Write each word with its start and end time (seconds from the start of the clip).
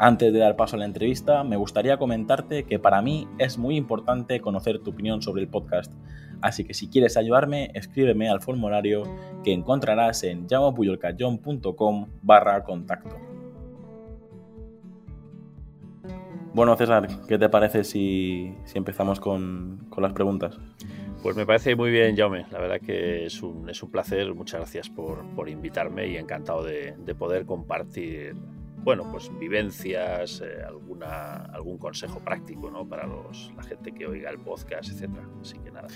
Antes 0.00 0.32
de 0.32 0.38
dar 0.38 0.54
paso 0.54 0.76
a 0.76 0.78
la 0.78 0.84
entrevista, 0.84 1.42
me 1.42 1.56
gustaría 1.56 1.96
comentarte 1.96 2.62
que 2.62 2.78
para 2.78 3.02
mí 3.02 3.26
es 3.38 3.58
muy 3.58 3.76
importante 3.76 4.40
conocer 4.40 4.78
tu 4.78 4.90
opinión 4.90 5.22
sobre 5.22 5.42
el 5.42 5.48
podcast. 5.48 5.92
Así 6.40 6.64
que 6.64 6.72
si 6.72 6.88
quieres 6.88 7.16
ayudarme, 7.16 7.72
escríbeme 7.74 8.28
al 8.28 8.40
formulario 8.40 9.02
que 9.42 9.52
encontrarás 9.52 10.22
en 10.22 10.46
llamopuyolcayón.com 10.46 12.06
barra 12.22 12.62
contacto. 12.62 13.16
Bueno, 16.54 16.76
César, 16.76 17.08
¿qué 17.26 17.36
te 17.36 17.48
parece 17.48 17.82
si, 17.82 18.54
empezamos 18.74 19.18
con, 19.18 19.88
las 19.96 20.12
preguntas? 20.12 20.60
Pues 21.24 21.34
me 21.34 21.44
parece 21.44 21.74
muy 21.74 21.90
bien, 21.90 22.16
Jaume. 22.16 22.46
La 22.52 22.60
verdad 22.60 22.80
que 22.80 23.26
es 23.26 23.42
un, 23.42 23.68
es 23.68 23.82
un 23.82 23.90
placer. 23.90 24.32
Muchas 24.32 24.60
gracias 24.60 24.88
por, 24.88 25.48
invitarme 25.48 26.06
y 26.06 26.16
encantado 26.16 26.62
de, 26.62 26.94
de 27.04 27.14
poder 27.16 27.46
compartir 27.46 28.36
bueno, 28.82 29.06
pues 29.10 29.30
vivencias, 29.38 30.40
eh, 30.40 30.62
alguna, 30.66 31.46
algún 31.52 31.78
consejo 31.78 32.20
práctico 32.20 32.70
¿no? 32.70 32.88
para 32.88 33.06
los, 33.06 33.52
la 33.56 33.62
gente 33.62 33.92
que 33.92 34.06
oiga 34.06 34.30
el 34.30 34.38
podcast, 34.38 34.90
etcétera. 34.90 35.28
Así 35.40 35.58
que 35.58 35.70
nada. 35.70 35.88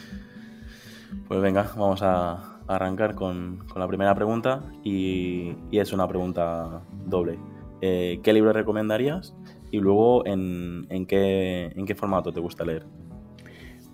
Pues 1.29 1.41
venga, 1.41 1.71
vamos 1.77 2.03
a 2.03 2.61
arrancar 2.67 3.15
con, 3.15 3.59
la 3.77 3.87
primera 3.87 4.15
pregunta 4.15 4.63
y, 4.83 5.57
es 5.71 5.93
una 5.93 6.07
pregunta 6.09 6.83
doble. 7.07 7.39
Eh, 7.81 8.21
¿Qué 8.23 8.33
libro 8.33 8.53
recomendarías? 8.53 9.35
Y 9.71 9.79
luego, 9.79 10.27
¿en, 10.27 10.87
qué, 11.07 11.73
en 11.75 11.87
qué 11.87 11.95
formato 11.95 12.33
te 12.33 12.41
gusta 12.41 12.65
leer? 12.65 12.87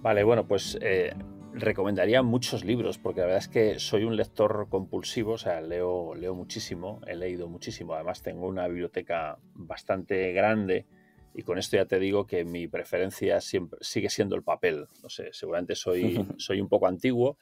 Vale, 0.03 0.25
bueno, 0.25 0.47
pues 0.47 0.79
eh, 0.81 1.15
recomendaría 1.61 2.23
muchos 2.23 2.65
libros, 2.65 2.99
porque 2.99 3.21
la 3.21 3.27
verdad 3.27 3.43
es 3.43 3.49
que 3.49 3.79
soy 3.79 4.05
un 4.05 4.17
lector 4.17 4.69
compulsivo, 4.69 5.33
o 5.33 5.39
sea, 5.39 5.61
leo, 5.61 6.15
leo 6.15 6.35
muchísimo, 6.35 7.01
he 7.07 7.17
leído 7.17 7.49
muchísimo, 7.49 7.95
además 7.95 8.23
tengo 8.23 8.47
una 8.47 8.67
biblioteca 8.67 9.39
bastante 9.55 10.33
grande 10.33 10.87
y 11.35 11.43
con 11.43 11.59
esto 11.59 11.77
ya 11.77 11.85
te 11.85 11.99
digo 11.99 12.27
que 12.27 12.45
mi 12.45 12.67
preferencia 12.67 13.41
siempre 13.41 13.79
sigue 13.83 14.11
siendo 14.11 14.35
el 14.35 14.43
papel. 14.43 14.89
No 15.03 15.09
sé, 15.09 15.29
seguramente 15.33 15.75
soy, 15.75 16.19
soy 16.39 16.61
un 16.61 16.69
poco 16.69 16.87
antiguo. 16.87 17.39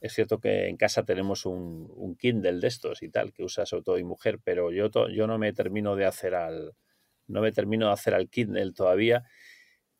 Es 0.00 0.14
cierto 0.14 0.38
que 0.38 0.68
en 0.68 0.76
casa 0.76 1.04
tenemos 1.04 1.46
un, 1.46 1.90
un, 1.96 2.16
Kindle 2.16 2.60
de 2.60 2.68
estos 2.68 3.02
y 3.02 3.08
tal, 3.08 3.32
que 3.32 3.42
usa 3.42 3.66
sobre 3.66 3.82
todo 3.82 3.96
mi 3.96 4.04
mujer, 4.04 4.38
pero 4.42 4.70
yo, 4.70 4.88
yo 5.08 5.26
no 5.26 5.36
me 5.36 5.52
termino 5.52 5.96
de 5.96 6.06
hacer 6.06 6.34
al, 6.34 6.74
no 7.26 7.40
me 7.40 7.52
termino 7.52 7.86
de 7.88 7.92
hacer 7.92 8.14
al 8.14 8.28
Kindle 8.28 8.72
todavía 8.72 9.24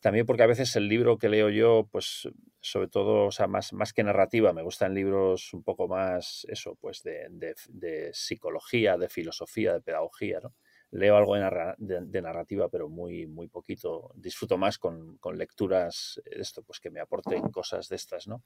también 0.00 0.26
porque 0.26 0.42
a 0.42 0.46
veces 0.46 0.74
el 0.76 0.88
libro 0.88 1.18
que 1.18 1.28
leo 1.28 1.50
yo, 1.50 1.88
pues 1.90 2.28
sobre 2.60 2.88
todo, 2.88 3.26
o 3.26 3.30
sea, 3.32 3.46
más, 3.46 3.72
más 3.72 3.92
que 3.92 4.02
narrativa, 4.02 4.52
me 4.52 4.62
gustan 4.62 4.94
libros 4.94 5.52
un 5.54 5.62
poco 5.62 5.88
más, 5.88 6.46
eso, 6.48 6.76
pues 6.80 7.02
de, 7.02 7.28
de 7.68 8.10
psicología, 8.12 8.96
de 8.96 9.08
filosofía, 9.08 9.74
de 9.74 9.82
pedagogía, 9.82 10.40
¿no? 10.42 10.54
Leo 10.92 11.16
algo 11.16 11.37
de, 11.78 12.22
narrativa, 12.22 12.69
pero 12.69 12.88
muy, 12.88 13.26
muy 13.26 13.47
poquito. 13.47 14.10
Disfruto 14.16 14.59
más 14.59 14.78
con, 14.78 15.19
lecturas 15.34 16.20
esto, 16.25 16.62
pues 16.62 16.81
que 16.81 16.91
me 16.91 17.00
aporten 17.00 17.48
cosas 17.50 17.88
de 17.88 17.97
estas, 17.97 18.26
¿no? 18.26 18.42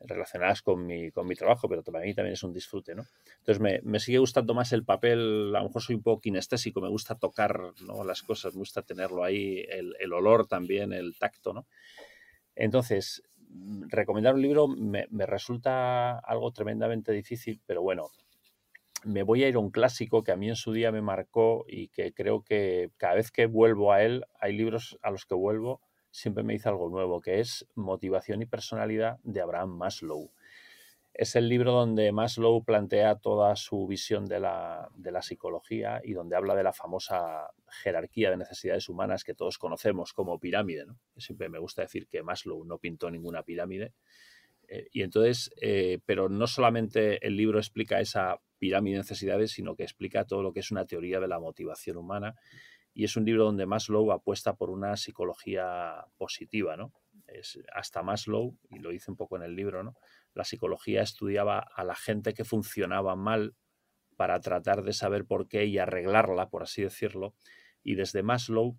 Relacionadas 0.00 0.62
con 0.62 0.86
mi, 0.86 1.10
con 1.10 1.26
mi 1.26 1.34
trabajo, 1.34 1.68
pero 1.68 1.82
para 1.82 2.00
mí 2.00 2.14
también 2.14 2.32
es 2.32 2.42
un 2.42 2.52
disfrute, 2.52 2.94
¿no? 2.94 3.04
Entonces 3.38 3.82
me, 3.84 4.00
sigue 4.00 4.18
gustando 4.18 4.54
más 4.54 4.72
el 4.72 4.84
papel, 4.84 5.54
a 5.54 5.60
lo 5.60 5.66
mejor 5.66 5.82
soy 5.82 5.96
un 5.96 6.02
poco 6.02 6.22
kinestésico, 6.22 6.80
me 6.80 6.88
gusta 6.88 7.14
tocar 7.14 7.60
¿no? 7.86 8.04
las 8.04 8.22
cosas, 8.22 8.54
me 8.54 8.60
gusta 8.60 8.82
tenerlo 8.82 9.22
ahí, 9.22 9.64
el, 9.68 9.94
el 10.00 10.12
olor 10.14 10.46
también, 10.46 10.92
el 10.92 11.16
tacto, 11.18 11.52
¿no? 11.52 11.66
Entonces, 12.54 13.22
mm, 13.50 13.88
recomendar 13.88 14.34
un 14.34 14.42
libro 14.42 14.66
me, 14.66 15.06
me 15.10 15.26
resulta 15.26 16.18
algo 16.18 16.52
tremendamente 16.52 17.12
difícil, 17.12 17.60
pero 17.66 17.82
bueno, 17.82 18.08
me 19.04 19.22
voy 19.22 19.44
a 19.44 19.48
ir 19.48 19.56
a 19.56 19.58
un 19.58 19.70
clásico 19.70 20.22
que 20.22 20.32
a 20.32 20.36
mí 20.36 20.48
en 20.48 20.56
su 20.56 20.72
día 20.72 20.92
me 20.92 21.02
marcó 21.02 21.64
y 21.68 21.88
que 21.88 22.12
creo 22.12 22.42
que 22.42 22.90
cada 22.96 23.14
vez 23.14 23.30
que 23.30 23.46
vuelvo 23.46 23.92
a 23.92 24.02
él, 24.02 24.24
hay 24.38 24.52
libros 24.52 24.98
a 25.02 25.10
los 25.10 25.26
que 25.26 25.34
vuelvo, 25.34 25.80
siempre 26.10 26.44
me 26.44 26.52
dice 26.52 26.68
algo 26.68 26.88
nuevo, 26.88 27.20
que 27.20 27.40
es 27.40 27.66
Motivación 27.74 28.42
y 28.42 28.46
Personalidad 28.46 29.18
de 29.22 29.40
Abraham 29.40 29.70
Maslow. 29.70 30.30
Es 31.14 31.36
el 31.36 31.48
libro 31.48 31.72
donde 31.72 32.10
Maslow 32.10 32.64
plantea 32.64 33.16
toda 33.16 33.54
su 33.56 33.86
visión 33.86 34.26
de 34.26 34.40
la, 34.40 34.88
de 34.94 35.12
la 35.12 35.20
psicología 35.20 36.00
y 36.02 36.14
donde 36.14 36.36
habla 36.36 36.54
de 36.54 36.62
la 36.62 36.72
famosa 36.72 37.50
jerarquía 37.82 38.30
de 38.30 38.38
necesidades 38.38 38.88
humanas 38.88 39.22
que 39.24 39.34
todos 39.34 39.58
conocemos 39.58 40.14
como 40.14 40.38
pirámide. 40.38 40.86
Siempre 41.18 41.50
me 41.50 41.58
gusta 41.58 41.82
decir 41.82 42.06
que 42.06 42.22
Maslow 42.22 42.64
no 42.64 42.78
pintó 42.78 43.10
ninguna 43.10 43.42
pirámide, 43.42 43.92
eh, 44.72 44.88
y 44.90 45.02
entonces, 45.02 45.52
eh, 45.60 45.98
pero 46.06 46.30
no 46.30 46.46
solamente 46.46 47.24
el 47.26 47.36
libro 47.36 47.58
explica 47.58 48.00
esa 48.00 48.40
pirámide 48.62 48.94
de 48.94 49.00
necesidades, 49.00 49.50
sino 49.50 49.74
que 49.74 49.82
explica 49.82 50.24
todo 50.24 50.40
lo 50.40 50.52
que 50.52 50.60
es 50.60 50.70
una 50.70 50.86
teoría 50.86 51.18
de 51.18 51.26
la 51.26 51.40
motivación 51.40 51.96
humana. 51.96 52.36
Y 52.94 53.02
es 53.02 53.16
un 53.16 53.24
libro 53.24 53.46
donde 53.46 53.66
Maslow 53.66 54.12
apuesta 54.12 54.54
por 54.54 54.70
una 54.70 54.96
psicología 54.96 56.04
positiva, 56.16 56.76
¿no? 56.76 56.92
Es, 57.26 57.58
hasta 57.74 58.04
Maslow, 58.04 58.56
y 58.70 58.78
lo 58.78 58.90
dice 58.90 59.10
un 59.10 59.16
poco 59.16 59.34
en 59.34 59.42
el 59.42 59.56
libro, 59.56 59.82
¿no? 59.82 59.96
La 60.32 60.44
psicología 60.44 61.02
estudiaba 61.02 61.58
a 61.58 61.82
la 61.82 61.96
gente 61.96 62.34
que 62.34 62.44
funcionaba 62.44 63.16
mal 63.16 63.56
para 64.16 64.38
tratar 64.38 64.84
de 64.84 64.92
saber 64.92 65.24
por 65.24 65.48
qué 65.48 65.64
y 65.64 65.78
arreglarla, 65.78 66.48
por 66.48 66.62
así 66.62 66.82
decirlo. 66.82 67.34
Y 67.82 67.96
desde 67.96 68.22
Maslow, 68.22 68.78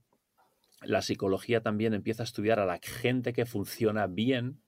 la 0.82 1.02
psicología 1.02 1.60
también 1.60 1.94
empieza 1.94 2.24
a 2.24 2.30
estudiar 2.32 2.62
a 2.62 2.66
la 2.66 2.80
gente 2.82 3.34
que 3.34 3.46
funciona 3.46 4.08
bien 4.08 4.62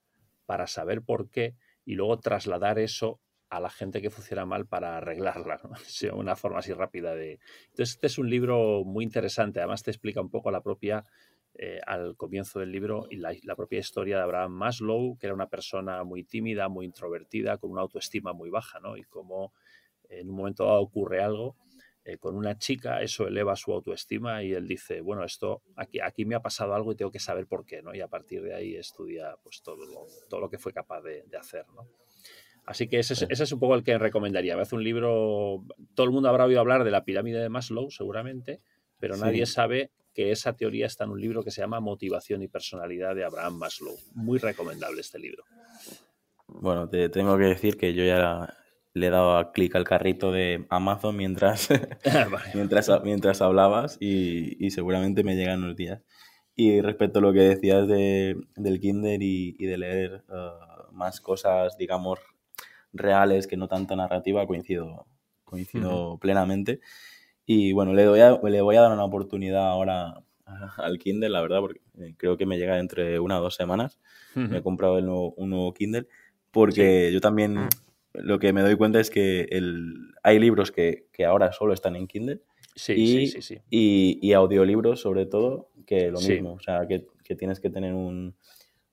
para 0.46 0.68
saber 0.68 1.04
por 1.04 1.30
qué 1.30 1.56
y 1.86 1.96
luego 1.96 2.20
trasladar 2.20 2.80
eso 2.80 3.22
a 3.50 3.59
la 3.59 3.69
gente 3.69 4.01
que 4.01 4.09
funciona 4.09 4.45
mal 4.45 4.66
para 4.66 4.97
arreglarla, 4.97 5.59
¿no? 5.63 5.72
una 6.17 6.35
forma 6.35 6.59
así 6.59 6.73
rápida 6.73 7.16
de... 7.16 7.39
Entonces, 7.69 7.95
este 7.95 8.07
es 8.07 8.17
un 8.17 8.29
libro 8.29 8.83
muy 8.83 9.03
interesante, 9.03 9.59
además 9.59 9.83
te 9.83 9.91
explica 9.91 10.22
un 10.22 10.29
poco 10.29 10.51
la 10.51 10.61
propia, 10.61 11.03
eh, 11.53 11.79
al 11.85 12.16
comienzo 12.16 12.59
del 12.59 12.72
libro, 12.72 13.07
y 13.09 13.17
la, 13.17 13.56
propia 13.56 13.79
historia 13.79 14.17
de 14.17 14.23
Abraham 14.23 14.51
Maslow, 14.51 15.17
que 15.17 15.28
era 15.28 15.33
una 15.33 15.50
persona 15.50 16.03
muy 16.03 16.23
tímida, 16.23 16.67
muy 16.67 16.85
introvertida, 16.85 17.57
con 17.57 17.72
una 17.72 17.81
autoestima 17.81 18.33
muy 18.33 18.50
baja, 18.50 18.79
¿no? 18.79 18.97
Y 18.97 19.03
cómo 19.03 19.53
en 20.09 20.29
un 20.29 20.35
momento 20.35 20.66
dado 20.66 20.81
ocurre 20.81 21.22
algo 21.23 21.56
eh, 22.07 22.19
con 22.19 22.35
una 22.35 22.56
chica, 22.59 23.01
eso 23.01 23.27
eleva 23.27 23.56
su 23.56 23.73
autoestima 23.73 24.44
y 24.44 24.53
él 24.53 24.67
dice, 24.67 25.01
bueno, 25.01 25.23
esto 25.23 25.63
aquí, 25.75 26.00
aquí 26.00 26.23
me 26.23 26.35
ha 26.35 26.39
pasado 26.39 26.75
algo 26.75 26.91
y 26.91 26.95
tengo 26.95 27.09
que 27.09 27.19
saber 27.19 27.47
por 27.47 27.66
qué, 27.66 27.81
¿no? 27.81 27.95
Y 27.95 28.01
a 28.01 28.07
partir 28.07 28.44
de 28.44 28.53
ahí 28.53 28.75
estudia 28.75 29.35
pues 29.41 29.63
todo 29.63 29.88
lo, 29.88 30.06
todo 30.29 30.41
lo 30.41 30.47
que 30.47 30.59
fue 30.59 30.72
capaz 30.72 31.01
de, 31.01 31.23
hacer, 31.35 31.66
¿no? 31.73 31.89
Así 32.66 32.88
que 32.88 33.00
ese 33.00 33.14
es, 33.14 33.26
ese 33.30 33.44
es, 33.44 33.52
un 33.52 33.59
poco 33.59 33.76
el 33.76 33.84
que 33.84 33.98
recomendaría. 33.98 34.56
Me 34.56 34.64
hace 34.64 34.76
un 34.76 34.84
libro, 34.84 35.64
todo 35.94 36.06
el 36.06 36.12
mundo 36.12 36.30
habrá 36.30 36.46
oído 36.46 36.59
hablar 36.59 36.84
de 36.84 36.92
la 36.92 37.06
pirámide 37.06 37.40
de 37.40 37.50
Maslow, 37.50 37.92
seguramente, 37.92 38.62
pero 39.00 39.18
nadie 39.18 39.46
sabe 39.46 39.92
que 40.14 40.31
esa 40.31 40.56
teoría 40.56 40.88
está 40.88 41.04
en 41.04 41.12
un 41.12 41.22
libro 41.22 41.44
que 41.44 41.52
se 41.52 41.62
llama 41.62 41.80
Motivación 41.80 42.42
y 42.42 42.48
Personalidad 42.48 43.14
de 43.16 43.25
Abraham 43.25 43.58
Maslow. 43.58 43.96
Muy 44.14 44.40
recomendable 44.40 45.02
este 45.02 45.20
libro. 45.20 45.44
Bueno, 46.48 46.89
te 46.89 47.10
tengo 47.10 47.38
que 47.38 47.45
decir 47.45 47.78
que 47.78 47.94
yo 47.94 48.04
ya 48.06 48.56
le 48.94 49.07
he 49.07 49.10
dado 49.10 49.51
clic 49.51 49.75
al 49.75 49.84
carrito 49.84 50.31
de 50.31 50.66
Amazon 50.69 51.18
mientras, 51.18 51.68
mientras, 52.56 52.89
mientras 53.04 53.42
hablabas 53.42 53.98
y, 54.00 54.69
seguramente 54.72 55.24
me 55.24 55.36
llegan 55.36 55.63
unos 55.63 55.75
días. 55.75 56.01
Y 56.56 56.80
respecto 56.80 57.19
a 57.19 57.22
lo 57.22 57.34
que 57.34 57.42
decías 57.42 57.86
de, 57.88 58.38
del 58.56 58.80
Kinder 58.80 59.22
y, 59.22 59.57
de 59.57 59.78
leer 59.78 60.24
uh, 60.30 60.94
más 60.94 61.19
cosas, 61.19 61.78
digamos, 61.78 62.19
reales 62.95 63.47
que 63.47 63.57
no 63.57 63.68
tanta 63.68 63.95
narrativa, 63.95 64.47
coincido, 64.47 65.06
coincido 65.44 66.18
plenamente. 66.19 66.80
Y 67.45 67.74
bueno, 67.74 67.94
le, 67.94 68.03
doy 68.03 68.19
le 68.50 68.62
voy 68.62 68.75
a 68.75 68.81
dar 68.81 68.92
una 68.92 69.06
oportunidad 69.06 69.69
ahora 69.69 70.24
al 70.77 70.97
Kindle, 71.00 71.30
la 71.30 71.42
verdad, 71.42 71.59
porque 71.59 71.81
eh, 72.00 72.15
creo 72.18 72.38
que 72.38 72.45
me 72.45 72.57
llega 72.57 72.80
entre 72.80 73.19
una 73.19 73.39
o 73.39 73.42
dos 73.42 73.56
semanas. 73.56 74.00
Me 74.33 74.57
he 74.57 74.62
comprado 74.62 74.97
el 74.97 75.06
nuevo, 75.06 75.33
un 75.38 75.51
nuevo 75.51 75.74
Kindle, 75.74 76.07
porque 76.51 77.09
yo 77.13 77.21
también 77.21 77.69
lo 78.13 78.38
que 78.38 78.51
me 78.51 78.62
doy 78.62 78.75
cuenta 78.75 79.00
es 79.00 79.09
que 79.09 79.48
el, 79.50 80.13
hay 80.24 80.39
libros 80.39 80.71
que, 80.71 81.07
ahora 81.25 81.53
solo 81.53 81.74
están 81.74 81.95
en 81.95 82.07
Kindle. 82.07 82.41
Sí, 82.75 82.94
y, 82.94 83.27
sí, 83.27 83.41
sí, 83.41 83.59
Y, 83.69 84.33
audiolibros, 84.33 85.00
sobre 85.00 85.25
todo, 85.25 85.69
que 85.86 86.12
lo 86.12 86.19
mismo. 86.19 86.53
O 86.53 86.59
sea, 86.59 86.86
que, 86.88 87.06
tienes 87.36 87.62
que 87.62 87.69
tener 87.69 87.94
un, 87.94 88.36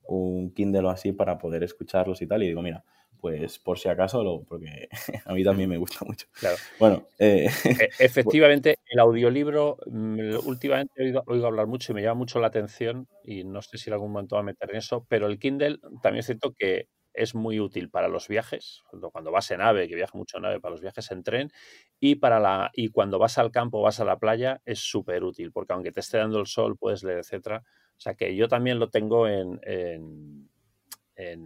un, 0.04 0.52
Kindle 0.52 0.86
o 0.86 0.90
así 0.90 1.12
para 1.12 1.38
poder 1.38 1.64
escucharlos 1.64 2.22
y 2.22 2.26
tal. 2.28 2.44
Y 2.44 2.46
digo, 2.46 2.62
mira, 2.62 2.84
pues 3.22 3.60
por 3.60 3.78
si 3.78 3.88
acaso, 3.88 4.24
lo, 4.24 4.42
porque 4.42 4.88
a 5.26 5.32
mí 5.32 5.44
también 5.44 5.70
me 5.70 5.76
gusta 5.78 6.04
mucho. 6.04 6.26
Claro. 6.40 6.56
Bueno, 6.80 7.06
eh, 7.20 7.46
e, 7.88 7.88
efectivamente, 8.00 8.80
el 8.84 8.98
audiolibro, 8.98 9.78
mm, 9.86 10.44
últimamente 10.44 10.92
he 10.96 11.14
oído, 11.24 11.46
hablar 11.46 11.68
mucho 11.68 11.92
y 11.92 11.94
me 11.94 12.02
llama 12.02 12.18
mucho 12.18 12.40
la 12.40 12.48
atención, 12.48 13.06
y 13.22 13.44
no 13.44 13.62
sé 13.62 13.78
si 13.78 13.90
en 13.90 13.94
algún 13.94 14.10
momento 14.10 14.34
va 14.34 14.40
a 14.40 14.44
meter 14.44 14.70
en 14.70 14.76
eso, 14.76 15.06
pero 15.08 15.28
el 15.28 15.38
Kindle 15.38 15.78
también 16.02 16.18
es 16.18 16.26
cierto 16.26 16.52
que 16.58 16.88
es 17.14 17.36
muy 17.36 17.60
útil 17.60 17.90
para 17.90 18.08
los 18.08 18.26
viajes, 18.26 18.82
cuando 19.12 19.30
vas 19.30 19.52
en 19.52 19.60
ave, 19.60 19.86
que 19.86 19.94
viaja 19.94 20.18
mucho 20.18 20.38
en 20.38 20.46
ave, 20.46 20.60
para 20.60 20.72
los 20.72 20.80
viajes 20.80 21.08
en 21.12 21.22
tren, 21.22 21.52
y, 22.00 22.16
para 22.16 22.40
la, 22.40 22.70
y 22.72 22.88
cuando 22.88 23.20
vas 23.20 23.38
al 23.38 23.52
campo 23.52 23.78
o 23.78 23.82
vas 23.82 24.00
a 24.00 24.04
la 24.04 24.18
playa, 24.18 24.60
es 24.64 24.80
súper 24.80 25.22
útil, 25.22 25.52
porque 25.52 25.74
aunque 25.74 25.92
te 25.92 26.00
esté 26.00 26.18
dando 26.18 26.40
el 26.40 26.46
sol, 26.46 26.76
puedes 26.76 27.04
leer, 27.04 27.18
etcétera. 27.18 27.62
O 27.96 28.00
sea 28.02 28.14
que 28.14 28.34
yo 28.34 28.48
también 28.48 28.80
lo 28.80 28.90
tengo 28.90 29.28
en 29.28 29.60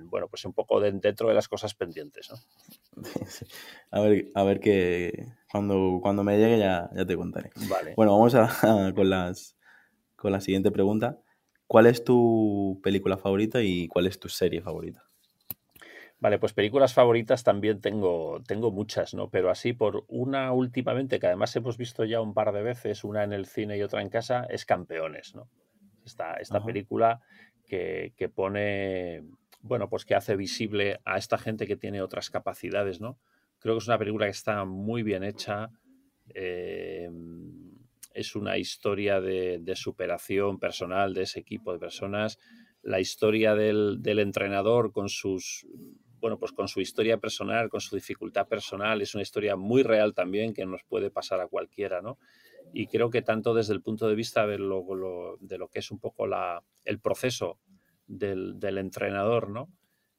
bueno, 0.05 0.29
pues 0.29 0.45
un 0.45 0.53
poco 0.53 0.81
dentro 0.81 1.29
de 1.29 1.35
las 1.35 1.49
cosas 1.49 1.75
pendientes, 1.75 2.31
¿no? 2.31 3.03
A 3.91 4.01
ver, 4.01 4.29
a 4.35 4.43
ver 4.43 4.61
que 4.61 5.27
cuando, 5.51 6.01
cuando 6.03 6.25
me 6.25 6.39
llegue 6.39 6.59
ya, 6.59 6.91
ya 6.95 7.05
te 7.05 7.17
contaré. 7.17 7.51
Vale. 7.69 7.95
Bueno, 7.95 8.13
vamos 8.13 8.35
a, 8.35 8.49
con, 8.95 9.11
las, 9.11 9.57
con 10.17 10.33
la 10.33 10.41
siguiente 10.41 10.71
pregunta. 10.71 11.19
¿Cuál 11.67 11.87
es 11.87 12.05
tu 12.05 12.81
película 12.83 13.17
favorita 13.17 13.63
y 13.63 13.89
cuál 13.89 14.07
es 14.07 14.19
tu 14.19 14.29
serie 14.29 14.63
favorita? 14.63 15.07
Vale, 16.19 16.39
pues 16.39 16.55
películas 16.55 16.95
favoritas 16.95 17.45
también 17.45 17.81
tengo, 17.81 18.43
tengo 18.47 18.71
muchas, 18.71 19.13
¿no? 19.13 19.29
Pero 19.29 19.51
así 19.51 19.75
por 19.75 20.05
una 20.09 20.53
últimamente, 20.53 21.21
que 21.21 21.27
además 21.27 21.55
hemos 21.57 21.77
visto 21.77 22.05
ya 22.05 22.23
un 22.23 22.33
par 22.33 22.53
de 22.53 22.63
veces, 22.63 23.05
una 23.05 23.23
en 23.23 23.33
el 23.33 23.47
cine 23.47 23.77
y 23.77 23.83
otra 23.83 24.01
en 24.01 24.09
casa, 24.09 24.47
es 24.49 24.65
Campeones, 24.65 25.35
¿no? 25.35 25.49
Esta, 26.05 26.35
esta 26.35 26.65
película 26.65 27.21
que, 27.67 28.15
que, 28.17 28.29
pone 28.29 29.25
bueno, 29.67 29.89
pues 29.89 30.05
que 30.05 30.15
hace 30.15 30.37
visible 30.37 31.01
a 31.05 31.19
esta 31.19 31.39
gente 31.39 31.67
que 31.67 31.77
tiene 31.77 32.03
otras 32.03 32.31
capacidades, 32.31 33.01
¿no? 33.01 33.19
Creo 33.59 33.75
que 33.75 33.79
es 33.79 33.89
una 33.89 33.99
película 33.99 34.27
que 34.27 34.33
está 34.33 34.65
muy 34.65 35.03
bien 35.03 35.25
hecha. 35.25 35.71
Eh, 36.35 37.09
es 38.17 38.35
una 38.35 38.57
historia 38.57 39.21
de, 39.21 39.63
superación 39.75 40.59
personal 40.59 41.13
de 41.13 41.23
ese 41.23 41.41
equipo 41.41 41.73
de 41.73 41.79
personas. 41.79 42.39
La 42.83 42.99
historia 42.99 43.55
del, 43.55 44.01
entrenador 44.05 44.93
con 44.93 45.09
sus 45.09 45.67
bueno, 46.19 46.39
pues 46.39 46.53
con 46.53 46.67
su 46.67 46.81
historia 46.81 47.19
personal, 47.19 47.69
con 47.69 47.81
su 47.83 47.95
dificultad 47.95 48.49
personal, 48.49 49.03
es 49.03 49.15
una 49.15 49.23
historia 49.23 49.55
muy 49.55 49.83
real 49.83 50.15
también 50.15 50.55
que 50.55 50.65
nos 50.65 50.83
puede 50.83 51.11
pasar 51.11 51.41
a 51.41 51.47
cualquiera, 51.47 52.01
¿no? 52.01 52.19
Y 52.73 52.87
creo 52.87 53.11
que 53.11 53.21
tanto 53.21 53.53
desde 53.53 53.75
el 53.75 53.83
punto 53.83 54.09
de 54.09 54.15
vista 54.15 54.47
de 54.47 54.59
lo, 54.59 55.37
de 55.41 55.59
lo 55.59 55.69
que 55.69 55.81
es 55.81 55.91
un 55.91 56.01
poco 56.01 56.27
la, 56.27 56.65
el 56.85 56.99
proceso 57.01 57.61
del, 58.07 58.79
entrenador, 58.79 59.51
¿no? 59.51 59.71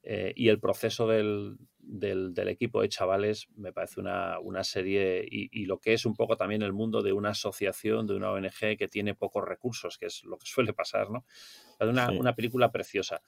Eh, 0.02 0.32
y 0.36 0.48
el 0.48 0.60
proceso 0.60 1.06
del, 1.06 1.58
equipo 2.36 2.80
de 2.80 2.88
chavales 2.88 3.48
me 3.56 3.72
parece 3.72 4.00
una, 4.00 4.64
serie 4.64 5.26
y, 5.28 5.66
lo 5.66 5.78
que 5.78 5.92
es 5.92 6.06
un 6.06 6.14
poco 6.14 6.36
también 6.36 6.62
el 6.62 6.72
mundo 6.72 7.02
de 7.02 7.12
una 7.12 7.30
asociación, 7.30 8.06
de 8.06 8.14
una 8.14 8.30
ONG 8.30 8.76
que 8.78 8.88
tiene 8.88 9.14
pocos 9.14 9.44
recursos, 9.44 9.98
que 9.98 10.06
es 10.06 10.24
lo 10.24 10.38
que 10.38 10.46
suele 10.46 10.72
pasar, 10.72 11.10
¿no? 11.10 11.24
Una, 11.80 12.10
una 12.10 12.34
película 12.34 12.70
preciosa. 12.70 13.20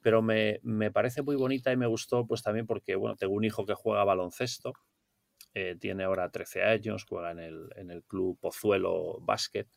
Pero 0.00 0.20
me, 0.20 0.60
parece 0.92 1.22
muy 1.22 1.36
bonita 1.36 1.72
y 1.72 1.76
me 1.76 1.86
gustó 1.86 2.26
pues 2.26 2.42
también 2.42 2.66
porque, 2.66 2.96
bueno, 2.96 3.16
tengo 3.16 3.34
un 3.34 3.44
hijo 3.44 3.64
que 3.64 3.74
juega 3.74 4.04
baloncesto, 4.04 4.72
eh, 5.54 5.76
tiene 5.78 6.04
ahora 6.04 6.30
13 6.30 6.64
años, 6.64 7.04
juega 7.08 7.30
en 7.30 7.38
el, 7.38 7.68
en 7.76 7.90
el 7.90 8.02
club 8.02 8.38
Pozuelo 8.40 9.20
Básquet 9.20 9.68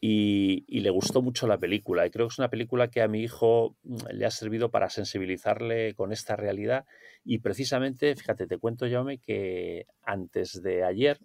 y, 0.00 0.80
le 0.80 0.90
gustó 0.90 1.20
mucho 1.20 1.46
la 1.46 1.58
película. 1.58 2.06
Y 2.06 2.10
creo 2.10 2.26
que 2.26 2.32
es 2.32 2.38
una 2.38 2.48
película 2.48 2.88
que 2.88 3.02
a 3.02 3.08
mi 3.08 3.22
hijo 3.22 3.76
mm, 3.82 3.96
le 4.12 4.26
ha 4.26 4.30
servido 4.30 4.70
para 4.70 4.88
sensibilizarle 4.88 5.94
con 5.94 6.12
esta 6.12 6.36
realidad. 6.36 6.86
Y 7.24 7.38
precisamente, 7.38 8.14
fíjate, 8.16 8.46
te 8.46 8.58
cuento, 8.58 8.88
Jaume, 8.88 9.18
que 9.18 9.86
antes 10.02 10.62
de 10.62 10.84
ayer 10.84 11.18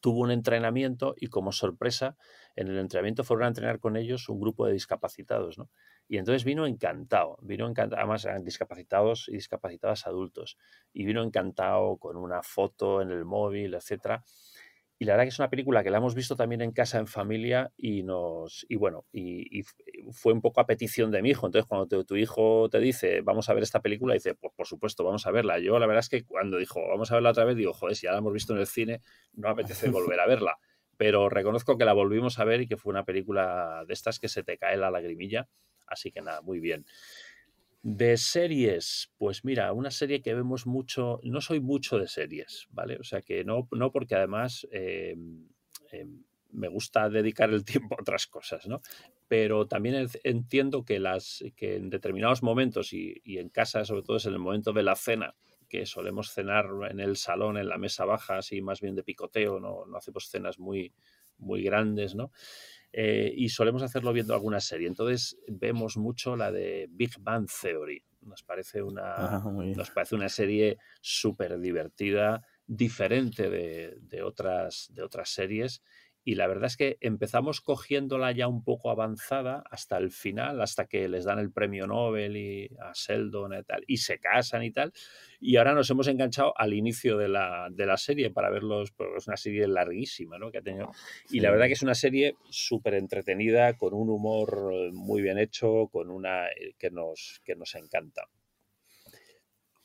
tuvo 0.00 0.20
un 0.20 0.30
entrenamiento 0.30 1.14
y 1.16 1.28
como 1.28 1.52
sorpresa, 1.52 2.16
en 2.56 2.68
el 2.68 2.78
entrenamiento 2.78 3.22
fueron 3.22 3.44
a 3.44 3.48
entrenar 3.48 3.78
con 3.78 3.96
ellos 3.96 4.28
un 4.28 4.40
grupo 4.40 4.66
de 4.66 4.72
discapacitados, 4.72 5.58
¿no? 5.58 5.70
Y 6.08 6.18
entonces 6.18 6.42
vino 6.42 6.66
encantado, 6.66 7.38
vino 7.42 7.68
encantado, 7.68 8.00
además 8.00 8.24
eran 8.24 8.42
discapacitados 8.42 9.28
y 9.28 9.32
discapacitadas 9.32 10.06
adultos, 10.06 10.58
y 10.92 11.04
vino 11.04 11.22
encantado 11.22 11.98
con 11.98 12.16
una 12.16 12.42
foto 12.42 13.00
en 13.00 13.12
el 13.12 13.24
móvil, 13.24 13.74
etcétera. 13.74 14.24
Y 15.00 15.06
la 15.06 15.14
verdad 15.14 15.24
que 15.24 15.28
es 15.30 15.38
una 15.38 15.48
película 15.48 15.82
que 15.82 15.88
la 15.88 15.96
hemos 15.96 16.14
visto 16.14 16.36
también 16.36 16.60
en 16.60 16.72
casa, 16.72 16.98
en 16.98 17.06
familia, 17.06 17.72
y 17.78 18.02
nos. 18.02 18.66
Y 18.68 18.76
bueno, 18.76 19.06
y, 19.14 19.62
fue 20.12 20.34
un 20.34 20.42
poco 20.42 20.60
a 20.60 20.66
petición 20.66 21.10
de 21.10 21.22
mi 21.22 21.30
hijo. 21.30 21.46
Entonces, 21.46 21.66
cuando 21.66 22.04
tu 22.04 22.16
hijo 22.16 22.68
te 22.68 22.80
dice, 22.80 23.22
vamos 23.22 23.48
a 23.48 23.54
ver 23.54 23.62
esta 23.62 23.80
película, 23.80 24.12
dice, 24.12 24.34
pues 24.34 24.52
por 24.54 24.66
supuesto, 24.66 25.02
vamos 25.02 25.26
a 25.26 25.30
verla. 25.30 25.58
Yo 25.58 25.78
la 25.78 25.86
verdad 25.86 26.00
es 26.00 26.10
que 26.10 26.24
cuando 26.26 26.58
dijo, 26.58 26.86
vamos 26.86 27.10
a 27.10 27.14
verla 27.14 27.30
otra 27.30 27.46
vez, 27.46 27.56
digo, 27.56 27.72
joder, 27.72 27.96
si 27.96 28.08
ya 28.08 28.12
la 28.12 28.18
hemos 28.18 28.34
visto 28.34 28.52
en 28.52 28.58
el 28.58 28.66
cine, 28.66 29.00
no 29.32 29.48
apetece 29.48 29.88
volver 29.90 30.20
a 30.20 30.26
verla. 30.26 30.58
Pero 30.98 31.30
reconozco 31.30 31.78
que 31.78 31.86
la 31.86 31.94
volvimos 31.94 32.38
a 32.38 32.44
ver 32.44 32.60
y 32.60 32.66
que 32.66 32.76
fue 32.76 32.90
una 32.90 33.06
película 33.06 33.86
de 33.88 33.94
estas 33.94 34.18
que 34.18 34.28
se 34.28 34.42
te 34.42 34.58
cae 34.58 34.76
la 34.76 34.90
lagrimilla. 34.90 35.48
Así 35.86 36.12
que 36.12 36.20
nada, 36.20 36.42
muy 36.42 36.60
bien. 36.60 36.84
De 37.82 38.18
series, 38.18 39.10
pues 39.16 39.42
mira, 39.42 39.72
una 39.72 39.90
serie 39.90 40.20
que 40.20 40.34
vemos 40.34 40.66
mucho, 40.66 41.18
no 41.22 41.40
soy 41.40 41.60
mucho 41.60 41.98
de 41.98 42.08
series, 42.08 42.66
¿vale? 42.70 42.98
O 42.98 43.04
sea 43.04 43.22
que 43.22 43.42
no, 43.42 43.68
no 43.72 43.90
porque 43.90 44.14
además 44.14 44.68
em, 44.70 45.48
em, 45.90 46.22
me 46.50 46.68
gusta 46.68 47.08
dedicar 47.08 47.48
el 47.50 47.64
tiempo 47.90 47.94
a 47.94 48.02
otras 48.02 48.26
cosas, 48.26 48.66
¿no? 48.66 48.82
Pero 49.28 49.66
también 49.66 50.08
entiendo 50.24 50.84
que, 50.84 50.98
las, 50.98 51.42
que 51.56 51.76
en 51.76 51.88
determinados 51.88 52.42
momentos 52.42 52.92
y, 52.92 53.22
en 53.24 53.48
casa, 53.48 53.86
sobre 53.86 54.02
todo 54.02 54.18
es 54.18 54.26
en 54.26 54.34
el 54.34 54.40
momento 54.40 54.74
de 54.74 54.82
la 54.82 54.96
cena, 54.96 55.34
que 55.68 55.86
solemos 55.86 56.32
cenar 56.32 56.66
en 56.90 57.00
el 57.00 57.16
salón, 57.16 57.56
en 57.56 57.68
la 57.68 57.78
mesa 57.78 58.04
baja, 58.04 58.38
así 58.38 58.60
más 58.60 58.80
bien 58.82 58.94
de 58.94 59.04
picoteo, 59.04 59.58
no, 59.58 59.86
no 59.86 59.96
hacemos 59.96 60.28
cenas 60.28 60.58
muy, 60.58 60.92
muy 61.38 61.62
grandes, 61.62 62.14
¿no? 62.14 62.32
Eh, 62.92 63.32
y 63.36 63.48
solemos 63.50 63.82
hacerlo 63.82 64.12
viendo 64.12 64.34
alguna 64.34 64.60
serie. 64.60 64.88
Entonces 64.88 65.38
vemos 65.46 65.96
mucho 65.96 66.36
la 66.36 66.50
de 66.50 66.88
Big 66.90 67.12
Bang 67.20 67.48
Theory. 67.48 68.04
Nos 68.22 68.42
parece 68.42 68.82
una, 68.82 69.14
ah, 69.14 69.44
nos 69.76 69.90
parece 69.90 70.14
una 70.14 70.28
serie 70.28 70.78
súper 71.00 71.58
divertida, 71.58 72.46
diferente 72.66 73.48
de, 73.48 73.96
de, 74.00 74.22
otras, 74.22 74.88
de 74.92 75.02
otras 75.02 75.30
series 75.30 75.82
y 76.22 76.34
la 76.34 76.46
verdad 76.46 76.66
es 76.66 76.76
que 76.76 76.98
empezamos 77.00 77.60
cogiéndola 77.62 78.32
ya 78.32 78.46
un 78.46 78.62
poco 78.62 78.90
avanzada 78.90 79.64
hasta 79.70 79.96
el 79.96 80.10
final, 80.10 80.60
hasta 80.60 80.86
que 80.86 81.08
les 81.08 81.24
dan 81.24 81.38
el 81.38 81.50
premio 81.50 81.86
Nobel 81.86 82.36
y 82.36 82.70
a 82.78 82.92
Sheldon 82.92 83.54
y 83.54 83.62
tal, 83.62 83.84
y 83.86 83.96
se 83.96 84.18
casan 84.18 84.62
y 84.62 84.70
tal. 84.70 84.92
Y 85.40 85.56
ahora 85.56 85.72
nos 85.72 85.88
hemos 85.88 86.08
enganchado 86.08 86.52
al 86.56 86.74
inicio 86.74 87.16
de 87.16 87.28
la, 87.28 87.68
de 87.70 87.86
la 87.86 87.96
serie 87.96 88.30
para 88.30 88.50
verlos, 88.50 88.90
porque 88.92 89.16
es 89.16 89.26
una 89.26 89.38
serie 89.38 89.66
larguísima, 89.66 90.38
¿no? 90.38 90.50
Que 90.50 90.58
ha 90.58 90.62
tenido. 90.62 90.90
Y 91.30 91.40
la 91.40 91.50
verdad 91.50 91.66
que 91.66 91.72
es 91.72 91.82
una 91.82 91.94
serie 91.94 92.36
súper 92.50 92.94
entretenida, 92.94 93.78
con 93.78 93.94
un 93.94 94.10
humor 94.10 94.92
muy 94.92 95.22
bien 95.22 95.38
hecho, 95.38 95.88
con 95.90 96.10
una 96.10 96.48
eh, 96.48 96.74
que 96.78 96.90
nos, 96.90 97.40
que 97.44 97.56
nos 97.56 97.74
encanta. 97.74 98.28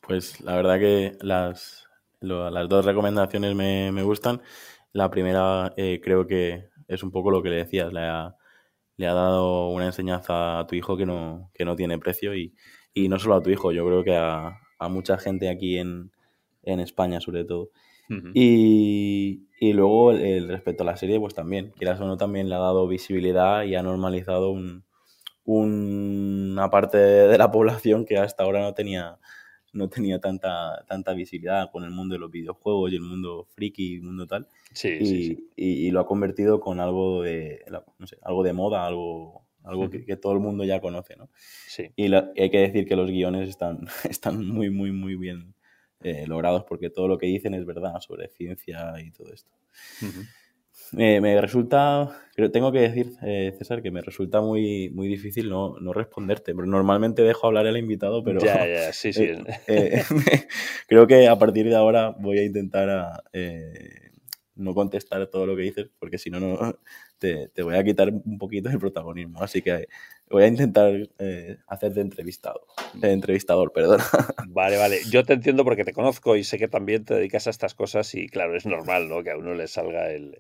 Pues 0.02 0.42
la 0.42 0.58
verdad 0.58 0.80
que 0.80 1.18
las, 1.22 1.88
las 2.20 2.70
dos 2.70 2.86
recomendaciones 2.86 3.56
me, 3.56 3.92
me 3.94 4.04
gustan. 4.04 4.42
La 4.96 5.12
primera 5.12 5.74
eh, 5.76 6.00
creo 6.02 6.26
que 6.26 6.70
es 6.88 7.04
un 7.04 7.12
poco 7.12 7.30
lo 7.30 7.44
que 7.44 7.50
le 7.50 7.58
decías, 7.58 7.92
le 7.92 8.00
ha, 8.00 8.38
le 8.96 9.08
ha 9.08 9.14
dado 9.14 9.68
una 9.72 9.88
enseñanza 9.88 10.58
a 10.58 10.68
tu 10.68 10.76
hijo 10.76 10.96
que 10.96 11.06
no, 11.06 11.52
que 11.54 11.66
no 11.66 11.76
tiene 11.76 12.00
precio 12.00 12.34
y, 12.34 12.54
no 13.10 13.20
solo 13.20 13.36
a 13.36 13.44
tu 13.44 13.50
hijo, 13.50 13.74
yo 13.74 13.86
creo 13.86 14.06
que 14.06 14.16
a, 14.16 14.58
mucha 14.90 15.18
gente 15.18 15.50
aquí 15.50 15.80
en, 15.80 16.12
España 16.64 17.20
sobre 17.20 17.44
todo. 17.44 17.72
y, 18.34 19.42
luego 19.74 20.12
el, 20.12 20.48
respecto 20.48 20.84
a 20.84 20.86
la 20.86 20.96
serie, 20.96 21.20
pues 21.20 21.36
también, 21.36 21.74
quieras 21.78 22.00
o 22.00 22.06
no, 22.06 22.16
también 22.16 22.48
le 22.48 22.56
ha 22.56 22.60
dado 22.60 22.88
visibilidad 22.88 23.64
y 23.66 23.76
ha 23.76 23.84
normalizado 23.84 24.52
un, 24.52 24.86
una 25.44 26.70
parte 26.70 26.98
de 26.98 27.38
la 27.38 27.52
población 27.52 28.06
que 28.06 28.18
hasta 28.18 28.46
ahora 28.46 28.62
no 28.62 28.74
tenía 28.74 29.20
no 29.76 29.90
tenía 29.90 30.20
tanta, 30.20 30.84
tanta 30.88 31.14
visibilidad 31.14 31.70
con 31.72 31.84
el 31.84 31.92
mundo 31.92 32.14
de 32.14 32.20
los 32.20 32.32
videojuegos 32.32 32.92
y 32.92 32.96
el 32.96 33.02
mundo 33.02 33.46
friki 33.50 33.94
y 33.94 33.96
el 33.96 34.04
mundo 34.04 34.26
tal. 34.26 34.48
Sí, 34.74 34.98
y, 35.00 35.06
sí, 35.06 35.50
Y, 35.56 35.92
lo 35.92 36.00
ha 36.00 36.08
convertido 36.08 36.60
con 36.60 36.80
algo 36.80 37.22
de, 37.24 37.64
no 38.00 38.08
sé, 38.08 38.18
algo 38.22 38.44
de 38.44 38.54
moda, 38.54 38.88
algo, 38.88 39.46
algo 39.64 39.90
que, 39.90 40.16
todo 40.16 40.34
el 40.34 40.40
mundo 40.40 40.64
ya 40.64 40.80
conoce, 40.80 41.18
¿no? 41.18 41.30
Sí. 41.68 41.92
Y, 41.96 42.14
hay 42.14 42.50
que 42.50 42.60
decir 42.60 42.88
que 42.88 42.96
los 42.96 43.12
guiones 43.12 43.50
están, 43.50 43.86
están 44.10 44.48
muy, 44.48 44.70
muy, 44.70 44.92
muy 44.92 45.16
bien 45.16 45.54
eh, 46.02 46.26
logrados 46.26 46.64
porque 46.64 46.90
todo 46.90 47.08
lo 47.08 47.18
que 47.18 47.28
dicen 47.28 47.54
es 47.54 47.66
verdad 47.66 48.00
sobre 48.00 48.30
ciencia 48.30 48.94
y 49.02 49.12
todo 49.12 49.34
esto 49.34 49.52
me 50.94 51.42
resulta, 51.42 52.10
creo, 52.36 52.52
tengo 52.52 52.72
que 52.72 52.80
decir, 52.80 53.14
eh, 53.22 53.54
César, 53.58 53.82
que 53.82 53.92
me 53.92 54.02
resulta 54.02 54.42
muy, 54.42 54.90
muy 54.92 55.08
difícil 55.08 55.50
no, 55.50 55.76
no, 55.80 55.94
responderte. 55.94 56.54
Normalmente 56.54 57.22
dejo 57.22 57.48
hablar 57.48 57.68
al 57.68 57.78
invitado, 57.78 58.24
pero 58.24 58.40
ya, 58.40 58.68
ya, 58.68 58.94
sí, 58.94 59.14
sí. 59.14 59.24
Eh, 59.24 59.46
eh, 59.68 60.04
creo 60.88 61.08
que 61.08 61.28
a 61.28 61.38
partir 61.38 61.68
de 61.68 61.76
ahora 61.76 62.16
voy 62.20 62.40
a 62.40 62.46
intentar 62.46 62.90
a, 62.90 63.24
no 64.56 64.74
contestar 64.74 65.28
todo 65.28 65.46
lo 65.46 65.56
que 65.56 65.64
dices, 65.64 65.90
porque 66.00 66.18
si 66.18 66.30
no, 66.30 66.40
no 66.40 66.80
te, 67.18 67.50
te, 67.50 67.64
voy 67.64 67.76
a 67.76 67.84
quitar 67.84 68.10
un 68.10 68.38
poquito 68.38 68.70
el 68.70 68.80
protagonismo. 68.80 69.42
Así 69.42 69.62
que 69.62 69.88
Voy 70.30 70.44
a 70.44 70.48
intentar 70.48 70.92
eh, 71.20 71.58
hacer 71.68 71.94
de 71.94 72.02
entrevistado, 72.02 72.66
de 72.94 73.12
entrevistador, 73.12 73.72
perdón. 73.72 74.00
Vale, 74.48 74.78
vale. 74.78 75.00
Yo 75.10 75.24
te 75.24 75.34
entiendo 75.34 75.64
porque 75.64 75.84
te 75.84 75.92
conozco 75.94 76.36
y 76.36 76.44
sé 76.44 76.58
que 76.58 76.68
también 76.68 77.04
te 77.04 77.14
dedicas 77.14 77.46
a 77.48 77.50
estas 77.50 77.76
cosas 77.76 78.16
y 78.16 78.28
claro, 78.28 78.56
es 78.56 78.66
normal, 78.66 79.10
¿no? 79.10 79.22
Que 79.22 79.32
a 79.32 79.38
uno 79.38 79.54
le 79.54 79.68
salga 79.68 80.12
el... 80.12 80.38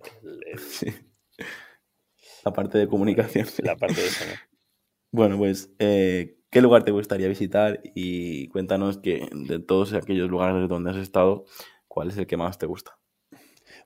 La 2.45 2.53
parte 2.53 2.77
de 2.77 2.87
comunicación. 2.87 3.47
La 3.63 3.75
parte 3.75 4.01
de 4.01 4.07
eso, 4.07 4.25
¿no? 4.25 4.33
Bueno, 5.11 5.37
pues, 5.37 5.73
eh, 5.79 6.37
¿qué 6.49 6.61
lugar 6.61 6.83
te 6.83 6.91
gustaría 6.91 7.27
visitar? 7.27 7.81
Y 7.95 8.47
cuéntanos 8.49 8.97
que 8.97 9.27
de 9.31 9.59
todos 9.59 9.93
aquellos 9.93 10.29
lugares 10.29 10.67
donde 10.69 10.91
has 10.91 10.97
estado, 10.97 11.45
¿cuál 11.87 12.09
es 12.09 12.17
el 12.17 12.27
que 12.27 12.37
más 12.37 12.57
te 12.57 12.65
gusta? 12.65 12.97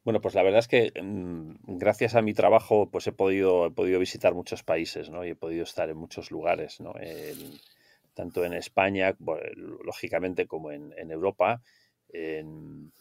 Bueno, 0.09 0.21
pues 0.21 0.33
la 0.33 0.41
verdad 0.41 0.57
es 0.57 0.67
que 0.67 0.91
mm, 0.99 1.77
gracias 1.77 2.15
a 2.15 2.23
mi 2.23 2.33
trabajo 2.33 2.89
pues 2.89 3.05
he 3.05 3.11
podido, 3.11 3.67
he 3.67 3.69
podido 3.69 3.99
visitar 3.99 4.33
muchos 4.33 4.63
países, 4.63 5.11
¿no? 5.11 5.23
Y 5.23 5.29
he 5.29 5.35
podido 5.35 5.61
estar 5.61 5.87
en 5.87 5.97
muchos 5.97 6.31
lugares, 6.31 6.81
¿no? 6.81 6.95
tanto 8.15 8.43
en 8.43 8.53
España, 8.53 9.15
lógicamente, 9.85 10.47
como 10.47 10.71
en, 10.71 11.11
Europa, 11.11 11.61
en, 12.11 12.91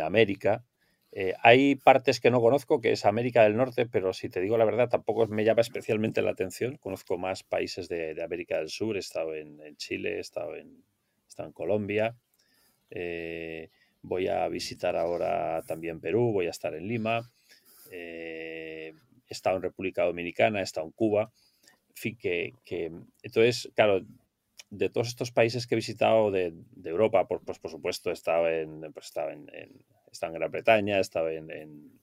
América. 0.00 0.64
Eh, 1.12 1.34
hay 1.44 1.76
partes 1.76 2.18
que 2.18 2.32
no 2.32 2.40
conozco, 2.40 2.80
que 2.80 2.90
es 2.90 3.06
América 3.06 3.44
del 3.44 3.56
Norte, 3.56 3.86
pero 3.86 4.12
si 4.12 4.28
te 4.28 4.40
digo 4.40 4.58
la 4.58 4.64
verdad, 4.64 4.88
tampoco 4.88 5.28
me 5.28 5.44
llama 5.44 5.60
especialmente 5.60 6.22
la 6.22 6.32
atención. 6.32 6.76
Conozco 6.76 7.18
más 7.18 7.44
países 7.44 7.88
de, 7.88 8.20
América 8.20 8.58
del 8.58 8.68
Sur, 8.68 8.96
he 8.96 8.98
estado 8.98 9.32
en, 9.36 9.76
Chile, 9.76 10.16
he 10.16 10.20
estado 10.20 10.56
en, 10.56 10.82
en 11.38 11.52
Colombia. 11.52 12.16
Eh, 12.90 13.70
Voy 14.02 14.28
a 14.28 14.48
visitar 14.48 14.96
ahora 14.96 15.62
también 15.66 16.00
Perú, 16.00 16.32
voy 16.32 16.46
a 16.46 16.50
estar 16.50 16.74
en 16.74 16.88
Lima, 16.88 17.30
eh, 17.90 18.92
he 19.28 19.32
estado 19.32 19.56
en 19.56 19.62
República 19.62 20.04
Dominicana, 20.04 20.60
he 20.60 20.64
estado 20.64 20.86
en 20.86 20.92
Cuba. 20.92 21.30
En 21.88 21.96
fin, 21.96 22.16
que, 22.16 22.54
entonces, 23.22 23.70
claro, 23.74 24.00
de 24.70 24.88
todos 24.88 25.08
estos 25.08 25.30
países 25.30 25.66
que 25.66 25.74
he 25.74 25.76
visitado 25.76 26.30
de, 26.30 26.54
Europa, 26.84 27.26
pues 27.26 27.58
por 27.58 27.70
supuesto, 27.70 28.10
he 28.10 28.14
estado 28.14 28.48
en, 28.48 28.92
pues, 28.92 29.12
en, 29.16 29.50
en, 29.54 30.32
Gran 30.32 30.50
Bretaña, 30.50 30.98
he 30.98 31.00
estado 31.00 31.28
en, 31.28 32.00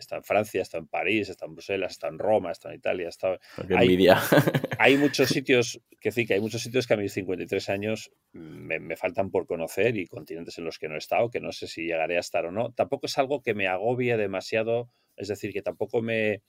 está 0.00 0.16
en 0.16 0.24
Francia, 0.24 0.62
está 0.62 0.78
en 0.78 0.86
París, 0.86 1.28
está 1.28 1.46
en 1.46 1.54
Bruselas, 1.54 1.92
está 1.92 2.08
en 2.08 2.18
Roma, 2.18 2.50
está 2.50 2.70
en 2.70 2.76
Italia, 2.76 3.08
está... 3.08 3.38
Hay, 3.76 3.96
hay, 4.78 4.96
muchos 4.96 5.28
sitios, 5.28 5.80
que 6.00 6.10
sí, 6.10 6.26
que 6.26 6.34
hay 6.34 6.40
muchos 6.40 6.62
sitios 6.62 6.86
que 6.86 6.94
a 6.94 6.96
mis 6.96 7.12
53 7.12 7.68
años 7.68 8.10
me, 8.32 8.96
faltan 8.96 9.30
por 9.30 9.46
conocer 9.46 9.96
y 9.96 10.06
continentes 10.06 10.58
en 10.58 10.64
los 10.64 10.78
que 10.78 10.88
no 10.88 10.94
he 10.94 10.98
estado, 10.98 11.30
que 11.30 11.40
no 11.40 11.52
sé 11.52 11.66
si 11.66 11.82
llegaré 11.82 12.16
a 12.16 12.20
estar 12.20 12.46
o 12.46 12.50
no. 12.52 12.72
Tampoco 12.72 13.06
es 13.06 13.18
algo 13.18 13.42
que 13.42 13.54
me 13.54 13.68
agobie 13.68 14.16
demasiado, 14.16 14.90
es 15.16 15.28
decir, 15.28 15.52
que 15.52 15.62
tampoco 15.62 16.02
me, 16.02 16.42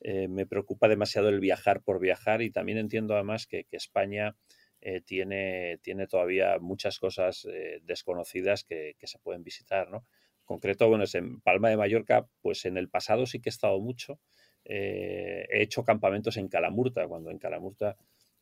eh, 0.00 0.28
me 0.28 0.46
preocupa 0.46 0.88
demasiado 0.88 1.28
el 1.28 1.40
viajar 1.40 1.82
por 1.82 2.00
viajar 2.00 2.42
y 2.42 2.50
también 2.50 2.78
entiendo 2.78 3.14
además 3.14 3.46
que, 3.46 3.66
España... 3.70 4.36
Eh, 4.82 5.00
tiene, 5.00 5.78
tiene 5.82 6.06
todavía 6.06 6.58
muchas 6.60 6.98
cosas 6.98 7.46
eh, 7.50 7.80
desconocidas 7.82 8.62
que, 8.62 8.94
que, 8.98 9.06
se 9.06 9.18
pueden 9.18 9.42
visitar, 9.42 9.90
¿no? 9.90 10.06
Concreto, 10.46 10.88
bueno, 10.88 11.04
es 11.04 11.14
en 11.14 11.40
Palma 11.40 11.68
de 11.68 11.76
Mallorca, 11.76 12.26
pues 12.40 12.64
en 12.64 12.78
el 12.78 12.88
pasado 12.88 13.26
sí 13.26 13.40
que 13.40 13.50
he 13.50 13.50
estado 13.50 13.78
mucho. 13.80 14.18
Eh, 14.64 15.46
he 15.50 15.62
hecho 15.62 15.84
campamentos 15.84 16.36
en 16.38 16.48
Calamurta, 16.48 17.06
cuando 17.06 17.30
en 17.30 17.38
Calamurta, 17.38 17.96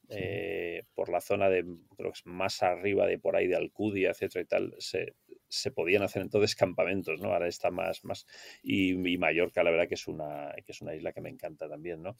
eh, 0.08 0.84
por 0.94 1.08
la 1.08 1.20
zona 1.20 1.48
de, 1.48 1.64
creo 1.96 2.12
que 2.12 2.18
es 2.18 2.26
más 2.26 2.62
arriba 2.62 3.06
de 3.06 3.18
por 3.18 3.36
ahí 3.36 3.46
de 3.46 3.56
Alcudia, 3.56 4.10
etcétera 4.10 4.42
y 4.42 4.46
tal, 4.46 4.74
se, 4.78 5.70
podían 5.72 6.02
hacer 6.02 6.22
entonces 6.22 6.54
campamentos, 6.54 7.20
¿no? 7.20 7.32
Ahora 7.32 7.48
está 7.48 7.70
más, 7.70 8.04
más, 8.04 8.26
y, 8.62 8.94
Mallorca, 9.18 9.62
la 9.62 9.70
verdad 9.70 9.88
que 9.88 9.94
es 9.94 10.06
una, 10.06 10.54
que 10.64 10.72
es 10.72 10.80
una 10.82 10.94
isla 10.94 11.12
que 11.12 11.20
me 11.20 11.30
encanta 11.30 11.68
también, 11.68 12.02
¿no? 12.02 12.16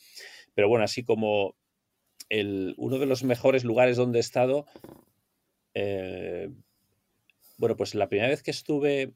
Pero 0.55 0.69
bueno, 0.69 0.85
así 0.85 1.05
como 1.05 1.57
el, 2.29 2.75
uno 2.79 2.99
de 2.99 3.07
los 3.07 3.23
mejores 3.23 3.65
lugares 3.65 3.97
donde 3.97 4.19
he 4.19 4.21
estado, 4.21 4.67
eh, 5.75 6.51
bueno, 7.59 7.77
pues 7.77 7.95
la 7.95 8.09
primera 8.09 8.29
vez 8.29 8.43
que 8.43 8.51
estuve 8.51 9.13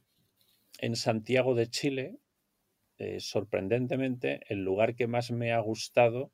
en 0.79 0.97
Santiago 0.97 1.55
de 1.55 1.69
Chile, 1.69 2.19
eh, 2.99 3.21
sorprendentemente, 3.21 4.41
el 4.49 4.65
lugar 4.65 4.95
que 4.95 5.07
más 5.07 5.31
me 5.31 5.53
ha 5.53 5.61
gustado 5.61 6.33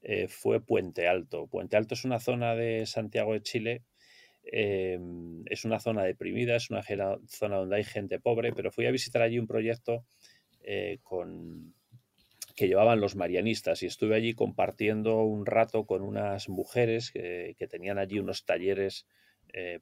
eh, 0.00 0.28
fue 0.28 0.64
Puente 0.64 1.08
Alto. 1.08 1.46
Puente 1.48 1.76
Alto 1.76 1.94
es 1.94 2.04
una 2.04 2.20
zona 2.20 2.54
de 2.54 2.86
Santiago 2.86 3.32
de 3.32 3.42
Chile, 3.42 3.84
em, 4.44 5.42
es 5.46 5.64
una 5.64 5.80
zona 5.80 6.04
deprimida, 6.04 6.56
es 6.56 6.70
una 6.70 6.82
zona 6.82 7.56
donde 7.56 7.76
hay 7.76 7.84
gente 7.84 8.20
pobre, 8.20 8.52
pero 8.52 8.70
fui 8.70 8.86
a 8.86 8.90
visitar 8.90 9.22
allí 9.22 9.38
un 9.38 9.46
proyecto 9.46 10.06
eh, 10.62 10.98
con, 11.02 11.74
que 12.56 12.68
llevaban 12.68 13.00
los 13.00 13.16
marianistas 13.16 13.82
y 13.82 13.86
estuve 13.86 14.16
allí 14.16 14.34
compartiendo 14.34 15.22
un 15.22 15.46
rato 15.46 15.86
con 15.86 16.02
unas 16.02 16.48
mujeres 16.48 17.10
que, 17.10 17.54
que 17.58 17.68
tenían 17.68 17.98
allí 17.98 18.18
unos 18.18 18.44
talleres, 18.44 19.06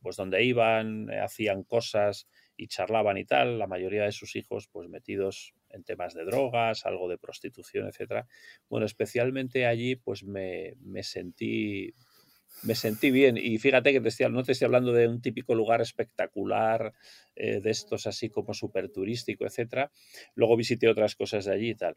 pues 0.01 0.15
donde 0.17 0.45
iban, 0.45 1.11
hacían 1.11 1.65
cosas 1.65 2.29
y 2.57 2.69
charlaban 2.69 3.19
y 3.19 3.25
tal, 3.25 3.59
la 3.59 3.67
mayoría 3.67 4.05
de 4.05 4.13
sus 4.13 4.37
hijos 4.37 4.69
pues 4.73 4.89
metidos 4.89 5.55
en 5.71 5.85
temas 5.85 6.15
de 6.15 6.25
drogas, 6.25 6.87
algo 6.87 7.09
de 7.09 7.19
prostitución, 7.19 7.87
etcétera. 7.87 8.27
Bueno, 8.69 8.87
especialmente 8.87 9.67
allí 9.67 9.97
pues 9.97 10.25
me, 10.25 10.75
sentí 11.03 11.95
me 12.63 12.75
sentí 12.75 13.11
bien 13.11 13.37
y 13.37 13.59
fíjate 13.59 13.93
que 13.93 14.01
te 14.01 14.29
no 14.31 14.43
te 14.43 14.53
estoy 14.53 14.67
hablando 14.67 14.93
de 14.93 15.09
un 15.09 15.21
típico 15.21 15.55
lugar 15.55 15.83
espectacular 15.83 16.95
eh, 17.35 17.61
de 17.61 17.71
estos 17.71 18.07
así 18.07 18.31
como 18.31 18.55
súper 18.55 18.89
turístico, 18.91 19.45
etcétera. 19.45 19.91
Luego 20.35 20.57
visité 20.57 20.89
otras 20.89 21.15
cosas 21.15 21.45
de 21.45 21.53
allí 21.53 21.71
y 21.71 21.75
tal. 21.75 21.97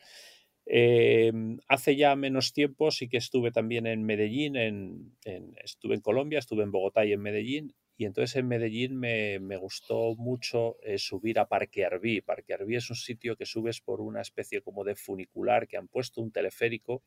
Em, 0.66 1.58
hace 1.68 1.96
ya 1.96 2.16
menos 2.16 2.54
tiempo 2.54 2.92
sí 2.92 3.08
que 3.08 3.18
estuve 3.18 3.52
también 3.52 3.88
en 3.88 4.04
Medellín, 4.04 4.56
en, 4.56 5.16
estuve 5.64 5.96
en 5.96 6.02
Colombia, 6.02 6.40
estuve 6.40 6.64
en 6.64 6.72
Bogotá 6.72 7.06
y 7.06 7.14
en 7.14 7.22
Medellín 7.22 7.74
y 8.00 8.06
entonces 8.06 8.38
en 8.38 8.48
Medellín 8.48 8.98
me, 8.98 9.58
gustó 9.58 10.16
mucho 10.16 10.78
eh, 10.84 10.98
subir 10.98 11.38
a 11.38 11.50
Parque 11.50 11.84
Arbí. 11.84 12.22
Parque 12.22 12.54
Arbí 12.54 12.78
es 12.78 12.90
un 12.90 12.96
sitio 12.96 13.36
que 13.36 13.46
subes 13.46 13.82
por 13.82 14.00
una 14.00 14.22
especie 14.22 14.62
como 14.62 14.86
de 14.86 14.96
funicular 14.96 15.68
que 15.68 15.76
han 15.76 15.90
puesto 15.90 16.22
un 16.22 16.32
teleférico 16.32 17.04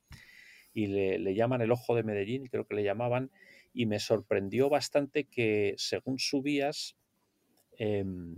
y 0.75 0.89
le, 0.89 1.35
llaman 1.35 1.63
el 1.63 1.73
Ojo 1.73 1.95
de 1.95 2.03
Medellín, 2.03 2.45
creo 2.45 2.67
que 2.67 2.75
le 2.75 2.85
llamaban, 2.85 3.31
y 3.73 3.87
me 3.87 4.01
sorprendió 4.01 4.69
bastante 4.69 5.25
que 5.25 5.73
según 5.79 6.19
subías, 6.19 6.95
em, 7.79 8.37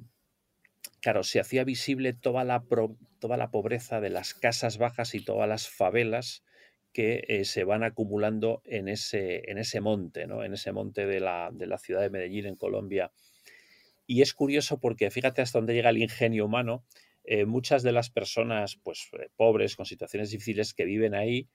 claro, 1.01 1.25
se 1.25 1.41
hacía 1.41 1.65
visible 1.65 2.13
toda 2.13 2.45
la, 2.45 2.63
toda 3.19 3.37
la 3.37 3.51
pobreza 3.51 4.01
de 4.01 4.11
las 4.11 4.33
casas 4.33 4.79
bajas 4.79 5.17
y 5.17 5.25
todas 5.25 5.49
las 5.49 5.69
favelas 5.69 6.44
que 6.95 7.25
eh, 7.27 7.45
se 7.45 7.65
van 7.65 7.83
acumulando 7.83 8.63
en 8.65 8.89
ese, 8.89 9.51
en 9.51 9.59
ese 9.59 9.81
monte, 9.81 10.29
¿no? 10.29 10.45
en 10.45 10.55
ese 10.55 10.71
monte 10.71 11.07
de 11.07 11.19
la, 11.19 11.51
ciudad 11.79 12.01
de 12.01 12.09
Medellín, 12.09 12.47
en 12.47 12.55
Colombia. 12.55 13.11
Y 14.07 14.23
es 14.23 14.33
curioso 14.33 14.79
porque 14.79 15.11
fíjate 15.11 15.43
hasta 15.43 15.59
dónde 15.59 15.75
llega 15.75 15.91
el 15.91 15.99
ingenio 15.99 16.47
humano. 16.47 16.85
Eh, 17.25 17.47
muchas 17.47 17.83
de 17.83 17.91
las 17.91 18.11
personas 18.11 18.79
pues, 18.83 19.09
eh, 19.19 19.29
pobres, 19.35 19.75
con 19.75 19.87
situaciones 19.87 20.31
difíciles 20.31 20.73
que 20.73 20.85
viven 20.85 21.15
ahí, 21.15 21.49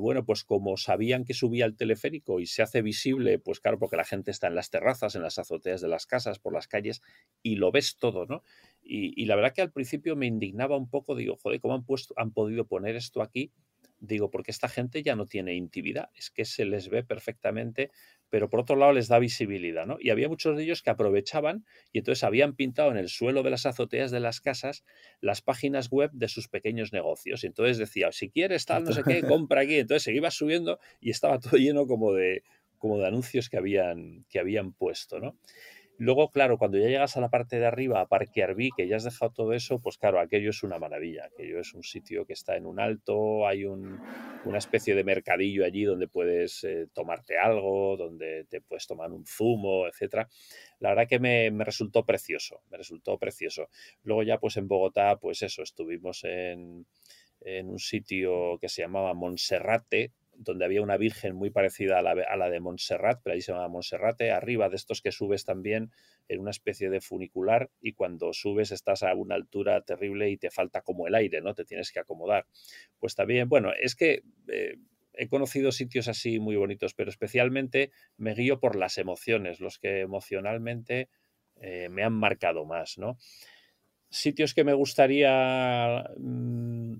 bueno, 0.00 0.24
pues 0.24 0.42
como 0.42 0.76
sabían 0.76 1.24
que 1.24 1.34
subía 1.34 1.66
el 1.66 1.76
teleférico 1.76 2.40
y 2.40 2.46
se 2.46 2.62
hace 2.62 2.82
visible, 2.82 3.38
pues 3.38 3.60
claro, 3.60 3.78
porque 3.78 3.96
la 3.96 4.04
gente 4.04 4.32
está 4.32 4.48
en 4.48 4.56
las 4.56 4.70
terrazas, 4.70 5.14
en 5.14 5.22
las 5.22 5.38
azoteas 5.38 5.80
de 5.80 5.86
las 5.86 6.06
casas, 6.06 6.40
por 6.40 6.52
las 6.52 6.66
calles, 6.66 7.00
y 7.44 7.54
lo 7.54 7.70
ves 7.70 7.96
todo, 7.96 8.26
¿no? 8.26 8.42
Y, 8.82 9.12
y 9.22 9.26
la 9.26 9.36
verdad 9.36 9.52
que 9.54 9.62
al 9.62 9.70
principio 9.70 10.16
me 10.16 10.26
indignaba 10.26 10.76
un 10.76 10.90
poco, 10.90 11.14
digo, 11.14 11.36
joder, 11.36 11.60
¿cómo 11.60 11.74
han, 11.74 11.84
puesto, 11.84 12.12
han 12.16 12.32
podido 12.32 12.66
poner 12.66 12.96
esto 12.96 13.22
aquí? 13.22 13.52
Digo, 14.02 14.30
porque 14.30 14.50
esta 14.50 14.68
gente 14.68 15.02
ya 15.02 15.14
no 15.14 15.26
tiene 15.26 15.54
intimidad, 15.54 16.10
es 16.14 16.30
que 16.30 16.44
se 16.44 16.64
les 16.64 16.88
ve 16.88 17.04
perfectamente, 17.04 17.92
pero 18.28 18.50
por 18.50 18.60
otro 18.60 18.74
lado 18.74 18.92
les 18.92 19.06
da 19.06 19.20
visibilidad, 19.20 19.86
¿no? 19.86 19.96
Y 20.00 20.10
había 20.10 20.28
muchos 20.28 20.56
de 20.56 20.64
ellos 20.64 20.82
que 20.82 20.90
aprovechaban 20.90 21.64
y 21.92 21.98
entonces 21.98 22.24
habían 22.24 22.56
pintado 22.56 22.90
en 22.90 22.96
el 22.96 23.08
suelo 23.08 23.44
de 23.44 23.50
las 23.50 23.64
azoteas 23.64 24.10
de 24.10 24.18
las 24.18 24.40
casas 24.40 24.84
las 25.20 25.40
páginas 25.40 25.88
web 25.88 26.10
de 26.12 26.26
sus 26.26 26.48
pequeños 26.48 26.92
negocios. 26.92 27.44
Y 27.44 27.46
entonces 27.46 27.78
decía, 27.78 28.10
si 28.10 28.28
quieres 28.28 28.66
tal, 28.66 28.82
no 28.84 28.92
sé 28.92 29.04
qué, 29.04 29.22
compra 29.22 29.60
aquí. 29.60 29.76
Entonces 29.76 30.02
se 30.02 30.12
iba 30.12 30.30
subiendo 30.32 30.80
y 31.00 31.10
estaba 31.10 31.38
todo 31.38 31.56
lleno 31.56 31.86
como 31.86 32.12
de, 32.12 32.42
como 32.78 32.98
de 32.98 33.06
anuncios 33.06 33.48
que 33.48 33.56
habían, 33.56 34.24
que 34.28 34.40
habían 34.40 34.72
puesto, 34.72 35.20
¿no? 35.20 35.36
Luego, 36.02 36.30
claro, 36.30 36.58
cuando 36.58 36.78
ya 36.78 36.88
llegas 36.88 37.16
a 37.16 37.20
la 37.20 37.28
parte 37.28 37.60
de 37.60 37.66
arriba, 37.66 38.00
a 38.00 38.08
Parque 38.08 38.42
Arbí, 38.42 38.70
que 38.76 38.88
ya 38.88 38.96
has 38.96 39.04
dejado 39.04 39.30
todo 39.30 39.52
eso, 39.52 39.78
pues 39.78 39.98
claro, 39.98 40.18
aquello 40.18 40.50
es 40.50 40.64
una 40.64 40.80
maravilla. 40.80 41.26
Aquello 41.26 41.60
es 41.60 41.74
un 41.74 41.84
sitio 41.84 42.26
que 42.26 42.32
está 42.32 42.56
en 42.56 42.66
un 42.66 42.80
alto, 42.80 43.46
hay 43.46 43.64
una 43.66 44.58
especie 44.58 44.96
de 44.96 45.04
mercadillo 45.04 45.64
allí 45.64 45.84
donde 45.84 46.08
puedes 46.08 46.64
eh, 46.64 46.88
tomarte 46.92 47.38
algo, 47.38 47.96
donde 47.96 48.46
te 48.50 48.60
puedes 48.60 48.88
tomar 48.88 49.12
un 49.12 49.24
zumo, 49.24 49.86
etcétera. 49.86 50.28
La 50.80 50.88
verdad 50.88 51.06
que 51.08 51.20
me, 51.20 51.52
me, 51.52 51.62
resultó 51.62 52.04
precioso, 52.04 52.62
me 52.68 52.78
resultó 52.78 53.16
precioso. 53.16 53.68
Luego 54.02 54.24
ya 54.24 54.38
pues 54.38 54.56
en 54.56 54.66
Bogotá, 54.66 55.20
pues 55.20 55.42
eso, 55.42 55.62
estuvimos 55.62 56.24
en, 56.24 56.84
en 57.42 57.68
un 57.70 57.78
sitio 57.78 58.58
que 58.58 58.68
se 58.68 58.82
llamaba 58.82 59.14
Monserrate, 59.14 60.10
donde 60.34 60.64
había 60.64 60.82
una 60.82 60.96
virgen 60.96 61.34
muy 61.34 61.50
parecida 61.50 61.98
a 61.98 62.36
la, 62.36 62.50
de 62.50 62.60
Montserrat, 62.60 63.20
pero 63.22 63.34
ahí 63.34 63.40
se 63.40 63.52
llama 63.52 63.68
Monserrate, 63.68 64.30
arriba 64.30 64.68
de 64.68 64.76
estos 64.76 65.02
que 65.02 65.12
subes 65.12 65.44
también 65.44 65.90
en 66.28 66.40
una 66.40 66.50
especie 66.50 66.90
de 66.90 67.00
funicular 67.00 67.70
y 67.80 67.92
cuando 67.92 68.32
subes 68.32 68.72
estás 68.72 69.02
a 69.02 69.14
una 69.14 69.34
altura 69.34 69.80
terrible 69.82 70.30
y 70.30 70.36
te 70.36 70.50
falta 70.50 70.82
como 70.82 71.06
el 71.06 71.14
aire, 71.14 71.40
¿no? 71.40 71.54
Te 71.54 71.64
tienes 71.64 71.92
que 71.92 72.00
acomodar. 72.00 72.46
Pues 72.98 73.14
también, 73.14 73.48
bueno, 73.48 73.72
es 73.80 73.94
que... 73.94 74.22
Eh, 74.48 74.76
he 75.14 75.28
conocido 75.28 75.72
sitios 75.72 76.08
así 76.08 76.38
muy 76.38 76.56
bonitos, 76.56 76.94
pero 76.94 77.10
especialmente 77.10 77.90
me 78.16 78.32
guío 78.34 78.60
por 78.60 78.76
las 78.76 78.96
emociones, 78.96 79.60
los 79.60 79.78
que 79.78 80.00
emocionalmente 80.00 81.10
eh, 81.60 81.88
me 81.90 82.02
han 82.02 82.14
marcado 82.14 82.64
más, 82.64 82.98
¿no? 82.98 83.18
Sitios 84.08 84.54
que 84.54 84.64
me 84.64 84.74
gustaría 84.74 86.04
mm, 86.18 86.94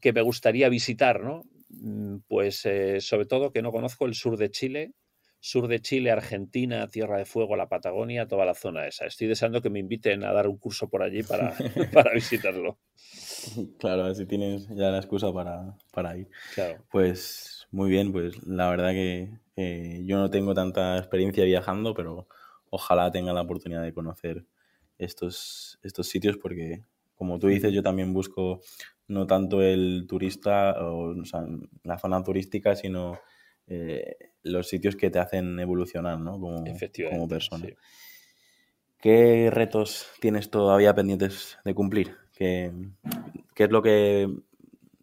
que 0.00 0.12
me 0.12 0.22
gustaría 0.22 0.68
visitar, 0.68 1.20
¿no? 1.22 1.44
Mm, 1.68 2.18
pues 2.28 2.66
eh, 2.66 3.00
sobre 3.00 3.26
todo 3.26 3.52
que 3.52 3.62
no 3.62 3.72
conozco 3.72 4.06
el 4.06 4.14
sur 4.14 4.36
de 4.36 4.50
Chile, 4.50 4.92
sur 5.38 5.68
de 5.68 5.80
Chile, 5.80 6.10
Argentina, 6.10 6.88
Tierra 6.88 7.18
de 7.18 7.24
Fuego, 7.24 7.56
la 7.56 7.68
Patagonia, 7.68 8.26
toda 8.26 8.44
la 8.44 8.54
zona 8.54 8.86
esa. 8.86 9.06
Estoy 9.06 9.26
deseando 9.28 9.62
que 9.62 9.70
me 9.70 9.78
inviten 9.78 10.24
a 10.24 10.32
dar 10.32 10.48
un 10.48 10.58
curso 10.58 10.88
por 10.88 11.02
allí 11.02 11.22
para, 11.22 11.54
para 11.92 12.12
visitarlo. 12.12 12.78
Claro, 13.78 14.04
así 14.04 14.26
tienes 14.26 14.68
ya 14.68 14.90
la 14.90 14.98
excusa 14.98 15.32
para, 15.32 16.16
ir. 16.16 16.28
Claro. 16.54 16.84
Pues 16.90 17.66
muy 17.70 17.90
bien, 17.90 18.12
pues 18.12 18.46
la 18.46 18.68
verdad 18.68 18.90
que 18.90 19.30
yo 20.04 20.16
no 20.16 20.30
tengo 20.30 20.54
tanta 20.54 20.96
experiencia 20.98 21.44
viajando, 21.44 21.94
pero 21.94 22.26
ojalá 22.70 23.10
tenga 23.10 23.32
la 23.32 23.42
oportunidad 23.42 23.82
de 23.82 23.92
conocer 23.92 24.46
estos, 24.98 25.78
estos 25.82 26.08
sitios 26.08 26.36
porque, 26.36 26.84
como 27.14 27.38
tú 27.38 27.48
dices, 27.48 27.72
yo 27.72 27.82
también 27.82 28.12
busco 28.12 28.60
no 29.10 29.26
tanto 29.26 29.60
el 29.60 30.06
turista, 30.08 30.76
o, 30.80 31.14
la 31.82 31.98
zona 31.98 32.22
turística, 32.22 32.76
sino 32.76 33.18
eh, 33.66 34.16
los 34.42 34.68
sitios 34.68 34.94
que 34.94 35.10
te 35.10 35.18
hacen 35.18 35.58
evolucionar 35.58 36.18
¿no? 36.18 36.32
como, 36.38 36.64
como 37.10 37.28
persona. 37.28 37.66
¿Qué 39.00 39.50
retos 39.50 40.06
tienes 40.20 40.50
todavía 40.50 40.94
pendientes 40.94 41.58
de 41.64 41.74
cumplir? 41.74 42.16
¿Qué, 42.36 42.72
es 43.56 43.70
lo 43.70 43.82
que, 43.82 44.28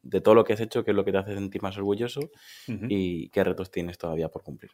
de 0.04 0.22
todo 0.22 0.36
lo 0.36 0.44
que 0.44 0.54
has 0.54 0.62
hecho, 0.62 0.86
qué 0.86 0.92
es 0.92 0.98
lo 0.98 1.04
que 1.04 1.12
te 1.12 1.18
hace 1.18 1.34
sentir 1.34 1.62
más 1.62 1.78
orgulloso 1.78 2.22
y 2.68 3.30
qué 3.30 3.44
retos 3.44 3.72
tienes 3.72 3.98
todavía 3.98 4.30
por 4.30 4.44
cumplir? 4.44 4.72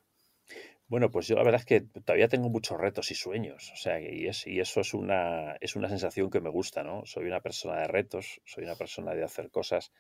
Bueno, 0.88 1.10
pues 1.10 1.28
yo 1.28 1.36
la 1.36 1.44
verdad 1.44 1.62
es 1.62 1.66
que 1.66 1.82
todavía 1.82 2.28
tengo 2.28 2.50
muchos 2.50 2.80
retos 2.80 3.10
y 3.12 3.16
sueños, 3.16 3.72
o 3.74 3.78
sea, 3.78 4.00
y, 4.00 4.28
es, 4.28 4.46
y 4.46 4.60
eso 4.60 4.82
es 4.82 4.94
una, 4.94 5.56
es 5.62 5.75
una 5.75 5.90
sensación 5.90 6.30
que 6.30 6.42
me 6.42 6.50
gusta, 6.50 6.84
¿no? 6.84 7.06
Soy 7.06 7.25
una 7.25 7.40
persona 7.40 7.80
de 7.80 7.88
retos, 7.88 8.42
soy 8.46 8.66
una 8.66 8.75
persona 8.75 9.16
de 9.16 9.24
hacer 9.24 9.50
cosas 9.50 9.92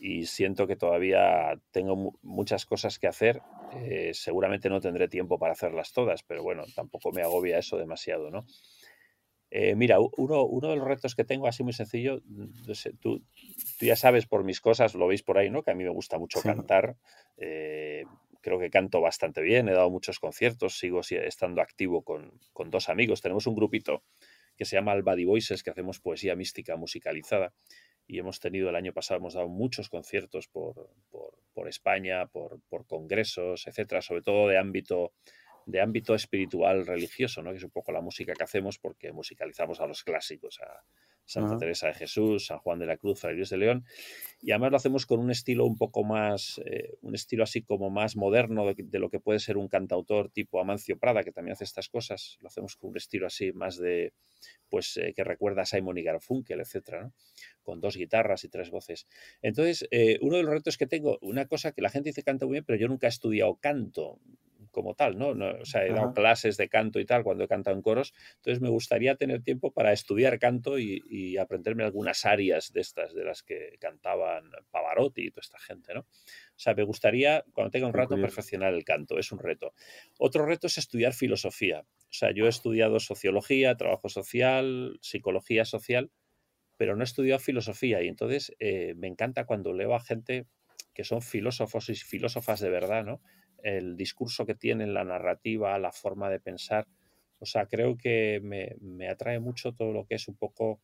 y 0.00 0.26
siento 0.26 0.66
que 0.66 0.76
todavía 0.76 1.58
tengo 1.70 2.18
muchas 2.22 2.66
cosas 2.66 2.98
que 2.98 3.06
hacer. 3.06 3.42
Eh, 3.74 4.10
seguramente 4.12 4.68
no 4.68 4.80
tendré 4.80 5.08
tiempo 5.08 5.38
para 5.38 5.52
hacerlas 5.52 5.92
todas, 5.92 6.22
pero 6.22 6.42
bueno, 6.42 6.64
tampoco 6.74 7.12
me 7.12 7.22
agobia 7.22 7.58
eso 7.58 7.76
demasiado, 7.76 8.30
¿no? 8.30 8.44
Eh, 9.50 9.76
mira, 9.76 9.98
uno, 10.00 10.44
uno, 10.44 10.68
de 10.68 10.76
los 10.76 10.86
retos 10.86 11.14
que 11.14 11.24
tengo, 11.24 11.46
así 11.46 11.62
muy 11.62 11.72
sencillo, 11.72 12.20
tú, 12.64 12.74
tú, 13.00 13.22
ya 13.80 13.94
sabes 13.94 14.26
por 14.26 14.42
mis 14.42 14.60
cosas, 14.60 14.94
lo 14.94 15.06
veis 15.06 15.22
por 15.22 15.38
ahí, 15.38 15.48
¿no? 15.48 15.62
Que 15.62 15.70
a 15.70 15.74
mí 15.74 15.84
me 15.84 15.90
gusta 15.90 16.18
mucho 16.18 16.40
cantar. 16.42 16.96
Eh, 17.36 18.04
creo 18.44 18.58
que 18.58 18.68
canto 18.68 19.00
bastante 19.00 19.40
bien, 19.40 19.70
he 19.70 19.72
dado 19.72 19.88
muchos 19.88 20.20
conciertos, 20.20 20.78
sigo 20.78 21.00
estando 21.00 21.62
activo 21.62 22.02
con, 22.02 22.38
con 22.52 22.70
dos 22.70 22.90
amigos. 22.90 23.22
Tenemos 23.22 23.46
un 23.46 23.54
grupito 23.54 24.04
que 24.54 24.66
se 24.66 24.76
llama 24.76 24.92
Albady 24.92 25.24
Voices, 25.24 25.62
que 25.62 25.70
hacemos 25.70 25.98
poesía 25.98 26.36
mística 26.36 26.76
musicalizada. 26.76 27.54
Y 28.06 28.18
hemos 28.18 28.40
tenido 28.40 28.68
el 28.68 28.76
año 28.76 28.92
pasado, 28.92 29.16
hemos 29.18 29.32
dado 29.32 29.48
muchos 29.48 29.88
conciertos 29.88 30.46
por, 30.46 30.90
por, 31.10 31.38
por 31.54 31.68
España, 31.68 32.26
por, 32.26 32.60
por, 32.68 32.86
congresos, 32.86 33.66
etcétera, 33.66 34.02
sobre 34.02 34.20
todo 34.20 34.46
de 34.46 34.58
ámbito, 34.58 35.14
de 35.66 35.80
ámbito 35.80 36.14
espiritual 36.14 36.86
religioso, 36.86 37.42
¿no? 37.42 37.50
que 37.50 37.58
es 37.58 37.64
un 37.64 37.70
poco 37.70 37.92
la 37.92 38.00
música 38.00 38.34
que 38.34 38.44
hacemos 38.44 38.78
porque 38.78 39.12
musicalizamos 39.12 39.80
a 39.80 39.86
los 39.86 40.02
clásicos, 40.04 40.60
a, 40.60 40.84
Santa 41.26 41.56
Teresa 41.56 41.86
de 41.86 41.94
Jesús, 41.94 42.46
San 42.46 42.58
Juan 42.58 42.78
de 42.78 42.86
la 42.86 42.96
Cruz, 42.96 43.20
Fray 43.20 43.34
Luis 43.34 43.48
de 43.48 43.56
León, 43.56 43.84
y 44.42 44.50
además 44.50 44.70
lo 44.72 44.76
hacemos 44.76 45.06
con 45.06 45.20
un 45.20 45.30
estilo 45.30 45.64
un 45.64 45.76
poco 45.76 46.04
más, 46.04 46.60
eh, 46.66 46.96
un 47.00 47.14
estilo 47.14 47.44
así 47.44 47.62
como 47.62 47.88
más 47.88 48.14
moderno 48.16 48.66
de, 48.74 48.98
lo 48.98 49.08
que 49.08 49.20
puede 49.20 49.38
ser 49.38 49.56
un 49.56 49.68
cantautor 49.68 50.30
tipo 50.30 50.60
Amancio 50.60 50.98
Prada, 50.98 51.22
que 51.22 51.32
también 51.32 51.52
hace 51.52 51.64
estas 51.64 51.88
cosas, 51.88 52.36
lo 52.40 52.48
hacemos 52.48 52.76
con 52.76 52.90
un 52.90 52.96
estilo 52.98 53.26
así 53.26 53.52
más 53.52 53.78
de, 53.78 54.12
pues, 54.68 54.98
eh, 54.98 55.14
que 55.14 55.24
recuerda 55.24 55.62
a 55.62 55.66
Simon 55.66 55.96
y 55.96 56.02
Garfunkel, 56.02 56.60
etcétera, 56.60 57.10
con 57.62 57.80
dos 57.80 57.96
guitarras 57.96 58.44
y 58.44 58.48
tres 58.48 58.70
voces. 58.70 59.06
Entonces, 59.40 59.88
eh, 59.90 60.18
uno 60.20 60.36
de 60.36 60.42
los 60.42 60.52
retos 60.52 60.76
que 60.76 60.86
tengo, 60.86 61.18
una 61.22 61.46
cosa 61.46 61.72
que 61.72 61.80
la 61.80 61.88
gente 61.88 62.10
dice 62.10 62.22
canta 62.22 62.44
muy 62.44 62.54
bien, 62.54 62.64
pero 62.66 62.78
yo 62.78 62.88
nunca 62.88 63.06
he 63.06 63.10
estudiado 63.10 63.56
canto 63.56 64.18
como 64.74 64.94
tal, 64.94 65.16
¿no? 65.16 65.28
o 65.28 65.64
sea, 65.64 65.86
he 65.86 65.92
dado 65.92 66.12
clases 66.12 66.58
de 66.58 66.68
canto 66.68 67.00
y 67.00 67.06
tal 67.06 67.22
cuando 67.22 67.44
he 67.44 67.48
cantado 67.48 67.74
en 67.74 67.82
coros, 67.82 68.12
entonces 68.36 68.60
me 68.60 68.68
gustaría 68.68 69.14
tener 69.14 69.42
tiempo 69.42 69.72
para 69.72 69.92
estudiar 69.92 70.38
canto 70.38 70.78
y, 70.78 71.38
aprenderme 71.38 71.84
algunas 71.84 72.26
áreas 72.26 72.72
de 72.72 72.80
estas, 72.80 73.14
de 73.14 73.24
las 73.24 73.42
que 73.42 73.76
cantaban 73.80 74.50
Pavarotti 74.70 75.26
y 75.26 75.30
toda 75.30 75.42
esta 75.42 75.58
gente, 75.58 75.94
¿no? 75.94 76.00
O 76.00 76.58
sea, 76.58 76.74
me 76.74 76.82
gustaría, 76.82 77.44
cuando 77.52 77.70
tenga 77.70 77.86
un 77.86 77.94
rato, 77.94 78.16
perfeccionar 78.16 78.74
el 78.74 78.84
canto, 78.84 79.18
es 79.18 79.32
un 79.32 79.38
reto. 79.38 79.74
Otro 80.18 80.46
reto 80.46 80.66
es 80.66 80.78
estudiar 80.78 81.12
filosofía. 81.12 81.80
O 81.80 82.12
sea, 82.12 82.32
yo 82.32 82.46
he 82.46 82.48
estudiado 82.48 83.00
sociología, 83.00 83.76
trabajo 83.76 84.08
social, 84.08 84.98
psicología 85.00 85.64
social, 85.64 86.10
pero 86.76 86.96
no 86.96 87.02
he 87.02 87.04
estudiado 87.04 87.38
filosofía 87.40 88.02
y 88.02 88.08
entonces 88.08 88.54
eh, 88.58 88.94
me 88.96 89.08
encanta 89.08 89.46
cuando 89.46 89.72
leo 89.72 89.94
a 89.94 90.00
gente 90.00 90.46
que 90.94 91.04
son 91.04 91.22
filósofos 91.22 91.88
y 91.88 91.96
filósofas 91.96 92.60
de 92.60 92.70
verdad, 92.70 93.04
¿no? 93.04 93.20
El 93.64 93.96
discurso 93.96 94.44
que 94.44 94.54
tienen, 94.54 94.94
la 94.94 95.04
narrativa, 95.04 95.78
la 95.78 95.90
forma 95.90 96.30
de 96.30 96.38
pensar. 96.38 96.86
O 97.38 97.46
sea, 97.46 97.66
creo 97.66 97.96
que 97.96 98.40
me, 98.42 99.08
atrae 99.08 99.40
mucho 99.40 99.72
todo 99.72 99.92
lo 99.92 100.06
que 100.06 100.16
es 100.16 100.28
un 100.28 100.36
poco 100.36 100.80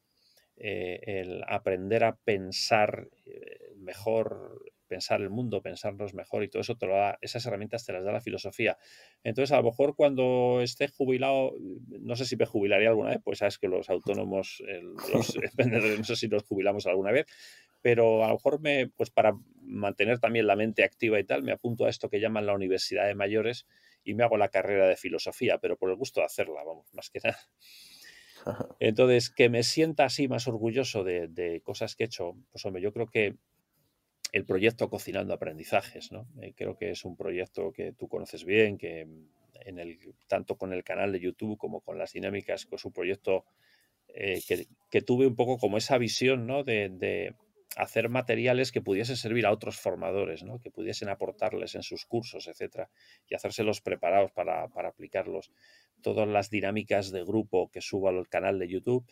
eh, 0.57 0.99
el 1.07 1.45
aprender 1.47 2.05
a 2.05 2.16
pensar 2.16 3.09
eh, 3.27 3.75
mejor, 3.77 4.62
pensar 4.88 5.21
el 5.21 5.29
mundo, 5.29 5.62
pensarnos 5.62 6.14
mejor 6.14 6.43
y 6.43 6.49
todo 6.49 6.62
eso 6.62 6.77
te 6.77 6.87
lo 6.87 6.97
da, 6.97 7.19
esas 7.21 7.45
herramientas 7.45 7.85
te 7.85 7.93
las 7.93 8.03
da 8.03 8.12
la 8.12 8.21
filosofía. 8.21 8.79
Entonces, 9.23 9.53
a 9.53 9.59
lo 9.59 9.64
mejor 9.64 9.95
cuando 9.95 10.61
esté 10.62 10.88
jubilado, 10.88 11.55
no 11.61 12.16
sé 12.16 12.25
si 12.25 12.37
me 12.37 12.47
jubilaría 12.47 12.88
alguna 12.88 13.11
vez, 13.11 13.21
pues 13.23 13.38
sabes 13.38 13.59
que 13.59 13.69
los 13.69 13.90
autónomos, 13.90 14.62
los 15.12 15.38
vendedores, 15.55 15.99
no 15.99 16.05
sé 16.05 16.16
si 16.16 16.29
nos 16.29 16.45
jubilamos 16.45 16.87
alguna 16.87 17.12
vez, 17.12 17.27
pero 17.83 18.25
a 18.25 18.29
lo 18.29 18.35
mejor 18.35 18.61
me, 18.61 18.88
pues 18.88 19.11
para 19.11 19.35
mantener 19.62 20.19
también 20.19 20.47
la 20.47 20.57
mente 20.57 20.85
activa 20.85 21.19
y 21.19 21.25
tal, 21.25 21.43
me 21.43 21.53
apunto 21.53 21.87
a 21.87 21.90
esto 21.90 22.11
que 22.11 22.21
llaman 22.21 22.47
la 22.47 22.55
Universidad 22.55 23.07
de 23.07 23.14
Mayores 23.14 23.66
y 24.05 24.14
me 24.14 24.25
hago 24.25 24.37
la 24.37 24.49
carrera 24.49 24.88
de 24.88 24.97
filosofía, 24.97 25.59
pero 25.59 25.77
por 25.77 25.90
el 25.90 25.97
gusto 25.97 26.21
de 26.21 26.27
hacerla, 26.27 26.62
vamos, 26.64 26.93
más 26.95 27.11
que 27.11 27.21
nada. 27.23 27.38
Entonces, 28.81 29.31
que 29.31 29.49
me 29.49 29.62
sienta 29.62 30.05
así 30.05 30.29
más 30.29 30.49
orgulloso 30.49 31.05
de, 31.05 31.61
cosas 31.64 31.95
que 31.95 32.05
he 32.05 32.07
hecho, 32.07 32.37
pues 32.51 32.64
hombre, 32.64 32.83
yo 32.83 32.93
creo 32.93 33.07
que 33.07 33.37
el 34.33 34.45
proyecto 34.45 34.88
Cocinando 34.88 35.35
Aprendizajes, 35.35 36.12
¿no? 36.12 36.29
Eh, 36.40 36.55
creo 36.57 36.77
que 36.77 36.90
es 36.90 37.05
un 37.05 37.16
proyecto 37.16 37.73
que 37.73 37.93
tú 37.93 38.09
conoces 38.09 38.45
bien, 38.45 38.79
que 38.79 39.01
en 39.66 39.79
el, 39.79 39.99
tanto 40.29 40.57
con 40.57 40.73
el 40.73 40.85
canal 40.85 41.12
de 41.12 41.21
YouTube 41.21 41.59
como 41.59 41.81
con 41.81 41.99
las 41.99 42.12
dinámicas, 42.12 42.64
pues 42.66 42.85
un 42.85 42.93
proyecto 42.93 43.45
eh, 44.09 44.40
que, 44.90 45.03
tuve 45.03 45.27
un 45.27 45.37
poco 45.37 45.59
como 45.59 45.77
esa 45.77 45.99
visión, 45.99 46.47
¿no? 46.47 46.62
de 46.62 47.35
hacer 47.77 48.09
materiales 48.09 48.73
que 48.73 48.81
pudiesen 48.81 49.17
servir 49.17 49.47
a 49.47 49.53
otros 49.53 49.79
formadores, 49.79 50.43
¿no? 50.43 50.59
que 50.59 50.71
pudiesen 50.71 51.09
aportarles 51.09 51.75
en 51.75 51.83
sus 51.83 52.05
cursos, 52.05 52.49
etcétera, 52.49 52.91
y 53.29 53.35
hacérselos 53.35 53.81
preparados 53.81 54.33
para, 54.33 54.65
aplicarlos. 54.65 55.53
Todas 56.03 56.27
las 56.29 56.51
dinámicas 56.51 57.11
de 57.13 57.23
grupo 57.23 57.71
que 57.71 57.81
subo 57.81 58.09
al 58.09 58.29
canal 58.29 58.59
de 58.59 58.69
YouTube, 58.69 59.07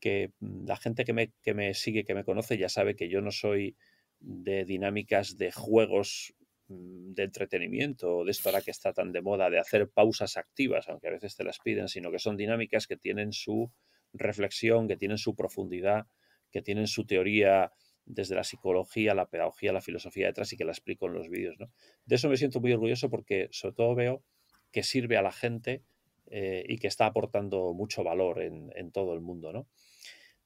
que 0.00 0.32
mm, 0.40 0.66
la 0.66 0.76
gente 0.76 1.04
que 1.04 1.12
me, 1.12 1.32
que 1.42 1.54
me 1.54 1.74
sigue, 1.74 2.04
que 2.04 2.14
me 2.14 2.24
conoce, 2.24 2.58
ya 2.58 2.68
sabe 2.68 2.96
que 2.96 3.08
yo 3.08 3.20
no 3.20 3.30
soy 3.30 3.76
de 4.18 4.64
dinámicas 4.64 5.36
de 5.36 5.52
juegos 5.52 6.34
mm, 6.68 7.12
de 7.12 7.22
entretenimiento, 7.22 8.24
de 8.24 8.32
esto 8.32 8.48
ahora 8.48 8.62
que 8.62 8.72
está 8.72 8.92
tan 8.92 9.12
de 9.12 9.22
moda, 9.22 9.48
de 9.48 9.60
hacer 9.60 9.88
pausas 9.88 10.36
activas, 10.36 10.88
aunque 10.88 11.06
a 11.08 11.12
veces 11.12 11.36
te 11.36 11.44
las 11.44 11.60
piden, 11.60 11.88
sino 11.88 12.10
que 12.10 12.18
son 12.18 12.36
dinámicas 12.36 12.88
que 12.88 12.96
tienen 12.96 13.32
su 13.32 13.70
reflexión, 14.12 14.88
que 14.88 14.96
tienen 14.96 15.18
su 15.18 15.36
profundidad, 15.36 16.06
que 16.50 16.62
tienen 16.62 16.86
su 16.86 17.06
teoría 17.06 17.72
desde 18.04 18.34
la 18.34 18.44
psicología, 18.44 19.14
la 19.14 19.26
pedagogía, 19.26 19.72
la 19.72 19.80
filosofía 19.80 20.26
detrás 20.26 20.52
y 20.52 20.56
que 20.56 20.64
la 20.64 20.72
explico 20.72 21.06
en 21.06 21.14
los 21.14 21.28
vídeos. 21.28 21.56
De 22.04 22.14
eso 22.14 22.28
me 22.28 22.36
siento 22.36 22.60
muy 22.60 22.72
orgulloso 22.72 23.10
porque 23.10 23.48
sobre 23.50 23.74
todo 23.74 23.94
veo 23.94 24.22
que 24.70 24.82
sirve 24.82 25.16
a 25.16 25.22
la 25.22 25.32
gente 25.32 25.82
eh, 26.26 26.64
y 26.66 26.78
que 26.78 26.88
está 26.88 27.06
aportando 27.06 27.74
mucho 27.74 28.02
valor 28.02 28.40
en, 28.40 28.90
todo 28.92 29.14
el 29.14 29.20
mundo. 29.20 29.66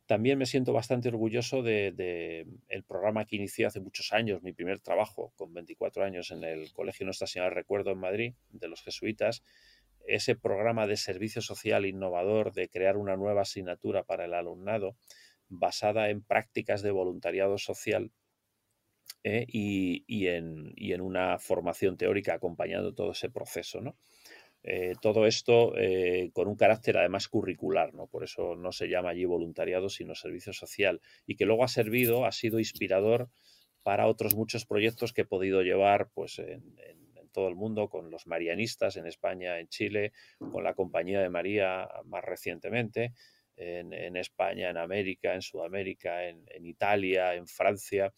También 0.06 0.38
me 0.38 0.46
siento 0.46 0.72
bastante 0.72 1.08
orgulloso 1.08 1.62
del 1.62 1.96
de, 1.96 2.46
el 2.68 2.84
programa 2.84 3.24
que 3.24 3.36
inicié 3.36 3.66
hace 3.66 3.80
muchos 3.80 4.12
años, 4.12 4.42
mi 4.42 4.52
primer 4.52 4.80
trabajo 4.80 5.32
con 5.36 5.52
24 5.52 6.04
años 6.04 6.30
en 6.30 6.44
el 6.44 6.72
Colegio 6.72 7.06
Nuestra 7.06 7.26
Señora 7.26 7.50
de 7.50 7.56
Recuerdo 7.56 7.90
en 7.90 7.98
Madrid, 7.98 8.34
de 8.50 8.68
los 8.68 8.82
jesuitas, 8.82 9.42
ese 10.06 10.36
programa 10.36 10.86
de 10.86 10.96
servicio 10.96 11.42
social 11.42 11.86
innovador 11.86 12.52
de 12.52 12.68
crear 12.68 12.96
una 12.96 13.16
nueva 13.16 13.42
asignatura 13.42 14.04
para 14.04 14.24
el 14.24 14.34
alumnado 14.34 14.96
basada 15.48 16.10
en 16.10 16.22
prácticas 16.22 16.82
de 16.82 16.90
voluntariado 16.90 17.58
social 17.58 18.12
eh, 19.22 19.44
y, 19.48 20.26
en, 20.28 21.00
una 21.00 21.38
formación 21.38 21.96
teórica 21.96 22.34
acompañando 22.34 22.94
todo 22.94 23.12
ese 23.12 23.28
proceso. 23.28 23.80
¿no? 23.80 23.96
Eh, 24.62 24.92
todo 25.00 25.26
esto 25.26 25.76
eh, 25.76 26.30
con 26.32 26.48
un 26.48 26.56
carácter 26.56 26.96
además 26.96 27.28
curricular, 27.28 27.94
¿no? 27.94 28.06
por 28.06 28.24
eso 28.24 28.54
no 28.56 28.72
se 28.72 28.88
llama 28.88 29.10
allí 29.10 29.24
voluntariado, 29.24 29.88
sino 29.88 30.14
servicio 30.14 30.52
social, 30.52 31.00
y 31.26 31.36
que 31.36 31.44
luego 31.44 31.64
ha 31.64 31.68
servido, 31.68 32.24
ha 32.24 32.32
sido 32.32 32.58
inspirador 32.58 33.28
para 33.82 34.06
otros 34.06 34.34
muchos 34.34 34.66
proyectos 34.66 35.12
que 35.12 35.22
he 35.22 35.26
podido 35.26 35.62
llevar 35.62 36.10
pues, 36.14 36.38
en, 36.38 36.76
todo 37.32 37.48
el 37.48 37.54
mundo, 37.54 37.88
con 37.88 38.10
los 38.10 38.26
marianistas 38.26 38.96
en 38.96 39.06
España, 39.06 39.60
en 39.60 39.68
Chile, 39.68 40.12
con 40.50 40.64
la 40.64 40.72
Compañía 40.72 41.20
de 41.20 41.28
María 41.28 41.86
más 42.04 42.24
recientemente, 42.24 43.12
en, 43.56 44.16
España, 44.16 44.70
en 44.70 44.76
América, 44.76 45.34
en 45.34 45.42
Sudamérica, 45.42 46.28
en, 46.28 46.66
Italia, 46.66 47.34
en 47.34 47.46
Francia. 47.46 48.12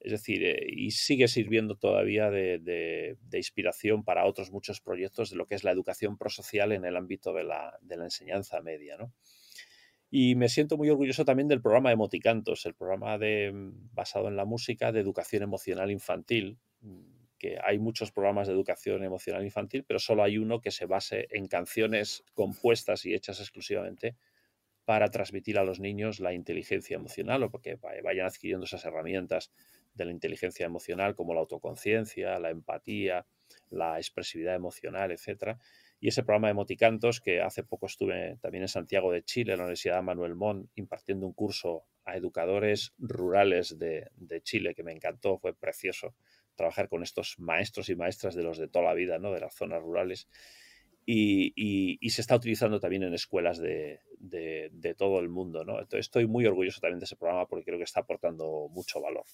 Es 0.00 0.12
decir, 0.12 0.44
eh, 0.44 0.66
y 0.68 0.90
sigue 0.90 1.28
sirviendo 1.28 1.76
todavía 1.76 2.30
de, 2.30 3.16
inspiración 3.32 4.04
para 4.04 4.26
otros 4.26 4.50
muchos 4.50 4.80
proyectos 4.80 5.30
de 5.30 5.36
lo 5.36 5.46
que 5.46 5.54
es 5.54 5.64
la 5.64 5.70
educación 5.70 6.18
prosocial 6.18 6.72
en 6.72 6.84
el 6.84 6.96
ámbito 6.96 7.32
de 7.32 7.44
la, 7.44 7.78
de 7.80 7.96
la 7.96 8.04
enseñanza 8.04 8.60
media. 8.60 8.96
¿no? 8.96 9.12
Y 10.10 10.34
me 10.34 10.48
siento 10.48 10.76
muy 10.76 10.90
orgulloso 10.90 11.24
también 11.24 11.48
del 11.48 11.62
programa 11.62 11.90
de 11.90 11.96
Moticantos, 11.96 12.66
el 12.66 12.74
programa 12.74 13.18
de, 13.18 13.50
mm, 13.52 13.94
basado 13.94 14.28
en 14.28 14.36
la 14.36 14.44
música 14.44 14.92
de 14.92 15.00
educación 15.00 15.42
emocional 15.42 15.90
infantil, 15.90 16.58
mm, 16.82 17.02
que 17.38 17.58
hay 17.62 17.78
muchos 17.78 18.12
programas 18.12 18.46
de 18.46 18.54
educación 18.54 19.02
emocional 19.02 19.44
infantil, 19.44 19.84
pero 19.84 19.98
solo 19.98 20.22
hay 20.22 20.38
uno 20.38 20.60
que 20.60 20.70
se 20.70 20.86
base 20.86 21.26
en 21.30 21.46
canciones 21.46 22.24
compuestas 22.32 23.04
y 23.06 23.14
hechas 23.14 23.40
exclusivamente 23.40 24.16
para 24.84 25.10
transmitir 25.10 25.58
a 25.58 25.64
los 25.64 25.80
niños 25.80 26.20
la 26.20 26.32
inteligencia 26.32 26.96
emocional 26.96 27.42
o 27.42 27.50
porque 27.50 27.78
vayan 28.02 28.26
adquiriendo 28.26 28.66
esas 28.66 28.84
herramientas 28.84 29.52
de 29.94 30.04
la 30.04 30.10
inteligencia 30.10 30.66
emocional 30.66 31.14
como 31.14 31.34
la 31.34 31.40
autoconciencia, 31.40 32.38
la 32.38 32.50
empatía, 32.50 33.26
la 33.70 33.98
expresividad 33.98 34.54
emocional, 34.54 35.12
etcétera 35.12 35.58
y 36.04 36.08
ese 36.08 36.22
programa 36.22 36.48
de 36.48 36.54
Moticantos, 36.54 37.18
que 37.18 37.40
hace 37.40 37.62
poco 37.62 37.86
estuve 37.86 38.36
también 38.42 38.64
en 38.64 38.68
Santiago 38.68 39.10
de 39.10 39.22
Chile, 39.22 39.52
en 39.52 39.58
la 39.58 39.64
Universidad 39.64 40.02
Manuel 40.02 40.34
Montt, 40.34 40.70
impartiendo 40.74 41.26
un 41.26 41.32
curso 41.32 41.86
a 42.04 42.14
educadores 42.14 42.92
rurales 42.98 43.78
de, 43.78 44.10
Chile, 44.42 44.74
que 44.74 44.82
me 44.82 44.92
encantó, 44.92 45.38
fue 45.38 45.56
precioso 45.56 46.14
trabajar 46.56 46.90
con 46.90 47.02
estos 47.02 47.38
maestros 47.38 47.88
y 47.88 47.96
maestras 47.96 48.34
de 48.34 48.42
los 48.42 48.58
de 48.58 48.68
toda 48.68 48.84
la 48.84 48.92
vida, 48.92 49.18
¿no? 49.18 49.32
de 49.32 49.40
las 49.40 49.54
zonas 49.54 49.80
rurales. 49.80 50.28
Y, 51.06 51.98
se 52.10 52.20
está 52.20 52.36
utilizando 52.36 52.80
también 52.80 53.04
en 53.04 53.14
escuelas 53.14 53.58
de, 53.58 54.00
todo 54.96 55.20
el 55.20 55.28
mundo. 55.28 55.64
¿no? 55.64 55.78
Estoy 55.90 56.26
muy 56.26 56.46
orgulloso 56.46 56.80
también 56.80 56.98
de 56.98 57.04
ese 57.04 57.16
programa 57.16 57.46
porque 57.46 57.64
creo 57.64 57.78
que 57.78 57.84
está 57.84 58.00
aportando 58.00 58.68
mucho 58.70 59.00
valor. 59.00 59.24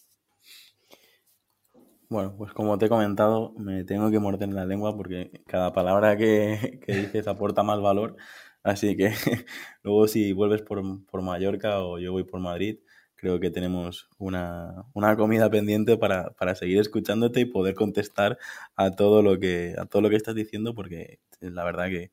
Bueno, 2.11 2.35
pues 2.37 2.53
como 2.53 2.77
te 2.77 2.87
he 2.87 2.89
comentado, 2.89 3.53
me 3.57 3.85
tengo 3.85 4.11
que 4.11 4.19
morder 4.19 4.49
la 4.49 4.67
lengua 4.67 4.97
porque 4.97 5.31
cada 5.47 5.73
palabra 5.73 6.17
que, 6.17 6.81
dices 6.89 7.29
aporta 7.29 7.63
más 7.63 7.81
valor. 7.81 8.17
Así 8.65 8.97
que 8.97 9.13
luego 9.85 10.09
si 10.09 10.33
vuelves 10.33 10.63
por, 10.63 10.83
Mallorca 11.23 11.85
o 11.85 12.01
yo 12.01 12.11
voy 12.11 12.25
por 12.25 12.41
Madrid, 12.41 12.81
creo 13.15 13.39
que 13.39 13.51
tenemos 13.51 14.09
una, 14.19 14.87
comida 15.17 15.51
pendiente 15.51 15.97
para, 15.99 16.35
seguir 16.57 16.81
escuchándote 16.81 17.41
y 17.41 17.45
poder 17.45 17.75
contestar 17.77 18.39
a 18.75 18.91
todo 18.91 19.23
lo 19.23 19.39
que, 19.39 19.77
a 19.79 19.87
todo 19.87 20.03
lo 20.03 20.11
que 20.11 20.17
estás 20.17 20.35
diciendo 20.35 20.75
porque 20.75 21.21
la 21.41 21.63
verdad 21.63 21.91
que 21.91 22.11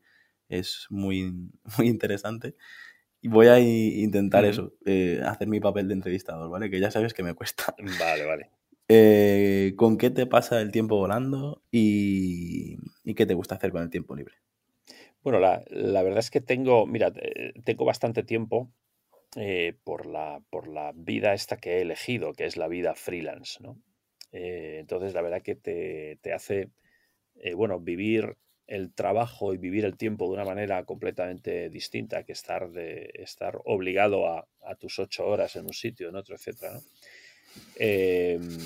es 0.49 0.87
muy, 0.89 1.49
muy 1.77 1.87
interesante. 1.87 2.55
Y 3.21 3.29
voy 3.29 3.47
a 3.47 3.59
intentar 3.59 4.45
eso, 4.45 4.73
eh, 4.85 5.21
hacer 5.25 5.47
mi 5.47 5.59
papel 5.59 5.87
de 5.87 5.95
entrevistador, 5.95 6.49
¿vale? 6.49 6.69
Que 6.69 6.79
ya 6.79 6.91
sabes 6.91 7.13
que 7.13 7.23
me 7.23 7.33
cuesta. 7.33 7.75
Vale, 7.99 8.25
vale. 8.25 8.51
Eh, 8.89 9.73
¿Con 9.75 9.97
qué 9.97 10.09
te 10.09 10.25
pasa 10.25 10.61
el 10.61 10.71
tiempo 10.71 10.95
volando 10.95 11.61
y, 11.71 12.77
qué 13.15 13.25
te 13.25 13.33
gusta 13.33 13.55
hacer 13.55 13.71
con 13.71 13.83
el 13.83 13.89
tiempo 13.89 14.15
libre? 14.15 14.35
Bueno, 15.23 15.39
la, 15.39 15.63
verdad 16.03 16.19
es 16.19 16.31
que 16.31 16.39
tengo, 16.39 16.85
mira, 16.85 17.11
eh, 17.15 17.53
tengo 17.65 17.83
bastante 17.83 18.23
tiempo 18.23 18.71
eh, 19.35 19.77
por, 19.83 20.05
la, 20.05 20.41
por 20.49 20.69
la 20.69 20.93
vida 20.95 21.33
esta 21.33 21.57
que 21.57 21.77
he 21.77 21.81
elegido, 21.81 22.31
que 22.33 22.45
es 22.45 22.55
la 22.55 22.69
vida 22.69 22.95
freelance, 22.95 23.61
¿no? 23.61 23.81
entonces, 24.31 25.15
la 25.15 25.21
verdad 25.23 25.41
que 25.41 25.55
te, 25.55 26.33
hace, 26.33 26.69
bueno, 27.55 27.79
vivir 27.79 28.37
el 28.67 28.93
trabajo 28.93 29.53
y 29.53 29.57
vivir 29.57 29.85
el 29.85 29.97
tiempo 29.97 30.25
de 30.25 30.33
una 30.33 30.45
manera 30.45 30.83
completamente 30.85 31.69
distinta 31.69 32.23
que 32.23 32.33
estar, 32.33 32.69
de, 32.69 33.11
estar 33.15 33.59
obligado 33.65 34.27
a, 34.27 34.47
tus 34.79 34.99
ocho 34.99 35.25
horas 35.25 35.55
en 35.55 35.65
un 35.65 35.73
sitio, 35.73 36.09
en 36.09 36.17
otro, 36.17 36.35
¿no? 36.61 36.81
Em, 37.77 38.59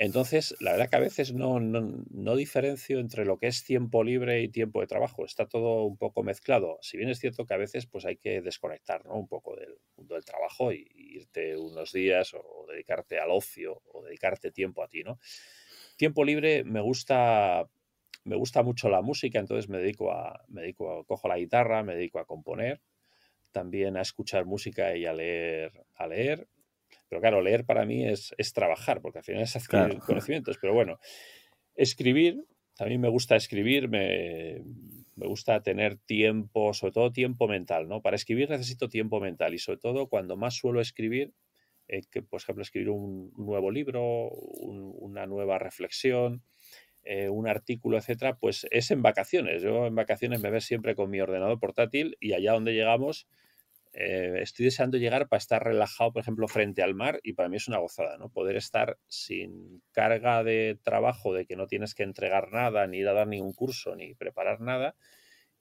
entonces, 0.00 0.56
la 0.60 0.72
verdad 0.72 0.88
que 0.88 0.96
a 0.96 1.00
veces 1.00 1.34
no, 1.34 1.60
no, 1.60 2.36
diferencio 2.36 3.00
entre 3.00 3.26
lo 3.26 3.38
que 3.38 3.48
es 3.48 3.64
tiempo 3.64 4.02
libre 4.02 4.40
y 4.40 4.48
tiempo 4.48 4.80
de 4.80 4.86
trabajo. 4.86 5.26
Está 5.26 5.46
todo 5.46 5.84
un 5.84 5.98
poco 5.98 6.22
mezclado. 6.22 6.78
Si 6.80 6.96
bien 6.96 7.10
es 7.10 7.18
cierto 7.18 7.44
que 7.44 7.52
a 7.52 7.58
veces 7.58 7.86
pues, 7.86 8.06
hay 8.06 8.16
que 8.16 8.40
desconectar 8.40 9.02
un 9.06 9.28
poco 9.28 9.56
del 9.56 9.76
mundo 9.96 10.14
del 10.14 10.24
trabajo 10.24 10.72
y, 10.72 10.88
irte 10.94 11.54
unos 11.54 11.92
días 11.92 12.32
o, 12.32 12.66
dedicarte 12.70 13.18
al 13.18 13.30
ocio 13.30 13.82
o 13.92 14.02
dedicarte 14.02 14.50
tiempo 14.50 14.82
a 14.82 14.88
ti. 14.88 15.02
¿no? 15.02 15.18
Tiempo 15.96 16.24
libre 16.24 16.64
me 16.64 16.80
gusta, 16.80 17.68
me 18.24 18.36
gusta 18.36 18.62
mucho 18.62 18.88
la 18.88 19.02
música, 19.02 19.38
entonces 19.38 19.68
me 19.68 19.78
dedico 19.78 20.12
a, 20.12 20.44
me 20.48 20.62
dedico 20.62 21.00
a, 21.00 21.04
cojo 21.04 21.28
la 21.28 21.38
guitarra, 21.38 21.82
me 21.82 21.94
dedico 21.94 22.18
a 22.18 22.26
componer, 22.26 22.80
también 23.50 23.96
a 23.96 24.02
escuchar 24.02 24.44
música 24.46 24.96
y 24.96 25.06
a 25.06 25.12
leer, 25.12 25.84
a 25.94 26.06
leer 26.06 26.48
pero 27.10 27.20
claro, 27.20 27.42
leer 27.42 27.64
para 27.64 27.84
mí 27.84 28.06
es, 28.06 28.32
trabajar, 28.54 29.02
porque 29.02 29.18
al 29.18 29.24
final 29.24 29.42
es 29.42 29.56
adquirir 29.56 29.98
conocimientos. 30.06 30.58
Pero 30.60 30.72
bueno, 30.72 30.98
escribir, 31.74 32.46
también 32.76 33.00
me 33.00 33.08
gusta 33.08 33.36
escribir, 33.36 33.88
me, 33.88 34.62
gusta 35.16 35.60
tener 35.62 35.96
tiempo, 35.98 36.72
sobre 36.72 36.92
todo 36.92 37.12
tiempo 37.12 37.48
mental, 37.48 37.88
¿no? 37.88 38.00
Para 38.00 38.16
escribir 38.16 38.48
necesito 38.48 38.88
tiempo 38.88 39.20
mental 39.20 39.52
y 39.54 39.58
sobre 39.58 39.78
todo 39.78 40.06
cuando 40.06 40.36
más 40.36 40.54
suelo 40.54 40.80
escribir, 40.80 41.34
eh, 41.88 42.02
que 42.10 42.22
por 42.22 42.40
ejemplo 42.40 42.62
escribir 42.62 42.90
un 42.90 43.32
nuevo 43.36 43.70
libro, 43.72 44.30
una 44.30 45.26
nueva 45.26 45.58
reflexión, 45.58 46.42
eh, 47.04 47.28
un 47.28 47.48
artículo, 47.48 47.98
etcétera, 47.98 48.36
pues 48.36 48.66
es 48.70 48.90
en 48.90 49.02
vacaciones. 49.02 49.62
Yo 49.62 49.86
en 49.86 49.94
vacaciones 49.94 50.40
me 50.40 50.50
veo 50.50 50.60
siempre 50.60 50.94
con 50.94 51.10
mi 51.10 51.20
ordenador 51.20 51.58
portátil 51.58 52.16
y 52.20 52.34
allá 52.34 52.52
donde 52.52 52.72
llegamos 52.74 53.26
eh, 53.92 54.40
estoy 54.42 54.66
deseando 54.66 54.98
llegar 54.98 55.28
para 55.28 55.38
estar 55.38 55.64
relajado, 55.64 56.12
por 56.12 56.22
ejemplo, 56.22 56.46
frente 56.46 56.82
al 56.82 56.94
mar 56.94 57.18
y 57.24 57.32
para 57.32 57.48
mí 57.48 57.56
es 57.56 57.66
una 57.66 57.78
gozada, 57.78 58.18
¿no? 58.18 58.28
Poder 58.28 58.56
estar 58.56 58.98
sin 59.08 59.82
carga 59.92 60.44
de 60.44 60.78
trabajo, 60.84 61.34
de 61.34 61.44
que 61.44 61.56
no 61.56 61.66
tienes 61.66 61.94
que 61.94 62.04
entregar 62.04 62.52
nada, 62.52 62.86
ni 62.86 62.98
ir 62.98 63.08
a 63.08 63.12
dar 63.14 63.26
ningún 63.26 63.52
curso, 63.52 63.96
ni 63.96 64.14
preparar 64.14 64.60
nada 64.60 64.94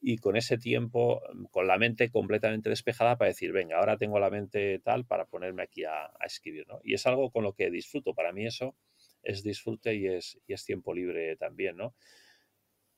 y 0.02 0.18
con 0.18 0.38
ese 0.38 0.58
tiempo, 0.58 1.22
mm, 1.34 1.46
con 1.46 1.68
la 1.68 1.78
mente 1.78 2.10
completamente 2.12 2.70
despejada 2.70 3.18
para 3.18 3.30
decir, 3.30 3.52
venga, 3.52 3.78
ahora 3.80 3.98
tengo 3.98 4.20
la 4.20 4.30
mente 4.30 4.80
tal 4.80 5.06
para 5.06 5.26
ponerme 5.26 5.64
aquí 5.64 5.84
a, 5.86 6.06
a 6.06 6.26
escribir, 6.26 6.68
¿no? 6.68 6.80
Y 6.84 6.94
es 6.94 7.06
algo 7.08 7.32
con 7.32 7.44
lo 7.44 7.54
que 7.54 7.72
disfruto. 7.72 8.14
Para 8.14 8.32
mí 8.32 8.46
eso 8.46 8.76
es 9.24 9.44
disfrute 9.44 9.96
y 9.96 10.08
es, 10.08 10.40
y 10.48 10.54
es 10.54 10.66
tiempo 10.66 10.94
libre 10.94 11.36
también, 11.36 11.78
¿no? 11.78 11.96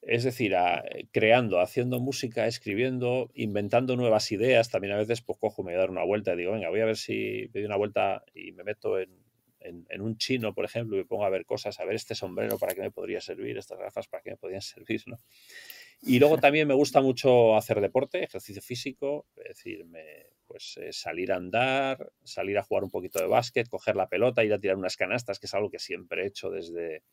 Es 0.01 0.23
decir, 0.23 0.55
creando, 1.11 1.59
haciendo 1.59 1.99
música, 1.99 2.47
escribiendo, 2.47 3.29
inventando 3.35 3.95
nuevas 3.95 4.31
ideas. 4.31 4.69
También 4.69 4.93
a 4.93 4.97
veces 4.97 5.21
pues 5.21 5.37
cojo, 5.39 5.61
me 5.61 5.73
voy 5.73 5.75
a 5.75 5.81
dar 5.81 5.91
una 5.91 6.03
vuelta 6.03 6.33
y 6.33 6.37
digo, 6.37 6.53
venga, 6.53 6.69
voy 6.69 6.79
a 6.79 6.85
ver 6.85 6.97
si 6.97 7.49
me 7.53 7.59
doy 7.59 7.65
una 7.65 7.77
vuelta 7.77 8.23
y 8.33 8.51
me 8.51 8.63
meto 8.63 8.99
en, 8.99 9.09
un 9.99 10.17
chino, 10.17 10.55
por 10.55 10.65
ejemplo, 10.65 10.97
y 10.97 11.03
pongo 11.03 11.23
a 11.23 11.29
ver 11.29 11.45
cosas, 11.45 11.79
a 11.79 11.85
ver 11.85 11.95
este 11.95 12.15
sombrero 12.15 12.57
para 12.57 12.73
qué 12.73 12.81
me 12.81 12.89
podría 12.89 13.21
servir, 13.21 13.59
estas 13.59 13.77
gafas 13.77 14.07
para 14.07 14.23
qué 14.23 14.31
me 14.31 14.37
podrían 14.37 14.61
servir, 14.63 15.03
¿no? 15.05 15.17
Y 16.01 16.19
luego 16.19 16.37
también 16.39 16.67
me 16.67 16.73
gusta 16.73 17.01
mucho 17.01 17.55
hacer 17.55 17.79
deporte, 17.81 18.23
ejercicio 18.23 18.61
físico, 18.61 19.27
es 19.37 19.55
decir, 19.57 19.85
pues 20.47 20.77
eh, 20.81 20.91
salir 20.91 21.31
a 21.31 21.37
andar, 21.37 22.11
salir 22.23 22.57
a 22.57 22.63
jugar 22.63 22.83
un 22.83 22.89
poquito 22.89 23.19
de 23.19 23.27
básquet, 23.27 23.69
coger 23.69 23.95
la 23.95 24.09
pelota, 24.09 24.43
ir 24.43 24.53
a 24.53 24.59
tirar 24.59 24.77
unas 24.77 24.97
canastas, 24.97 25.39
que 25.39 25.45
es 25.45 25.53
algo 25.53 25.69
que 25.69 25.79
siempre 25.79 26.23
he 26.23 26.27
hecho 26.27 26.49
desde, 26.49 27.03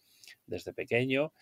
desde 0.46 0.72
pequeño. 0.72 1.32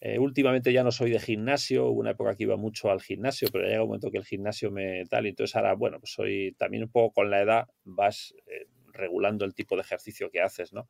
Eh, 0.00 0.18
últimamente 0.18 0.72
ya 0.72 0.82
no 0.82 0.90
soy 0.90 1.12
de 1.12 1.20
gimnasio, 1.20 1.86
hubo 1.86 2.00
una 2.00 2.10
época 2.10 2.34
que 2.34 2.42
iba 2.42 2.56
mucho 2.56 2.90
al 2.90 3.00
gimnasio, 3.00 3.48
pero 3.52 3.64
llega 3.64 3.82
un 3.82 3.88
momento 3.88 4.10
que 4.10 4.18
el 4.18 4.24
gimnasio 4.24 4.72
me 4.72 5.04
tal, 5.06 5.26
y 5.26 5.28
entonces 5.28 5.54
ahora, 5.54 5.74
bueno, 5.74 6.00
pues 6.00 6.12
soy 6.12 6.56
también 6.58 6.82
un 6.82 6.90
poco 6.90 7.14
con 7.14 7.30
la 7.30 7.40
edad, 7.40 7.68
vas 7.84 8.34
eh, 8.48 8.66
regulando 8.92 9.44
el 9.44 9.54
tipo 9.54 9.76
de 9.76 9.82
ejercicio 9.82 10.28
que 10.28 10.40
haces, 10.40 10.72
¿no? 10.72 10.88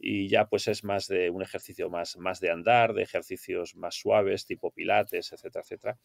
Y 0.00 0.28
ya 0.28 0.46
pues 0.46 0.66
es 0.68 0.82
más 0.82 1.06
de 1.08 1.30
un 1.30 1.42
ejercicio 1.42 1.90
más, 1.90 2.16
más 2.16 2.40
de 2.40 2.50
andar, 2.50 2.94
de 2.94 3.02
ejercicios 3.02 3.76
más 3.76 3.94
suaves, 3.94 4.46
tipo 4.46 4.70
pilates, 4.70 5.32
etcétera, 5.32 5.62
etcétera. 5.62 5.98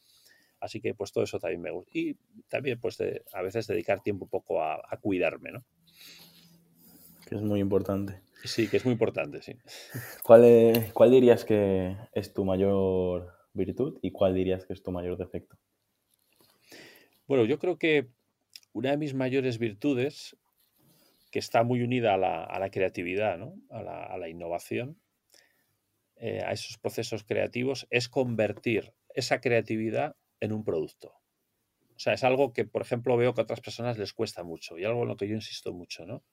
Así 0.60 0.81
que 0.81 0.93
pues 0.93 1.12
todo 1.12 1.23
eso 1.23 1.39
también 1.39 1.62
me 1.62 1.71
gusta. 1.71 1.91
Y 1.93 2.17
también 2.47 2.79
pues 2.79 2.97
a 3.34 3.41
veces 3.41 3.67
dedicar 3.67 4.01
tiempo 4.01 4.25
un 4.25 4.29
poco 4.29 4.62
a, 4.62 4.75
a 4.75 4.97
cuidarme, 4.97 5.51
¿no? 5.51 5.63
Que 7.27 7.36
es 7.36 7.41
muy 7.41 7.60
importante. 7.60 8.21
Sí, 8.43 8.67
que 8.67 8.77
es 8.77 8.86
muy 8.86 8.93
importante, 8.93 9.41
sí. 9.41 9.58
¿Cuál, 10.23 10.91
¿Cuál 10.93 11.12
dirías 11.12 11.45
que 11.45 11.95
es 12.13 12.34
tu 12.34 12.45
mayor 12.45 13.34
virtud 13.53 13.97
y 14.01 14.12
cuál 14.12 14.36
dirías 14.36 14.65
que 14.65 14.73
es 14.73 14.84
tu 14.84 14.91
mayor 14.91 15.17
defecto? 15.17 15.58
Bueno, 17.27 17.45
yo 17.45 17.58
creo 17.58 17.77
que 17.77 18.10
una 18.73 18.91
de 18.91 18.97
mis 18.97 19.13
mayores 19.15 19.58
virtudes, 19.58 20.38
que 21.35 21.39
está 21.39 21.63
muy 21.63 21.81
unida 21.81 22.13
a 22.13 22.17
la, 22.17 22.69
creatividad, 22.69 23.37
¿no? 23.37 23.61
a, 23.69 24.17
la, 24.17 24.29
innovación, 24.29 25.01
eh, 26.15 26.41
a 26.45 26.53
esos 26.53 26.77
procesos 26.77 27.25
creativos, 27.25 27.87
es 27.89 28.07
convertir 28.07 28.93
esa 29.13 29.41
creatividad 29.41 30.15
en 30.39 30.53
un 30.53 30.63
producto. 30.63 31.09
O 31.09 31.99
sea, 31.99 32.13
es 32.13 32.23
algo 32.23 32.53
que, 32.53 32.63
por 32.63 32.81
ejemplo, 32.81 33.17
veo 33.17 33.33
que 33.33 33.41
a 33.41 33.43
otras 33.43 33.59
personas 33.59 33.97
les 33.97 34.13
cuesta 34.13 34.43
mucho 34.43 34.77
y 34.77 34.85
algo 34.85 35.01
en 35.01 35.09
lo 35.09 35.17
que 35.17 35.27
yo 35.27 35.35
insisto 35.35 35.73
mucho, 35.73 36.05
¿no? 36.05 36.23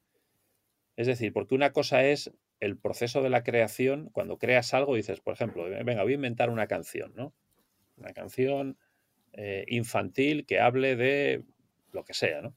Es 0.95 1.09
decir, 1.09 1.33
porque 1.33 1.57
una 1.57 1.73
cosa 1.73 2.05
es 2.05 2.31
el 2.61 2.79
proceso 2.79 3.23
de 3.23 3.31
la 3.31 3.43
creación, 3.43 4.09
cuando 4.13 4.39
creas 4.39 4.73
algo, 4.73 4.95
dices, 4.95 5.21
por 5.21 5.35
ejemplo, 5.35 5.65
venga, 5.65 6.05
voy 6.05 6.13
a 6.13 6.15
inventar 6.15 6.49
una 6.49 6.69
canción, 6.69 7.13
¿no? 7.17 7.35
Una 7.97 8.13
canción 8.13 8.79
eh, 9.33 9.65
infantil 9.67 10.47
que 10.47 10.61
hable 10.61 10.95
de 10.95 11.43
lo 11.91 12.05
que 12.05 12.15
sea, 12.15 12.41
¿no? 12.41 12.55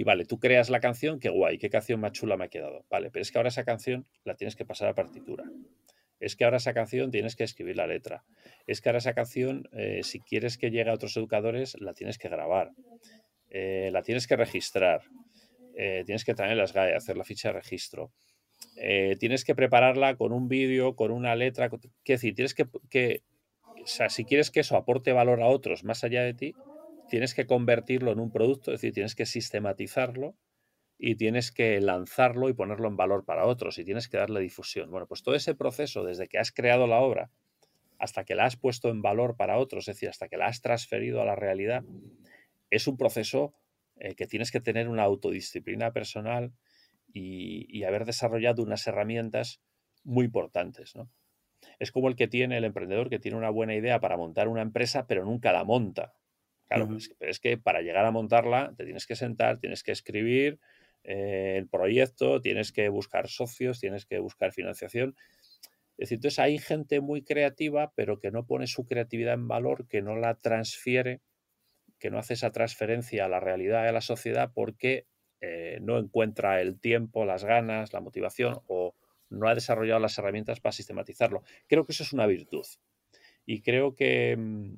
Y 0.00 0.02
vale, 0.02 0.24
tú 0.24 0.40
creas 0.40 0.70
la 0.70 0.80
canción, 0.80 1.20
qué 1.20 1.28
guay, 1.28 1.58
qué 1.58 1.68
canción 1.68 2.00
más 2.00 2.12
chula 2.12 2.38
me 2.38 2.46
ha 2.46 2.48
quedado. 2.48 2.86
Vale, 2.88 3.10
pero 3.10 3.20
es 3.20 3.30
que 3.30 3.36
ahora 3.36 3.50
esa 3.50 3.64
canción 3.64 4.06
la 4.24 4.34
tienes 4.34 4.56
que 4.56 4.64
pasar 4.64 4.88
a 4.88 4.94
partitura. 4.94 5.44
Es 6.18 6.36
que 6.36 6.44
ahora 6.44 6.56
esa 6.56 6.72
canción 6.72 7.10
tienes 7.10 7.36
que 7.36 7.44
escribir 7.44 7.76
la 7.76 7.86
letra. 7.86 8.24
Es 8.66 8.80
que 8.80 8.88
ahora 8.88 8.96
esa 8.96 9.12
canción, 9.12 9.68
eh, 9.72 10.00
si 10.02 10.20
quieres 10.20 10.56
que 10.56 10.70
llegue 10.70 10.88
a 10.88 10.94
otros 10.94 11.14
educadores, 11.18 11.78
la 11.82 11.92
tienes 11.92 12.16
que 12.16 12.30
grabar. 12.30 12.70
Eh, 13.50 13.90
la 13.92 14.00
tienes 14.00 14.26
que 14.26 14.36
registrar. 14.36 15.02
Eh, 15.76 16.02
tienes 16.06 16.24
que 16.24 16.32
traer 16.32 16.56
las 16.56 16.72
GAE, 16.72 16.94
hacer 16.94 17.18
la 17.18 17.24
ficha 17.24 17.48
de 17.48 17.60
registro. 17.60 18.10
tienes 19.18 19.44
que 19.44 19.54
prepararla 19.54 20.16
con 20.16 20.32
un 20.32 20.48
vídeo, 20.48 20.96
con 20.96 21.10
una 21.10 21.36
letra. 21.36 21.68
¿Qué 22.04 22.14
decir? 22.14 22.34
Tienes 22.34 22.54
que, 22.54 22.66
que, 22.88 23.22
o 23.82 23.86
sea, 23.86 24.08
si 24.08 24.24
quieres 24.24 24.50
que 24.50 24.60
eso 24.60 24.78
aporte 24.78 25.12
valor 25.12 25.42
a 25.42 25.48
otros 25.48 25.84
más 25.84 26.04
allá 26.04 26.22
de 26.22 26.32
ti, 26.32 26.54
tienes 27.10 27.34
que 27.34 27.46
convertirlo 27.46 28.12
en 28.12 28.20
un 28.20 28.30
producto, 28.30 28.72
es 28.72 28.80
decir, 28.80 28.94
tienes 28.94 29.14
que 29.14 29.26
sistematizarlo 29.26 30.36
y 30.98 31.16
tienes 31.16 31.50
que 31.52 31.80
lanzarlo 31.80 32.48
y 32.48 32.54
ponerlo 32.54 32.88
en 32.88 32.96
valor 32.96 33.24
para 33.24 33.46
otros 33.46 33.78
y 33.78 33.84
tienes 33.84 34.08
que 34.08 34.16
darle 34.16 34.40
difusión. 34.40 34.90
Bueno, 34.90 35.06
pues 35.06 35.22
todo 35.22 35.34
ese 35.34 35.54
proceso, 35.54 36.04
desde 36.04 36.28
que 36.28 36.38
has 36.38 36.52
creado 36.52 36.86
la 36.86 37.00
obra 37.00 37.30
hasta 37.98 38.24
que 38.24 38.34
la 38.34 38.46
has 38.46 38.56
puesto 38.56 38.88
en 38.88 39.02
valor 39.02 39.36
para 39.36 39.58
otros, 39.58 39.88
es 39.88 39.96
decir, 39.96 40.08
hasta 40.08 40.28
que 40.28 40.38
la 40.38 40.46
has 40.46 40.62
transferido 40.62 41.20
a 41.20 41.26
la 41.26 41.36
realidad, 41.36 41.84
es 42.70 42.86
un 42.86 42.96
proceso 42.96 43.54
eh, 43.96 44.14
que 44.14 44.26
tienes 44.26 44.50
que 44.50 44.60
tener 44.60 44.88
una 44.88 45.02
autodisciplina 45.02 45.92
personal 45.92 46.52
y, 47.12 47.66
y, 47.68 47.84
haber 47.84 48.06
desarrollado 48.06 48.62
unas 48.62 48.86
herramientas 48.86 49.60
muy 50.04 50.26
importantes. 50.26 50.94
¿no? 50.94 51.10
Es 51.78 51.90
como 51.92 52.08
el 52.08 52.16
que 52.16 52.28
tiene 52.28 52.56
el 52.56 52.64
emprendedor 52.64 53.10
que 53.10 53.18
tiene 53.18 53.36
una 53.36 53.50
buena 53.50 53.74
idea 53.74 54.00
para 54.00 54.16
montar 54.16 54.48
una 54.48 54.62
empresa, 54.62 55.06
pero 55.06 55.24
nunca 55.24 55.52
la 55.52 55.64
monta. 55.64 56.14
Claro, 56.70 56.96
es, 57.18 57.40
que, 57.40 57.58
para 57.58 57.82
llegar 57.82 58.06
a 58.06 58.12
montarla 58.12 58.72
te 58.76 58.84
tienes 58.84 59.04
que 59.04 59.16
sentar, 59.16 59.58
tienes 59.58 59.82
que 59.82 59.90
escribir 59.90 60.60
eh, 61.02 61.56
el 61.58 61.68
proyecto, 61.68 62.40
tienes 62.40 62.70
que 62.70 62.88
buscar 62.88 63.28
socios, 63.28 63.80
tienes 63.80 64.06
que 64.06 64.20
buscar 64.20 64.52
financiación. 64.52 65.16
Es 65.98 66.08
decir, 66.08 66.16
entonces 66.18 66.38
hay 66.38 66.58
gente 66.58 67.00
muy 67.00 67.22
creativa, 67.22 67.92
pero 67.96 68.20
que 68.20 68.30
no 68.30 68.46
pone 68.46 68.68
su 68.68 68.86
creatividad 68.86 69.34
en 69.34 69.48
valor, 69.48 69.88
que 69.88 70.00
no 70.00 70.14
la 70.14 70.36
transfiere, 70.36 71.20
que 71.98 72.10
no 72.10 72.18
hace 72.18 72.34
esa 72.34 72.52
transferencia 72.52 73.24
a 73.24 73.28
la 73.28 73.40
realidad 73.40 73.84
y 73.84 73.88
a 73.88 73.92
la 73.92 74.00
sociedad 74.00 74.52
porque 74.54 75.06
eh, 75.40 75.78
no 75.82 75.98
encuentra 75.98 76.60
el 76.60 76.78
tiempo, 76.78 77.24
las 77.24 77.44
ganas, 77.44 77.92
la 77.92 78.00
motivación 78.00 78.60
o 78.68 78.94
no 79.28 79.48
ha 79.48 79.56
desarrollado 79.56 79.98
las 79.98 80.16
herramientas 80.18 80.60
para 80.60 80.72
sistematizarlo. 80.72 81.42
Creo 81.66 81.84
que 81.84 81.92
eso 81.92 82.04
es 82.04 82.12
una 82.12 82.26
virtud. 82.26 82.64
Y 83.44 83.62
creo 83.62 83.96
que, 83.96 84.36
mm, 84.36 84.74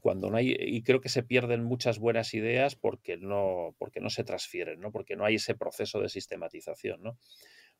cuando 0.00 0.30
no 0.30 0.36
hay, 0.36 0.56
y 0.58 0.82
creo 0.82 1.00
que 1.00 1.08
se 1.08 1.22
pierden 1.22 1.64
muchas 1.64 1.98
buenas 1.98 2.34
ideas 2.34 2.76
porque 2.76 3.16
no, 3.16 3.74
porque 3.78 4.00
no 4.00 4.10
se 4.10 4.24
transfieren, 4.24 4.80
¿no? 4.80 4.92
porque 4.92 5.16
no 5.16 5.24
hay 5.24 5.36
ese 5.36 5.54
proceso 5.54 6.00
de 6.00 6.08
sistematización. 6.08 7.02
¿no? 7.02 7.18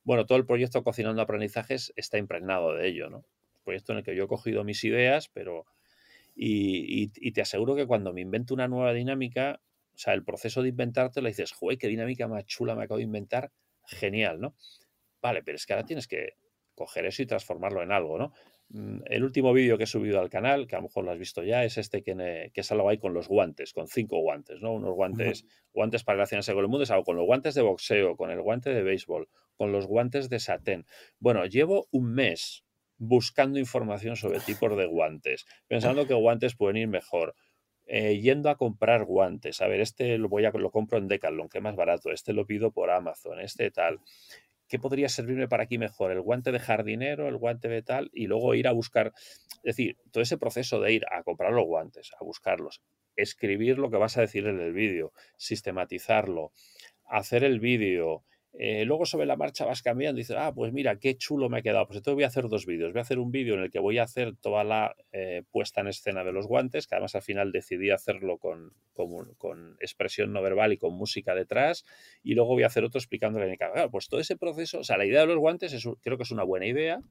Bueno, 0.05 0.27
todo 0.27 0.39
el 0.39 0.47
proyecto 0.47 0.83
Cocinando 0.83 1.23
Aprendizajes 1.23 1.93
está 1.97 2.19
impregnado 2.19 2.75
de 2.75 2.89
ello. 2.89 3.11
¿no? 3.11 3.25
proyecto 3.67 3.93
en 3.93 3.99
el 3.99 4.05
que 4.05 4.17
yo 4.17 4.25
he 4.25 4.29
cogido 4.29 4.65
mis 4.65 4.83
ideas, 4.85 5.29
pero... 5.29 5.67
Y, 6.39 7.09
te 7.33 7.41
aseguro 7.41 7.75
que 7.75 7.87
cuando 7.87 8.13
me 8.13 8.21
invento 8.21 8.53
una 8.53 8.69
nueva 8.69 8.93
dinámica, 8.93 9.61
o 9.95 9.99
sea, 9.99 10.13
el 10.13 10.23
proceso 10.23 10.63
de 10.63 10.69
inventarte 10.69 11.23
le 11.23 11.31
dices, 11.31 11.53
joder, 11.53 11.79
qué 11.79 11.89
dinámica 11.89 12.29
más 12.29 12.45
chula 12.45 12.75
me 12.75 12.85
acabo 12.85 12.99
de 12.99 13.05
inventar, 13.05 13.51
genial, 13.87 14.39
¿no? 14.39 14.55
Vale, 15.23 15.43
pero 15.43 15.57
es 15.57 15.65
que 15.65 15.73
ahora 15.73 15.87
tienes 15.87 16.07
que 16.07 16.35
coger 16.75 17.07
eso 17.07 17.23
y 17.23 17.27
transformarlo 17.27 17.83
en 17.83 17.91
algo, 17.91 18.19
¿no? 18.19 18.35
Mm, 18.69 18.99
el 19.07 19.23
último 19.23 19.53
vídeo 19.53 19.79
que 19.79 19.85
he 19.85 19.87
subido 19.87 20.21
al 20.21 20.29
canal, 20.29 20.67
que 20.67 20.75
a 20.75 20.79
lo 20.79 20.85
mejor 20.85 21.05
lo 21.05 21.13
has 21.13 21.19
visto 21.19 21.43
ya, 21.43 21.65
es 21.65 21.79
este 21.79 22.03
que, 22.03 22.51
que 22.53 22.63
salgo 22.63 22.89
ahí 22.89 22.99
con 22.99 23.15
los 23.15 23.29
guantes, 23.29 23.73
con 23.73 23.87
cinco 23.87 24.19
guantes, 24.19 24.61
¿no? 24.61 24.73
Unos 24.73 24.95
guantes, 24.95 25.45
guantes 25.73 26.03
para 26.03 26.17
relacionarse 26.17 26.53
con 26.53 26.63
el 26.65 26.69
mundo, 26.69 26.83
es 26.83 26.91
algo 26.91 27.05
con 27.05 27.17
los 27.17 27.27
guantes 27.27 27.55
de 27.55 27.63
boxeo, 27.63 28.17
con 28.17 28.31
el 28.31 28.41
guante 28.43 28.71
de 28.75 28.83
béisbol, 28.83 29.29
con 29.57 29.73
los 29.73 29.87
guantes 29.87 30.29
de 30.29 30.41
satén. 30.41 30.85
Bueno, 31.21 31.47
llevo 31.47 31.87
un 31.93 32.13
mes 32.13 32.65
buscando 32.99 33.59
información 33.59 34.17
sobre 34.17 34.41
tipos 34.41 34.77
de 34.77 34.87
guantes, 34.87 35.47
pensando 35.69 36.07
que 36.07 36.15
guantes 36.15 36.57
pueden 36.57 36.77
ir 36.77 36.89
mejor. 36.89 37.35
Eh, 37.89 38.19
yendo 38.21 38.51
a 38.51 38.57
comprar 38.57 39.05
guantes. 39.05 39.61
A 39.61 39.69
ver, 39.69 39.81
este 39.81 40.19
lo 40.19 40.29
voy 40.29 40.45
a 40.45 40.51
lo 40.51 40.73
compro 40.73 40.99
en 40.99 41.07
Decathlon, 41.07 41.49
que 41.49 41.59
es 41.59 41.63
más 41.63 41.77
barato. 41.77 42.11
Este 42.11 42.33
lo 42.33 42.45
pido 42.45 42.73
por 42.73 42.91
Amazon, 42.91 43.39
este 43.39 43.71
tal. 43.71 44.01
¿Qué 44.69 44.79
podría 44.79 45.09
servirme 45.09 45.49
para 45.49 45.65
aquí 45.65 45.79
mejor? 45.79 46.11
¿El 46.11 46.21
guante 46.21 46.53
de 46.53 46.59
jardinero, 46.59 47.29
el 47.29 47.37
guante 47.37 47.69
de 47.69 47.83
tal? 47.83 48.11
Y 48.13 48.27
luego 48.27 48.55
ir 48.55 48.69
a 48.69 48.73
buscar, 48.73 49.13
es 49.63 49.77
decir, 49.77 49.97
todo 50.11 50.23
ese 50.23 50.39
proceso 50.39 50.81
de 50.81 50.93
ir 50.93 51.05
a 51.11 51.23
comprar 51.23 51.53
los 51.53 51.65
guantes, 51.65 52.13
a 52.21 52.25
buscarlos, 52.25 52.83
escribir 53.17 53.79
lo 53.79 53.91
que 53.91 53.97
vas 53.97 54.17
a 54.17 54.23
decir 54.23 54.47
en 54.47 54.61
el 54.61 54.73
vídeo, 54.73 55.13
sistematizarlo, 55.37 56.53
hacer 57.05 57.45
el 57.45 57.61
vídeo, 57.61 58.25
eh, 58.59 58.87
luego 58.87 59.05
sobre 59.05 59.27
la 59.27 59.37
marcha 59.37 59.67
vas 59.67 59.83
cambiando 59.83 60.19
y 60.19 60.23
dices, 60.23 60.37
ah, 60.39 60.53
pues 60.55 60.73
mira, 60.73 60.99
qué 60.99 61.17
chulo 61.17 61.51
me 61.51 61.59
ha 61.59 61.63
quedado. 61.63 61.87
Pues 61.87 61.99
entonces 61.99 62.15
voy 62.15 62.25
a 62.25 62.29
hacer 62.29 62.49
dos 62.49 62.65
vídeos. 62.65 62.93
Voy 62.93 63.01
a 63.01 63.03
hacer 63.03 63.19
un 63.19 63.31
vídeo 63.31 63.55
en 63.55 63.61
el 63.61 63.71
que 63.71 63.79
voy 63.79 63.99
a 63.99 64.05
hacer 64.05 64.35
toda 64.37 64.65
la 64.65 64.97
eh, 65.13 65.43
puesta 65.51 65.83
en 65.83 65.89
escena 65.89 66.25
de 66.25 66.33
los 66.33 66.47
guantes, 66.47 66.87
que 66.87 66.95
además 66.95 67.15
al 67.15 67.23
final 67.23 67.53
decidí 67.53 67.91
hacerlo 67.91 68.39
con, 68.39 68.73
con, 68.95 69.77
expresión 69.81 70.33
no 70.33 70.41
verbal 70.41 70.73
y 70.73 70.79
con 70.79 70.95
música 70.95 71.35
detrás. 71.35 71.85
Y 72.23 72.35
luego 72.35 72.55
voy 72.55 72.63
a 72.63 72.69
hacer 72.69 72.83
otro 72.85 72.99
explicando 72.99 73.39
la 73.39 73.57
Claro, 73.57 73.91
pues 73.91 74.09
todo 74.09 74.21
ese 74.21 74.37
proceso, 74.37 74.81
o 74.81 74.85
sea, 74.85 74.97
la 74.97 75.05
idea 75.05 75.21
de 75.21 75.27
los 75.27 75.39
guantes 75.39 75.73
es, 75.73 75.87
creo 76.03 76.17
que 76.17 76.23
es 76.23 76.31
una 76.31 76.43
buena 76.43 76.67
idea. 76.67 77.03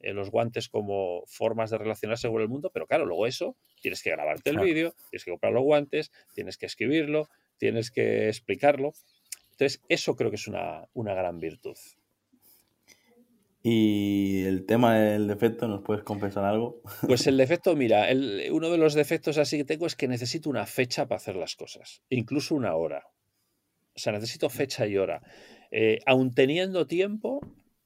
Eh, 0.00 0.12
los 0.12 0.30
guantes 0.30 0.68
como 0.68 1.22
formas 1.26 1.70
de 1.70 1.78
relacionarse 1.78 2.28
con 2.28 2.40
el 2.40 2.48
mundo, 2.48 2.70
pero 2.72 2.86
claro, 2.86 3.06
luego 3.06 3.26
eso 3.26 3.56
tienes 3.80 4.02
que 4.02 4.10
grabarte 4.10 4.50
el 4.50 4.58
vídeo, 4.58 4.94
tienes 5.10 5.24
que 5.24 5.30
comprar 5.30 5.52
los 5.52 5.62
guantes, 5.62 6.12
tienes 6.34 6.58
que 6.58 6.66
escribirlo, 6.66 7.28
tienes 7.58 7.90
que 7.90 8.28
explicarlo. 8.28 8.92
Entonces, 9.54 9.82
eso 9.88 10.16
creo 10.16 10.30
que 10.30 10.36
es 10.36 10.48
una, 10.48 10.88
gran 10.94 11.38
virtud. 11.38 11.76
¿Y 13.62 14.42
el 14.44 14.66
tema 14.66 14.98
del 14.98 15.28
defecto, 15.28 15.68
nos 15.68 15.82
puedes 15.82 16.02
confesar 16.02 16.44
algo? 16.44 16.82
Pues 17.06 17.26
el 17.28 17.36
defecto, 17.36 17.76
mira, 17.76 18.08
uno 18.50 18.70
de 18.70 18.78
los 18.78 18.94
defectos 18.94 19.38
así 19.38 19.56
que 19.58 19.64
tengo 19.64 19.86
es 19.86 19.94
que 19.94 20.08
necesito 20.08 20.50
una 20.50 20.66
fecha 20.66 21.06
para 21.06 21.18
hacer 21.18 21.36
las 21.36 21.54
cosas, 21.54 22.02
incluso 22.10 22.54
una 22.54 22.74
hora. 22.74 23.06
O 23.94 23.98
sea, 23.98 24.12
necesito 24.12 24.50
fecha 24.50 24.86
y 24.88 24.96
hora. 24.96 25.22
Eh, 25.70 26.00
aun 26.04 26.34
teniendo 26.34 26.86
tiempo, 26.88 27.40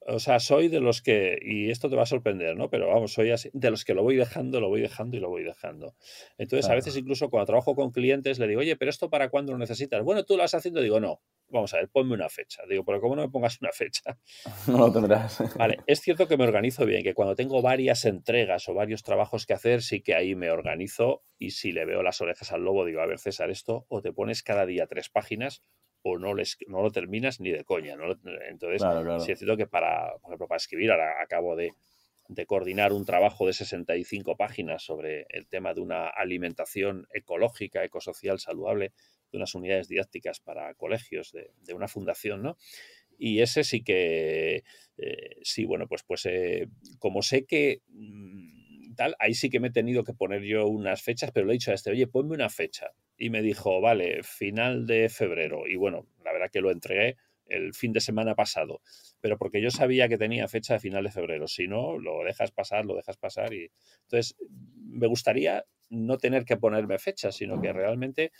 o 0.08 0.18
sea, 0.18 0.40
soy 0.40 0.68
de 0.68 0.80
los 0.80 1.02
que, 1.02 1.38
y 1.42 1.70
esto 1.70 1.90
te 1.90 1.96
va 1.96 2.02
a 2.02 2.06
sorprender, 2.06 2.56
¿no? 2.56 2.70
Pero 2.70 2.88
vamos, 2.88 3.12
soy 3.12 3.30
así, 3.30 3.50
de 3.52 3.70
los 3.70 3.84
que 3.84 3.94
lo 3.94 4.02
voy 4.02 4.16
dejando, 4.16 4.60
lo 4.60 4.68
voy 4.68 4.80
dejando 4.80 5.16
y 5.16 5.20
lo 5.20 5.28
voy 5.28 5.44
dejando. 5.44 5.94
Entonces, 6.38 6.70
a 6.70 6.74
veces 6.74 6.96
incluso 6.96 7.28
cuando 7.28 7.46
trabajo 7.46 7.74
con 7.74 7.90
clientes, 7.90 8.38
le 8.38 8.48
digo, 8.48 8.60
oye, 8.60 8.76
pero 8.76 8.90
esto 8.90 9.10
para 9.10 9.28
cuándo 9.28 9.52
lo 9.52 9.58
necesitas? 9.58 10.02
Bueno, 10.02 10.24
tú 10.24 10.36
lo 10.36 10.42
vas 10.42 10.54
haciendo, 10.54 10.80
digo, 10.80 10.98
no, 10.98 11.20
vamos 11.50 11.74
a 11.74 11.78
ver, 11.78 11.88
ponme 11.90 12.14
una 12.14 12.28
fecha. 12.28 12.62
Digo, 12.68 12.84
pero 12.84 13.00
¿cómo 13.00 13.16
no 13.16 13.22
me 13.22 13.28
pongas 13.28 13.60
una 13.60 13.70
fecha? 13.72 14.18
No 14.66 14.78
lo 14.78 14.92
tendrás. 14.92 15.42
Vale, 15.56 15.78
es 15.86 16.00
cierto 16.00 16.26
que 16.26 16.36
me 16.36 16.44
organizo 16.44 16.86
bien, 16.86 17.02
que 17.02 17.14
cuando 17.14 17.34
tengo 17.34 17.60
varias 17.62 18.04
entregas 18.04 18.68
o 18.68 18.74
varios 18.74 19.02
trabajos 19.02 19.46
que 19.46 19.54
hacer, 19.54 19.82
sí 19.82 20.00
que 20.00 20.14
ahí 20.14 20.34
me 20.34 20.50
organizo 20.50 21.22
y 21.38 21.50
si 21.50 21.72
le 21.72 21.84
veo 21.84 22.02
las 22.02 22.20
orejas 22.20 22.52
al 22.52 22.64
lobo, 22.64 22.84
digo, 22.84 23.00
a 23.00 23.06
ver, 23.06 23.18
César, 23.18 23.50
esto 23.50 23.86
o 23.88 24.00
te 24.02 24.12
pones 24.12 24.42
cada 24.42 24.66
día 24.66 24.86
tres 24.86 25.08
páginas 25.08 25.62
o 26.08 26.18
no, 26.18 26.34
les, 26.34 26.58
no 26.66 26.82
lo 26.82 26.90
terminas 26.90 27.40
ni 27.40 27.50
de 27.50 27.64
coña. 27.64 27.96
Entonces, 28.48 28.82
sí 29.24 29.32
es 29.32 29.38
cierto 29.38 29.56
que 29.56 29.66
para, 29.66 30.12
por 30.18 30.30
ejemplo, 30.30 30.48
para 30.48 30.56
escribir, 30.56 30.90
ahora 30.90 31.22
acabo 31.22 31.56
de, 31.56 31.74
coordinar 32.46 32.92
un 32.92 33.06
trabajo 33.06 33.46
de 33.46 33.52
65 33.52 34.36
páginas 34.36 34.82
sobre 34.82 35.26
el 35.30 35.46
tema 35.48 35.72
de 35.74 35.80
una 35.80 36.08
alimentación 36.08 37.06
ecológica, 37.12 37.84
ecosocial, 37.84 38.38
saludable, 38.38 38.92
de 39.30 39.38
unas 39.38 39.54
unidades 39.54 39.88
didácticas 39.88 40.40
para 40.40 40.74
colegios 40.74 41.32
de, 41.32 41.74
una 41.74 41.88
fundación, 41.88 42.42
¿no? 42.42 42.56
Y 43.20 43.40
ese 43.40 43.64
sí 43.64 43.82
que, 43.82 44.62
eh, 44.96 45.36
sí, 45.42 45.64
bueno, 45.64 45.88
pues, 45.88 46.04
pues 46.04 46.24
eh, 46.26 46.68
como 47.00 47.22
sé 47.22 47.44
que 47.46 47.82
mm, 47.88 48.57
tal, 48.98 49.16
ahí 49.20 49.32
sí 49.32 49.48
que 49.48 49.60
me 49.60 49.68
he 49.68 49.70
tenido 49.70 50.04
que 50.04 50.12
poner 50.12 50.42
yo 50.42 50.66
unas 50.66 51.02
fechas, 51.02 51.30
pero 51.32 51.46
le 51.46 51.52
he 51.52 51.54
dicho 51.54 51.70
a 51.70 51.74
este, 51.74 51.90
oye, 51.90 52.08
ponme 52.08 52.34
una 52.34 52.50
fecha 52.50 52.90
y 53.16 53.30
me 53.30 53.40
dijo, 53.40 53.80
vale, 53.80 54.22
final 54.24 54.86
de 54.86 55.08
febrero. 55.08 55.66
Y 55.66 55.76
bueno, 55.76 56.06
la 56.24 56.32
verdad 56.32 56.50
que 56.52 56.60
lo 56.60 56.70
entregué 56.70 57.16
el 57.46 57.72
fin 57.74 57.92
de 57.92 58.00
semana 58.00 58.34
pasado, 58.34 58.82
pero 59.20 59.38
porque 59.38 59.62
yo 59.62 59.70
sabía 59.70 60.08
que 60.08 60.18
tenía 60.18 60.48
fecha 60.48 60.74
de 60.74 60.80
final 60.80 61.04
de 61.04 61.12
febrero. 61.12 61.46
Si 61.46 61.68
no, 61.68 61.96
lo 61.98 62.24
dejas 62.24 62.50
pasar, 62.50 62.84
lo 62.84 62.96
dejas 62.96 63.16
pasar. 63.16 63.54
Y 63.54 63.70
entonces, 64.02 64.36
me 64.50 65.06
gustaría 65.06 65.64
no 65.90 66.18
tener 66.18 66.44
que 66.44 66.56
ponerme 66.56 66.98
fecha, 66.98 67.32
sino 67.32 67.60
que 67.60 67.72
realmente 67.72 68.32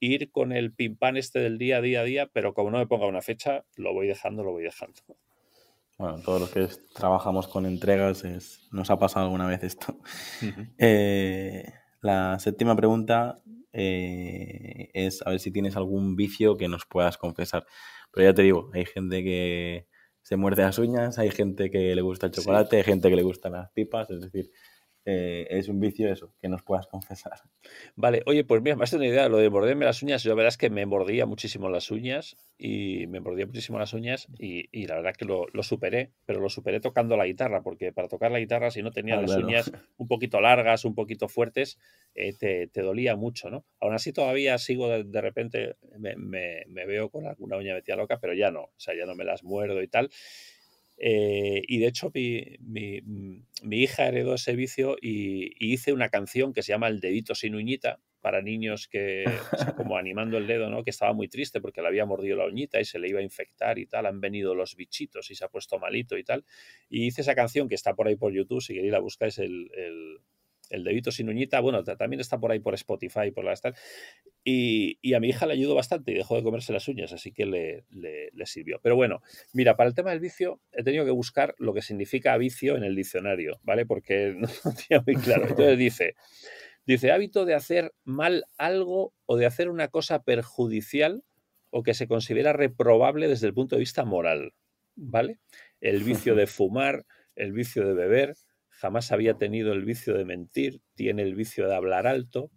ir 0.00 0.30
con 0.30 0.52
el 0.52 0.72
pimpán 0.72 1.16
este 1.16 1.40
del 1.40 1.58
día 1.58 1.80
día 1.80 2.00
a 2.00 2.04
día, 2.04 2.26
pero 2.32 2.54
como 2.54 2.70
no 2.70 2.78
me 2.78 2.86
ponga 2.86 3.06
una 3.06 3.22
fecha, 3.22 3.64
lo 3.76 3.92
voy 3.92 4.08
dejando, 4.08 4.42
lo 4.42 4.52
voy 4.52 4.64
dejando. 4.64 5.00
Bueno, 5.98 6.20
todos 6.20 6.40
los 6.42 6.50
que 6.50 6.68
trabajamos 6.94 7.48
con 7.48 7.64
entregas 7.64 8.22
nos 8.70 8.90
ha 8.90 8.98
pasado 8.98 9.24
alguna 9.24 9.46
vez 9.46 9.62
esto. 9.62 9.98
Eh, 10.78 11.72
la 12.02 12.38
séptima 12.38 12.76
pregunta 12.76 13.42
eh, 13.72 14.90
es 14.92 15.26
a 15.26 15.30
ver 15.30 15.40
si 15.40 15.50
tienes 15.50 15.76
algún 15.76 16.14
vicio 16.14 16.56
que 16.56 16.68
nos 16.68 16.84
puedas 16.84 17.16
confesar. 17.16 17.66
Pero 18.12 18.28
ya 18.28 18.34
te 18.34 18.42
digo, 18.42 18.70
hay 18.74 18.84
gente 18.84 19.22
que 19.24 19.88
se 20.22 20.36
muerde 20.36 20.62
las 20.62 20.78
uñas, 20.78 21.18
hay 21.18 21.30
gente 21.30 21.70
que 21.70 21.94
le 21.94 22.02
gusta 22.02 22.26
el 22.26 22.32
chocolate, 22.32 22.76
hay 22.76 22.84
gente 22.84 23.08
que 23.08 23.16
le 23.16 23.22
gustan 23.22 23.52
las 23.52 23.70
pipas, 23.70 24.10
es 24.10 24.20
decir, 24.20 24.50
eh, 25.08 25.46
es 25.50 25.68
un 25.68 25.78
vicio 25.78 26.12
eso, 26.12 26.34
que 26.40 26.48
nos 26.48 26.64
puedas 26.64 26.88
confesar. 26.88 27.34
Vale, 27.94 28.24
oye, 28.26 28.42
pues 28.42 28.60
mira, 28.60 28.74
me 28.74 28.82
has 28.82 28.92
una 28.92 29.06
idea, 29.06 29.28
lo 29.28 29.38
de 29.38 29.48
morderme 29.48 29.84
las 29.84 30.02
uñas, 30.02 30.24
yo 30.24 30.30
la 30.30 30.34
verdad 30.34 30.48
es 30.48 30.58
que 30.58 30.68
me 30.68 30.84
mordía 30.84 31.26
muchísimo 31.26 31.70
las 31.70 31.92
uñas 31.92 32.36
y 32.58 33.06
me 33.06 33.20
mordía 33.20 33.46
muchísimo 33.46 33.78
las 33.78 33.92
uñas 33.92 34.26
y, 34.36 34.86
la 34.88 34.96
verdad 34.96 35.14
que 35.16 35.24
lo, 35.24 35.46
superé, 35.62 36.10
pero 36.24 36.40
lo 36.40 36.48
superé 36.48 36.80
tocando 36.80 37.16
la 37.16 37.24
guitarra, 37.24 37.62
porque 37.62 37.92
para 37.92 38.08
tocar 38.08 38.32
la 38.32 38.40
guitarra 38.40 38.72
si 38.72 38.82
no 38.82 38.90
tenía 38.90 39.16
ah, 39.16 39.22
las 39.22 39.36
uñas 39.36 39.70
un 39.96 40.08
poquito 40.08 40.40
largas, 40.40 40.84
un 40.84 40.96
poquito 40.96 41.28
fuertes, 41.28 41.78
eh, 42.16 42.32
te, 42.32 42.82
dolía 42.82 43.14
mucho, 43.14 43.48
¿no? 43.48 43.64
Aún 43.80 43.94
así 43.94 44.12
todavía 44.12 44.58
sigo 44.58 44.88
de, 44.88 45.20
repente, 45.20 45.76
me, 45.98 46.16
me, 46.16 46.86
veo 46.86 47.10
con 47.10 47.26
alguna 47.26 47.56
uña 47.58 47.74
metida 47.74 47.94
loca, 47.94 48.18
pero 48.20 48.34
ya 48.34 48.50
no, 48.50 48.62
o 48.62 48.74
sea, 48.76 48.96
ya 48.96 49.06
no 49.06 49.14
me 49.14 49.24
las 49.24 49.44
muerdo 49.44 49.82
y 49.82 49.88
tal. 49.88 50.10
Eh, 50.98 51.62
y 51.68 51.78
de 51.78 51.86
hecho 51.86 52.10
mi, 52.14 52.56
mi, 52.60 53.82
hija 53.82 54.08
heredó 54.08 54.34
ese 54.34 54.56
vicio 54.56 54.96
y, 55.00 55.52
hice 55.58 55.92
una 55.92 56.08
canción 56.08 56.52
que 56.52 56.62
se 56.62 56.72
llama 56.72 56.88
El 56.88 57.00
dedito 57.00 57.34
sin 57.34 57.54
uñita 57.54 58.00
para 58.22 58.40
niños 58.40 58.88
que, 58.88 59.24
como 59.76 59.96
animando 59.98 60.38
el 60.38 60.46
dedo, 60.46 60.70
¿no? 60.70 60.82
Que 60.82 60.90
estaba 60.90 61.12
muy 61.12 61.28
triste 61.28 61.60
porque 61.60 61.82
le 61.82 61.88
había 61.88 62.06
mordido 62.06 62.36
la 62.36 62.46
uñita 62.46 62.80
y 62.80 62.84
se 62.84 62.98
le 62.98 63.08
iba 63.08 63.20
a 63.20 63.22
infectar 63.22 63.78
y 63.78 63.86
tal, 63.86 64.06
han 64.06 64.20
venido 64.20 64.54
los 64.54 64.74
bichitos 64.74 65.30
y 65.30 65.34
se 65.34 65.44
ha 65.44 65.48
puesto 65.48 65.78
malito 65.78 66.16
y 66.16 66.24
tal. 66.24 66.44
Y 66.88 67.06
hice 67.06 67.20
esa 67.20 67.34
canción 67.34 67.68
que 67.68 67.74
está 67.74 67.94
por 67.94 68.08
ahí 68.08 68.16
por 68.16 68.32
YouTube, 68.32 68.62
si 68.62 68.74
queréis 68.74 68.92
la 68.92 68.98
buscáis, 68.98 69.38
el, 69.38 69.70
el 69.74 70.18
el 70.70 70.84
dedito 70.84 71.10
sin 71.10 71.28
uñita, 71.28 71.60
bueno, 71.60 71.84
también 71.84 72.20
está 72.20 72.38
por 72.38 72.50
ahí 72.50 72.58
por 72.58 72.74
Spotify, 72.74 73.30
por 73.30 73.44
la 73.44 73.54
tal. 73.56 73.74
Y, 74.44 75.14
a 75.14 75.20
mi 75.20 75.28
hija 75.28 75.46
le 75.46 75.54
ayudó 75.54 75.74
bastante 75.74 76.12
y 76.12 76.14
dejó 76.14 76.36
de 76.36 76.42
comerse 76.42 76.72
las 76.72 76.86
uñas, 76.88 77.12
así 77.12 77.32
que 77.32 77.46
le, 77.46 77.84
le, 77.90 78.46
sirvió. 78.46 78.78
Pero 78.82 78.94
bueno, 78.94 79.22
mira, 79.52 79.76
para 79.76 79.88
el 79.88 79.94
tema 79.94 80.10
del 80.10 80.20
vicio 80.20 80.60
he 80.72 80.82
tenido 80.84 81.04
que 81.04 81.10
buscar 81.10 81.54
lo 81.58 81.74
que 81.74 81.82
significa 81.82 82.36
vicio 82.36 82.76
en 82.76 82.84
el 82.84 82.94
diccionario, 82.94 83.58
¿vale? 83.62 83.86
Porque 83.86 84.34
no 84.36 84.48
tenía 84.74 85.02
muy 85.04 85.16
claro. 85.16 85.48
Entonces 85.48 85.78
dice, 85.78 86.14
dice, 86.86 87.10
hábito 87.10 87.44
de 87.44 87.54
hacer 87.54 87.92
mal 88.04 88.44
algo 88.56 89.14
o 89.26 89.36
de 89.36 89.46
hacer 89.46 89.68
una 89.68 89.88
cosa 89.88 90.22
perjudicial 90.22 91.24
o 91.70 91.82
que 91.82 91.94
se 91.94 92.06
considera 92.06 92.52
reprobable 92.52 93.28
desde 93.28 93.48
el 93.48 93.54
punto 93.54 93.76
de 93.76 93.80
vista 93.80 94.04
moral, 94.04 94.54
¿vale? 94.94 95.38
El 95.80 96.04
vicio 96.04 96.34
de 96.34 96.46
fumar, 96.46 97.04
el 97.34 97.52
vicio 97.52 97.86
de 97.86 97.94
beber, 97.94 98.36
jamás 98.76 99.10
había 99.10 99.34
tenido 99.34 99.72
el 99.72 99.84
vicio 99.84 100.14
de 100.14 100.24
mentir, 100.24 100.82
tiene 100.94 101.22
el 101.22 101.34
vicio 101.34 101.66
de 101.66 101.74
hablar 101.74 102.06
alto. 102.06 102.50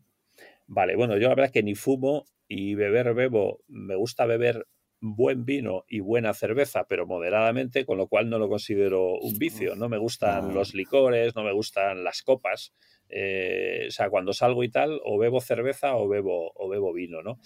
Vale, 0.68 0.96
bueno, 0.96 1.16
yo 1.16 1.24
la 1.24 1.30
verdad 1.30 1.46
es 1.46 1.52
que 1.52 1.64
ni 1.64 1.76
fumo 1.76 2.26
y 2.48 2.76
beber 2.76 3.14
bebo, 3.14 3.62
me 3.68 3.96
gusta 3.96 4.26
beber 4.26 4.68
buen 5.02 5.46
vino 5.46 5.86
y 5.88 6.02
buena 6.02 6.34
cerveza, 6.34 6.86
pero 6.90 7.08
moderadamente, 7.08 7.86
con 7.86 7.98
lo 7.98 8.08
cual 8.08 8.30
no 8.30 8.38
lo 8.38 8.50
considero 8.50 9.14
un 9.18 9.38
vicio. 9.40 9.78
No 9.78 9.88
me 9.88 9.98
gustan 9.98 10.54
los 10.54 10.74
licores, 10.74 11.36
no 11.36 11.44
me 11.44 11.54
gustan 11.54 12.04
las 12.04 12.22
copas. 12.22 12.74
Eh, 13.08 13.86
o 13.88 13.92
sea, 13.92 14.10
cuando 14.10 14.34
salgo 14.34 14.62
y 14.66 14.70
tal, 14.70 15.00
o 15.06 15.18
bebo 15.18 15.40
cerveza 15.40 15.96
o 15.96 16.10
bebo, 16.10 16.52
o 16.54 16.68
bebo 16.68 16.92
vino, 16.92 17.22
¿no? 17.22 17.40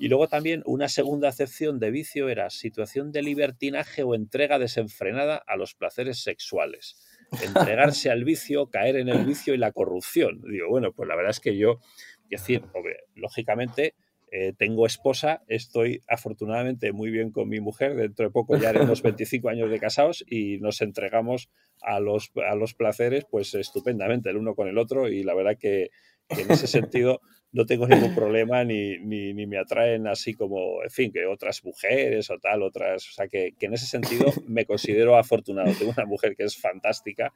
Y 0.00 0.08
luego 0.08 0.26
también 0.26 0.62
una 0.66 0.88
segunda 0.88 1.28
acepción 1.28 1.78
de 1.78 1.92
vicio 1.92 2.28
era 2.28 2.50
situación 2.50 3.12
de 3.12 3.22
libertinaje 3.22 4.02
o 4.02 4.16
entrega 4.16 4.58
desenfrenada 4.58 5.36
a 5.36 5.56
los 5.56 5.74
placeres 5.74 6.22
sexuales 6.22 6.96
entregarse 7.42 8.10
al 8.10 8.24
vicio, 8.24 8.66
caer 8.66 8.96
en 8.96 9.08
el 9.08 9.24
vicio 9.24 9.54
y 9.54 9.58
la 9.58 9.72
corrupción. 9.72 10.42
Digo, 10.42 10.68
bueno, 10.68 10.92
pues 10.92 11.08
la 11.08 11.16
verdad 11.16 11.30
es 11.30 11.40
que 11.40 11.56
yo, 11.56 11.80
es 12.30 12.40
decir, 12.40 12.62
lógicamente 13.14 13.94
eh, 14.32 14.52
tengo 14.56 14.86
esposa, 14.86 15.42
estoy 15.48 16.02
afortunadamente 16.06 16.92
muy 16.92 17.10
bien 17.10 17.32
con 17.32 17.48
mi 17.48 17.58
mujer, 17.58 17.96
dentro 17.96 18.26
de 18.26 18.30
poco 18.30 18.56
ya 18.56 18.68
haremos 18.68 19.02
25 19.02 19.48
años 19.48 19.70
de 19.70 19.80
casados 19.80 20.24
y 20.28 20.58
nos 20.58 20.80
entregamos 20.82 21.50
a 21.82 21.98
los, 21.98 22.30
a 22.48 22.54
los 22.54 22.74
placeres 22.74 23.24
pues 23.28 23.54
estupendamente 23.54 24.30
el 24.30 24.36
uno 24.36 24.54
con 24.54 24.68
el 24.68 24.78
otro 24.78 25.08
y 25.08 25.24
la 25.24 25.34
verdad 25.34 25.56
que 25.58 25.90
en 26.30 26.50
ese 26.50 26.66
sentido 26.66 27.20
no 27.52 27.66
tengo 27.66 27.86
ningún 27.86 28.14
problema 28.14 28.64
ni, 28.64 28.98
ni, 28.98 29.46
me 29.46 29.58
atraen 29.58 30.06
así 30.06 30.34
como, 30.34 30.82
en 30.82 30.90
fin, 30.90 31.12
que 31.12 31.26
otras 31.26 31.64
mujeres 31.64 32.30
o 32.30 32.38
tal, 32.38 32.62
otras, 32.62 33.08
o 33.08 33.12
sea, 33.12 33.28
que, 33.28 33.52
que, 33.58 33.66
en 33.66 33.74
ese 33.74 33.86
sentido 33.86 34.32
me 34.46 34.66
considero 34.66 35.16
afortunado. 35.16 35.72
Tengo 35.76 35.92
una 35.96 36.06
mujer 36.06 36.36
que 36.36 36.44
es 36.44 36.56
fantástica, 36.56 37.32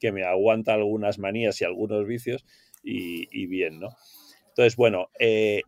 que 0.00 0.12
me 0.12 0.24
aguanta 0.24 0.74
algunas 0.74 1.18
manías 1.18 1.60
y 1.60 1.64
algunos 1.64 2.06
vicios 2.06 2.44
y, 2.82 3.28
y 3.30 3.46
bien, 3.46 3.80
¿no? 3.80 3.90
Entonces, 4.48 4.76
bueno, 4.76 5.10
eh, 5.18 5.62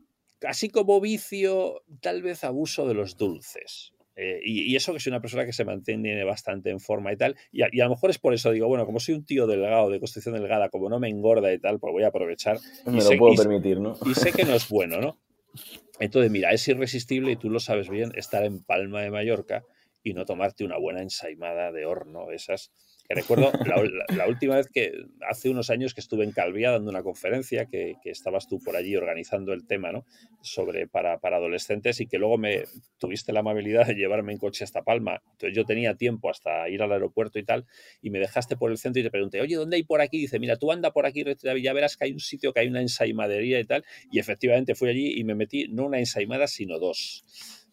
así 0.46 0.70
como 0.70 1.00
vicio, 1.00 1.82
tal 2.00 2.22
vez 2.22 2.42
abuso 2.44 2.88
de 2.88 2.94
los 2.94 3.16
dulces. 3.16 3.92
Eh, 4.22 4.42
y, 4.44 4.76
eso 4.76 4.92
que 4.92 5.00
soy 5.00 5.12
una 5.12 5.22
persona 5.22 5.46
que 5.46 5.52
se 5.54 5.64
mantiene 5.64 6.22
bastante 6.24 6.68
en 6.68 6.78
forma 6.78 7.10
y 7.10 7.16
tal. 7.16 7.36
Y 7.50 7.62
a, 7.62 7.68
lo 7.72 7.88
mejor 7.88 8.10
es 8.10 8.18
por 8.18 8.34
eso, 8.34 8.50
digo, 8.50 8.68
bueno, 8.68 8.84
como 8.84 9.00
soy 9.00 9.14
un 9.14 9.24
tío 9.24 9.46
delgado, 9.46 9.88
de 9.88 9.98
construcción 9.98 10.34
delgada, 10.34 10.68
como 10.68 10.90
no 10.90 11.00
me 11.00 11.08
engorda 11.08 11.50
y 11.50 11.58
tal, 11.58 11.80
pues 11.80 11.90
voy 11.90 12.02
a 12.02 12.08
aprovechar. 12.08 12.58
Me 12.86 13.02
lo 13.02 13.16
puedo 13.16 13.34
permitir, 13.34 13.80
¿no? 13.80 13.96
Y 14.04 14.14
sé 14.14 14.32
que 14.32 14.44
no 14.44 14.52
es 14.52 14.68
bueno, 14.68 15.00
¿no? 15.00 15.18
Entonces, 16.00 16.30
mira, 16.30 16.52
es 16.52 16.68
irresistible 16.68 17.32
y 17.32 17.36
tú 17.36 17.48
lo 17.48 17.60
sabes 17.60 17.88
bien, 17.88 18.12
estar 18.14 18.44
en 18.44 18.62
Palma 18.62 19.00
de 19.00 19.10
Mallorca 19.10 19.64
y 20.02 20.12
no 20.12 20.26
tomarte 20.26 20.64
una 20.64 20.76
buena 20.76 21.00
ensaimada 21.00 21.72
de 21.72 21.86
horno, 21.86 22.30
esas 22.30 22.72
recuerdo 23.14 23.50
la, 24.08 24.26
última 24.28 24.56
vez 24.56 24.68
que, 24.68 24.92
hace 25.28 25.50
unos 25.50 25.70
años 25.70 25.94
que 25.94 26.00
estuve 26.00 26.24
en 26.24 26.32
Calvía 26.32 26.70
dando 26.70 26.90
una 26.90 27.02
conferencia, 27.02 27.66
que, 27.66 27.96
estabas 28.04 28.48
tú 28.48 28.58
por 28.58 28.76
allí 28.76 28.96
organizando 28.96 29.52
el 29.52 29.66
tema, 29.66 29.92
¿no? 29.92 30.04
Sobre 30.42 30.86
para, 30.86 31.18
para, 31.18 31.36
adolescentes 31.36 32.00
y 32.00 32.06
que 32.06 32.18
luego 32.18 32.38
me 32.38 32.64
tuviste 32.98 33.32
la 33.32 33.40
amabilidad 33.40 33.86
de 33.86 33.94
llevarme 33.94 34.32
en 34.32 34.38
coche 34.38 34.64
hasta 34.64 34.82
Palma. 34.82 35.22
Entonces 35.32 35.56
yo 35.56 35.64
tenía 35.64 35.94
tiempo 35.94 36.30
hasta 36.30 36.68
ir 36.68 36.82
al 36.82 36.92
aeropuerto 36.92 37.38
y 37.38 37.44
tal, 37.44 37.66
y 38.02 38.10
me 38.10 38.18
dejaste 38.18 38.56
por 38.56 38.70
el 38.70 38.78
centro 38.78 39.00
y 39.00 39.04
te 39.04 39.10
pregunté, 39.10 39.40
oye, 39.40 39.56
¿dónde 39.56 39.76
hay 39.76 39.82
por 39.82 40.00
aquí? 40.00 40.18
dice, 40.18 40.38
mira, 40.38 40.56
tú 40.56 40.70
anda 40.72 40.92
por 40.92 41.06
aquí, 41.06 41.24
ya 41.62 41.72
verás 41.72 41.96
que 41.96 42.04
hay 42.04 42.12
un 42.12 42.20
sitio 42.20 42.52
que 42.52 42.60
hay 42.60 42.68
una 42.68 42.80
ensaimadería 42.80 43.60
y 43.60 43.64
tal. 43.64 43.84
Y 44.10 44.18
efectivamente 44.18 44.74
fui 44.74 44.88
allí 44.88 45.18
y 45.18 45.24
me 45.24 45.34
metí 45.34 45.68
no 45.68 45.86
una 45.86 45.98
ensaimada, 45.98 46.46
sino 46.46 46.78
dos, 46.78 47.24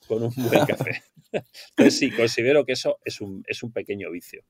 con 0.08 0.24
un 0.24 0.34
buen 0.36 0.66
café. 0.66 1.04
Entonces 1.32 1.98
sí, 1.98 2.12
considero 2.12 2.66
que 2.66 2.74
eso 2.74 3.00
es 3.04 3.22
un, 3.22 3.44
es 3.48 3.64
un 3.64 3.72
pequeño 3.72 4.10
vicio. 4.12 4.44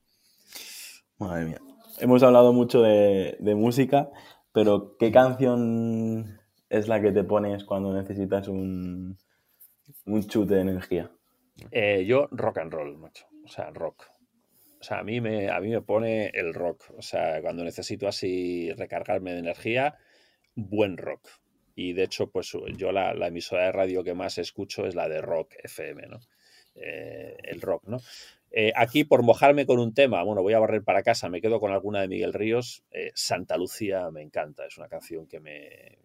Madre 1.19 1.45
mía. 1.45 1.61
Hemos 1.99 2.21
hablado 2.21 2.53
mucho 2.53 2.81
de, 2.81 3.37
música, 3.55 4.09
pero 4.53 4.95
¿qué 4.97 5.11
canción 5.11 6.39
es 6.69 6.87
la 6.87 7.01
que 7.01 7.11
te 7.11 7.23
pones 7.23 7.63
cuando 7.63 7.93
necesitas 7.93 8.47
un, 8.47 9.17
un 10.05 10.27
chute 10.27 10.55
de 10.55 10.61
energía? 10.61 11.11
Eh, 11.71 12.05
yo 12.05 12.27
rock 12.31 12.59
and 12.59 12.71
roll, 12.71 12.97
macho. 12.97 13.25
O 13.43 13.47
sea, 13.47 13.71
rock. 13.71 14.05
O 14.79 14.83
sea, 14.83 14.99
a 14.99 15.03
mí, 15.03 15.21
me, 15.21 15.49
a 15.49 15.59
mí 15.59 15.69
me 15.69 15.81
pone 15.81 16.27
el 16.33 16.53
rock. 16.53 16.83
O 16.95 17.01
sea, 17.01 17.41
cuando 17.41 17.63
necesito 17.63 18.07
así 18.07 18.71
recargarme 18.73 19.33
de 19.33 19.39
energía, 19.39 19.97
buen 20.55 20.97
rock. 20.97 21.27
Y 21.75 21.93
de 21.93 22.03
hecho, 22.03 22.29
pues 22.31 22.51
yo 22.75 22.91
la, 22.91 23.11
emisora 23.27 23.65
de 23.65 23.71
radio 23.71 24.03
que 24.03 24.15
más 24.15 24.39
escucho 24.39 24.85
es 24.85 24.95
la 24.95 25.07
de 25.07 25.21
Rock 25.21 25.53
FM, 25.63 26.07
¿no? 26.07 26.19
Eh, 26.73 27.37
el 27.43 27.61
rock, 27.61 27.83
¿no? 27.87 27.99
Eh, 28.51 28.71
aquí, 28.75 29.03
por 29.03 29.23
mojarme 29.23 29.65
con 29.65 29.79
un 29.79 29.93
tema, 29.93 30.23
bueno, 30.23 30.41
voy 30.41 30.53
a 30.53 30.59
barrer 30.59 30.83
para 30.83 31.03
casa, 31.03 31.29
me 31.29 31.41
quedo 31.41 31.59
con 31.59 31.71
alguna 31.71 32.01
de 32.01 32.07
Miguel 32.07 32.33
Ríos. 32.33 32.83
Eh, 32.91 33.11
Santa 33.13 33.57
Lucía 33.57 34.09
me 34.11 34.21
encanta, 34.21 34.65
es 34.65 34.77
una 34.77 34.87
canción 34.87 35.27
que 35.27 35.39
me, 35.39 35.99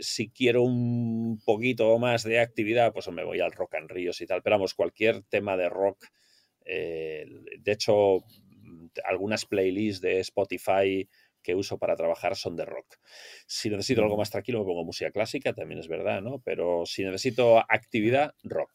Si 0.00 0.30
quiero 0.30 0.62
un 0.62 1.40
poquito 1.44 1.98
más 1.98 2.24
de 2.24 2.40
actividad, 2.40 2.92
pues 2.92 3.08
me 3.08 3.24
voy 3.24 3.40
al 3.40 3.52
rock 3.52 3.74
and 3.76 3.90
ríos 3.90 4.20
y 4.20 4.26
tal. 4.26 4.42
Pero 4.42 4.56
vamos, 4.56 4.74
cualquier 4.74 5.22
tema 5.22 5.56
de 5.56 5.68
rock. 5.68 6.06
Eh, 6.64 7.26
de 7.58 7.72
hecho, 7.72 8.24
algunas 9.04 9.44
playlists 9.46 10.00
de 10.00 10.20
Spotify 10.20 11.08
que 11.42 11.54
uso 11.54 11.78
para 11.78 11.96
trabajar 11.96 12.36
son 12.36 12.56
de 12.56 12.64
rock. 12.64 12.96
Si 13.46 13.70
necesito 13.70 14.02
algo 14.02 14.16
más 14.16 14.30
tranquilo, 14.30 14.60
me 14.60 14.66
pongo 14.66 14.84
música 14.84 15.10
clásica, 15.10 15.52
también 15.52 15.80
es 15.80 15.88
verdad, 15.88 16.20
¿no? 16.20 16.40
Pero 16.44 16.84
si 16.86 17.04
necesito 17.04 17.58
actividad, 17.58 18.34
rock. 18.42 18.70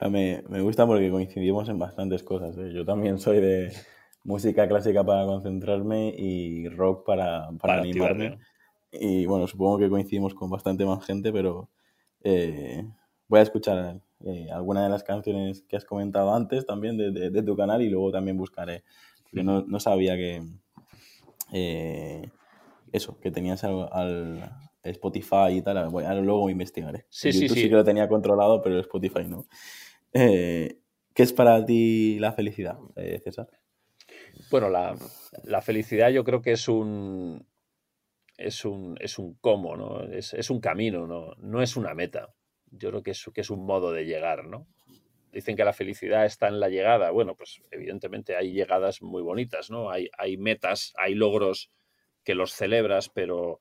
Me, 0.00 0.42
me 0.48 0.60
gusta 0.60 0.86
porque 0.86 1.10
coincidimos 1.10 1.68
en 1.68 1.78
bastantes 1.78 2.22
cosas. 2.22 2.56
¿eh? 2.58 2.70
Yo 2.72 2.84
también 2.84 3.18
soy 3.18 3.40
de 3.40 3.72
música 4.24 4.68
clásica 4.68 5.04
para 5.04 5.24
concentrarme 5.24 6.14
y 6.16 6.68
rock 6.68 7.06
para, 7.06 7.48
para, 7.58 7.80
animarme. 7.80 8.38
Y 8.92 9.24
bueno, 9.26 9.46
supongo 9.46 9.78
que 9.78 9.88
coincidimos 9.88 10.34
con 10.34 10.50
bastante 10.50 10.84
más 10.84 11.04
gente, 11.04 11.32
pero 11.32 11.70
eh, 12.22 12.86
voy 13.28 13.40
a 13.40 13.42
escuchar 13.42 14.00
eh, 14.24 14.48
alguna 14.52 14.84
de 14.84 14.90
las 14.90 15.02
canciones 15.02 15.62
que 15.62 15.76
has 15.76 15.84
comentado 15.84 16.34
antes 16.34 16.66
también 16.66 16.96
de, 16.96 17.30
de, 17.30 17.42
tu 17.42 17.56
canal 17.56 17.80
y 17.80 17.88
luego 17.88 18.12
también 18.12 18.36
buscaré. 18.36 18.84
Porque 19.22 19.42
no, 19.42 19.62
no 19.62 19.80
sabía 19.80 20.14
que 20.16 20.42
eso, 22.92 23.18
que 23.20 23.30
tenías 23.30 23.64
al, 23.64 23.88
al 23.92 24.50
Spotify 24.90 25.52
y 25.52 25.62
tal. 25.62 25.88
Bueno, 25.88 26.22
luego 26.22 26.50
investigaré. 26.50 27.06
Sí, 27.08 27.32
sí, 27.32 27.48
sí. 27.48 27.54
sí 27.54 27.68
que 27.68 27.74
lo 27.74 27.84
tenía 27.84 28.08
controlado, 28.08 28.62
pero 28.62 28.78
Spotify 28.80 29.24
no. 29.26 29.46
Eh, 30.12 30.78
¿Qué 31.14 31.22
es 31.22 31.32
para 31.32 31.64
ti 31.64 32.18
la 32.18 32.32
felicidad, 32.32 32.78
eh, 32.96 33.20
César? 33.22 33.48
Bueno, 34.50 34.68
la, 34.68 35.62
felicidad 35.62 36.10
yo 36.10 36.24
creo 36.24 36.42
que 36.42 36.52
es 36.52 36.68
un, 36.68 37.46
es 38.36 38.64
un, 38.64 38.96
es 39.00 39.18
un 39.18 39.34
cómo, 39.40 39.76
¿no? 39.76 40.02
Es, 40.04 40.50
un 40.50 40.60
camino, 40.60 41.06
¿no? 41.06 41.34
no 41.38 41.62
es 41.62 41.76
una 41.76 41.94
meta. 41.94 42.34
Yo 42.70 42.90
creo 42.90 43.02
que 43.02 43.12
es, 43.12 43.24
que 43.32 43.40
es 43.40 43.50
un 43.50 43.64
modo 43.64 43.92
de 43.92 44.04
llegar, 44.04 44.44
¿no? 44.44 44.66
dicen 45.36 45.54
que 45.54 45.64
la 45.64 45.74
felicidad 45.74 46.24
está 46.24 46.48
en 46.48 46.60
la 46.60 46.70
llegada. 46.70 47.10
Bueno, 47.10 47.34
pues 47.36 47.60
evidentemente 47.70 48.36
hay 48.36 48.52
llegadas 48.52 49.02
muy 49.02 49.22
bonitas, 49.22 49.70
¿no? 49.70 49.90
Hay, 49.90 50.08
hay 50.16 50.38
metas, 50.38 50.94
hay 50.96 51.14
logros 51.14 51.70
que 52.24 52.34
los 52.34 52.52
celebras, 52.52 53.10
pero, 53.10 53.60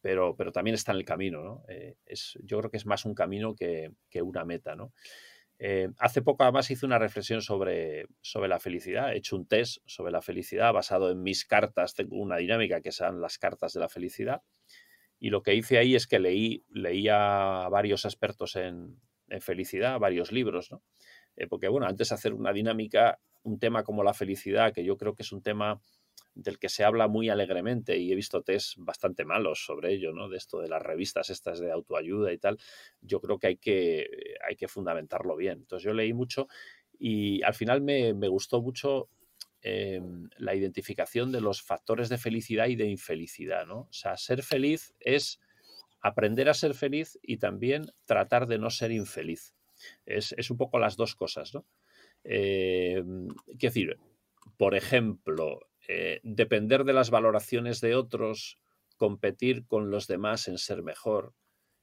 pero, 0.00 0.36
pero 0.36 0.52
también 0.52 0.74
está 0.74 0.92
en 0.92 0.98
el 0.98 1.04
camino, 1.04 1.42
¿no? 1.42 1.64
Eh, 1.68 1.96
es, 2.06 2.38
yo 2.44 2.58
creo 2.58 2.70
que 2.70 2.76
es 2.76 2.86
más 2.86 3.04
un 3.04 3.14
camino 3.14 3.56
que, 3.56 3.90
que 4.08 4.22
una 4.22 4.44
meta, 4.44 4.76
¿no? 4.76 4.92
Eh, 5.62 5.90
hace 5.98 6.22
poco 6.22 6.42
además 6.42 6.70
hice 6.70 6.86
una 6.86 6.98
reflexión 6.98 7.42
sobre, 7.42 8.06
sobre 8.22 8.48
la 8.48 8.58
felicidad. 8.58 9.12
He 9.12 9.18
hecho 9.18 9.36
un 9.36 9.46
test 9.46 9.82
sobre 9.84 10.10
la 10.10 10.22
felicidad 10.22 10.72
basado 10.72 11.10
en 11.10 11.22
mis 11.22 11.44
cartas. 11.44 11.94
Tengo 11.94 12.16
una 12.16 12.38
dinámica 12.38 12.80
que 12.80 12.92
son 12.92 13.20
las 13.20 13.36
cartas 13.36 13.74
de 13.74 13.80
la 13.80 13.90
felicidad. 13.90 14.42
Y 15.18 15.28
lo 15.28 15.42
que 15.42 15.54
hice 15.54 15.76
ahí 15.76 15.94
es 15.94 16.06
que 16.06 16.18
leí, 16.18 16.64
leí 16.70 17.08
a 17.10 17.68
varios 17.70 18.06
expertos 18.06 18.56
en, 18.56 18.98
felicidad, 19.40 19.98
varios 19.98 20.32
libros, 20.32 20.72
¿no? 20.72 20.82
Eh, 21.36 21.46
porque, 21.46 21.68
bueno, 21.68 21.86
antes 21.86 22.08
de 22.08 22.14
hacer 22.14 22.32
una 22.32 22.54
dinámica, 22.54 23.20
un 23.42 23.58
tema 23.58 23.84
como 23.84 24.02
la 24.02 24.14
felicidad, 24.14 24.72
que 24.72 24.82
yo 24.82 24.96
creo 24.96 25.14
que 25.14 25.22
es 25.22 25.30
un 25.30 25.42
tema 25.42 25.80
del 26.34 26.58
que 26.58 26.68
se 26.68 26.84
habla 26.84 27.08
muy 27.08 27.28
alegremente 27.28 27.98
y 27.98 28.12
he 28.12 28.14
visto 28.14 28.42
test 28.42 28.74
bastante 28.78 29.24
malos 29.24 29.64
sobre 29.64 29.92
ello, 29.92 30.12
¿no? 30.12 30.28
De 30.28 30.36
esto 30.36 30.60
de 30.60 30.68
las 30.68 30.82
revistas 30.82 31.30
estas 31.30 31.60
de 31.60 31.70
autoayuda 31.70 32.32
y 32.32 32.38
tal. 32.38 32.58
Yo 33.00 33.20
creo 33.20 33.38
que 33.38 33.46
hay 33.48 33.56
que, 33.56 34.36
hay 34.46 34.56
que 34.56 34.68
fundamentarlo 34.68 35.36
bien. 35.36 35.58
Entonces 35.58 35.84
yo 35.84 35.92
leí 35.92 36.12
mucho 36.12 36.48
y 36.98 37.42
al 37.42 37.54
final 37.54 37.80
me, 37.80 38.12
gustó 38.28 38.62
mucho 38.62 39.08
em, 39.62 40.28
la 40.38 40.54
identificación 40.54 41.32
de 41.32 41.40
los 41.40 41.62
factores 41.62 42.08
de 42.08 42.18
felicidad 42.18 42.68
y 42.68 42.76
de 42.76 42.86
infelicidad, 42.86 43.66
¿no? 43.66 43.80
O 43.80 43.92
sea, 43.92 44.16
ser 44.16 44.42
feliz 44.42 44.94
es 45.00 45.40
aprender 46.00 46.48
a 46.48 46.54
ser 46.54 46.74
feliz 46.74 47.18
y 47.22 47.38
también 47.38 47.86
tratar 48.06 48.46
de 48.46 48.58
no 48.58 48.70
ser 48.70 48.90
infeliz. 48.92 49.54
Es, 50.04 50.50
un 50.50 50.56
poco 50.56 50.78
las 50.78 50.96
dos 50.96 51.14
cosas, 51.14 51.54
¿no? 51.54 51.66
Eh, 52.24 53.02
decir, 53.46 53.98
por 54.58 54.74
ejemplo, 54.74 55.60
eh, 55.88 56.20
depender 56.22 56.84
de 56.84 56.92
las 56.92 57.10
valoraciones 57.10 57.80
de 57.80 57.94
otros, 57.94 58.58
competir 58.96 59.66
con 59.66 59.90
los 59.90 60.06
demás 60.06 60.46
en 60.48 60.58
ser 60.58 60.82
mejor, 60.82 61.34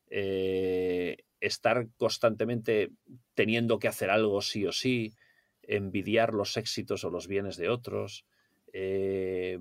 eh, 0.10 1.18
estar 1.40 1.88
constantemente 1.98 2.92
teniendo 3.34 3.80
que 3.80 3.88
hacer 3.88 4.10
algo 4.10 4.42
sí 4.42 4.66
o 4.66 4.72
sí, 4.72 5.16
envidiar 5.64 6.34
los 6.34 6.58
éxitos 6.58 7.04
o 7.04 7.10
los 7.10 7.28
bienes 7.28 7.58
de 7.58 7.70
otros, 7.70 8.26
eh, 8.72 9.60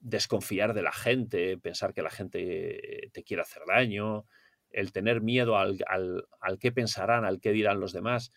desconfiar 0.00 0.74
de 0.74 0.82
la 0.82 0.92
gente, 0.92 1.56
pensar 1.56 1.94
que 1.94 2.02
la 2.02 2.10
gente 2.10 3.10
te 3.12 3.22
quiere 3.22 3.42
hacer 3.42 3.62
daño, 3.66 4.26
el 4.70 4.92
tener 4.92 5.20
miedo 5.20 5.56
al, 5.56 5.78
al, 5.86 6.26
al 6.40 6.58
qué 6.58 6.72
pensarán, 6.72 7.24
al 7.24 7.40
qué 7.40 7.52
dirán 7.52 7.78
los 7.78 7.92
demás, 7.92 8.32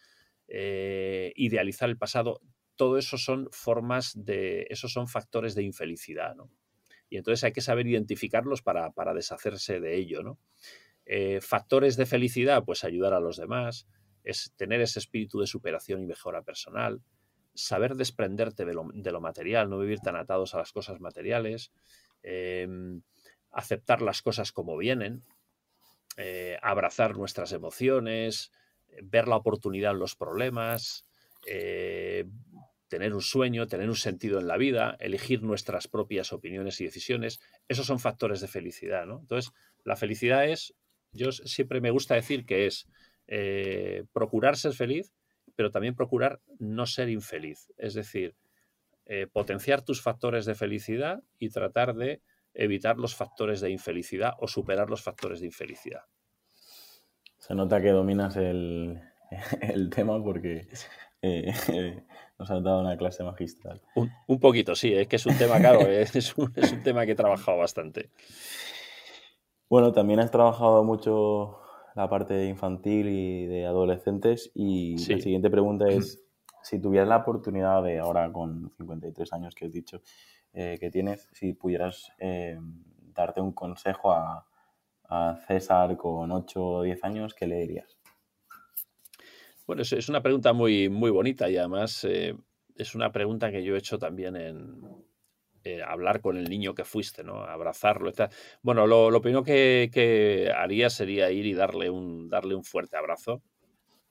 idealizar 0.47 1.89
el 1.89 1.97
pasado, 1.97 2.41
todo 2.75 2.97
eso 2.97 3.17
son 3.17 3.49
formas 3.51 4.13
de, 4.15 4.67
esos 4.69 4.91
son 4.91 5.07
factores 5.07 5.55
de 5.55 5.63
infelicidad, 5.63 6.35
¿no? 6.35 6.49
Y 7.09 7.17
entonces 7.17 7.43
hay 7.43 7.53
que 7.53 7.61
saber 7.61 7.87
identificarlos 7.87 8.61
para, 8.61 8.91
deshacerse 9.13 9.79
de 9.79 9.95
ello, 9.95 10.23
¿no? 10.23 10.39
Eh, 11.05 11.39
factores 11.41 11.97
de 11.97 12.05
felicidad, 12.05 12.63
pues 12.65 12.83
ayudar 12.83 13.13
a 13.13 13.19
los 13.19 13.37
demás, 13.37 13.87
es 14.23 14.53
tener 14.55 14.81
ese 14.81 14.99
espíritu 14.99 15.39
de 15.39 15.47
superación 15.47 16.01
y 16.01 16.07
mejora 16.07 16.41
personal, 16.41 17.01
saber 17.53 17.95
desprenderte 17.95 18.65
de 18.65 18.73
lo, 18.73 19.21
material, 19.21 19.69
no 19.69 19.77
vivir 19.77 19.99
tan 19.99 20.15
atados 20.15 20.55
a 20.55 20.57
las 20.57 20.73
cosas 20.73 20.99
materiales, 20.99 21.71
em, 22.23 23.01
aceptar 23.51 24.01
las 24.01 24.21
cosas 24.21 24.51
como 24.51 24.75
vienen, 24.75 25.23
eh, 26.17 26.57
abrazar 26.61 27.15
nuestras 27.15 27.53
emociones, 27.53 28.51
ver 29.03 29.27
la 29.27 29.37
oportunidad 29.37 29.91
en 29.91 29.99
los 29.99 30.15
problemas, 30.15 31.07
eh, 31.45 32.25
tener 32.95 33.13
un 33.13 33.21
sueño, 33.21 33.67
tener 33.67 33.89
un 33.89 33.97
sentido 33.97 34.39
en 34.39 34.47
la 34.47 34.55
vida, 34.55 34.95
elegir 35.01 35.43
nuestras 35.43 35.89
propias 35.89 36.31
opiniones 36.31 36.79
y 36.79 36.85
decisiones, 36.85 37.41
esos 37.67 37.85
son 37.85 37.99
factores 37.99 38.39
de 38.39 38.47
felicidad, 38.47 39.05
¿no? 39.05 39.19
Entonces, 39.19 39.51
la 39.83 39.97
felicidad 39.97 40.47
es, 40.47 40.73
yo 41.11 41.33
siempre 41.33 41.81
me 41.81 41.91
gusta 41.91 42.15
decir 42.15 42.45
que 42.45 42.67
es 42.67 42.87
eh, 43.27 44.05
procurar 44.13 44.55
ser 44.55 44.71
feliz, 44.71 45.11
pero 45.57 45.71
también 45.71 45.93
procurar 45.93 46.39
no 46.57 46.85
ser 46.85 47.09
infeliz, 47.09 47.69
es 47.77 47.95
decir, 47.95 48.33
eh, 49.07 49.27
potenciar 49.27 49.81
tus 49.81 50.01
factores 50.01 50.45
de 50.45 50.55
felicidad 50.55 51.21
y 51.37 51.49
tratar 51.49 51.95
de 51.95 52.21
evitar 52.53 52.97
los 52.97 53.13
factores 53.13 53.59
de 53.59 53.71
infelicidad 53.71 54.35
o 54.39 54.47
superar 54.47 54.89
los 54.89 55.01
factores 55.01 55.41
de 55.41 55.47
infelicidad. 55.47 56.03
Se 57.39 57.55
nota 57.55 57.81
que 57.81 57.89
dominas 57.89 58.37
el, 58.37 59.01
el 59.59 59.89
tema 59.89 60.23
porque 60.23 60.69
eh, 61.25 62.03
nos 62.39 62.51
has 62.51 62.63
dado 62.63 62.81
una 62.81 62.97
clase 62.97 63.23
magistral. 63.23 63.81
Un, 63.95 64.39
poquito, 64.39 64.75
sí, 64.75 64.93
es 64.93 65.07
que 65.07 65.15
es 65.15 65.25
un 65.25 65.37
tema, 65.37 65.57
claro, 65.59 65.81
es 65.87 66.37
un, 66.37 66.53
tema 66.83 67.05
que 67.05 67.13
he 67.13 67.15
trabajado 67.15 67.57
bastante. 67.57 68.09
Bueno, 69.69 69.91
también 69.91 70.19
has 70.19 70.31
trabajado 70.31 70.83
mucho 70.83 71.59
la 71.95 72.09
parte 72.09 72.45
infantil 72.45 73.07
y 73.07 73.45
de 73.47 73.65
adolescentes 73.65 74.51
y 74.53 74.97
la 74.97 75.19
siguiente 75.19 75.49
pregunta 75.49 75.87
es, 75.87 76.21
si 76.61 76.79
tuvieras 76.79 77.07
la 77.07 77.17
oportunidad 77.17 77.83
de 77.83 77.99
ahora 77.99 78.31
con 78.31 78.69
53 78.77 79.33
años 79.33 79.55
que 79.55 79.65
has 79.65 79.71
dicho 79.71 80.01
eh, 80.53 80.77
que 80.79 80.91
tienes, 80.91 81.29
si 81.31 81.53
pudieras 81.53 82.11
eh, 82.19 82.59
darte 83.13 83.39
un 83.39 83.53
consejo 83.53 84.11
a, 84.11 84.45
a 85.09 85.37
César 85.47 85.95
con 85.97 86.31
8 86.31 86.65
o 86.65 86.81
10 86.83 87.03
años, 87.03 87.33
¿qué 87.33 87.47
le 87.47 87.59
dirías? 87.59 87.97
Bueno, 89.67 89.81
es, 89.81 90.09
una 90.09 90.21
pregunta 90.21 90.53
muy, 90.53 90.89
muy 90.89 91.09
bonita 91.09 91.49
y 91.49 91.57
además 91.57 92.03
eh, 92.03 92.35
es 92.75 92.93
una 92.93 93.11
pregunta 93.11 93.51
que 93.51 93.63
yo 93.63 93.75
he 93.75 93.79
hecho 93.79 93.97
también 93.97 94.35
en 94.35 94.81
eh, 95.63 95.81
hablar 95.81 96.21
con 96.21 96.37
el 96.37 96.47
niño 96.47 96.75
que 96.75 96.85
fuiste, 96.85 97.23
¿no? 97.23 97.43
Abrazarlo. 97.43 98.11
Bueno, 98.61 98.85
lo, 98.85 99.19
primero 99.21 99.43
que, 99.43 100.51
haría 100.55 100.91
sería 100.91 101.31
ir 101.31 101.47
y 101.47 101.55
darle 101.55 101.89
un, 101.89 102.29
darle 102.29 102.53
un 102.53 102.63
fuerte 102.63 102.95
abrazo 102.95 103.41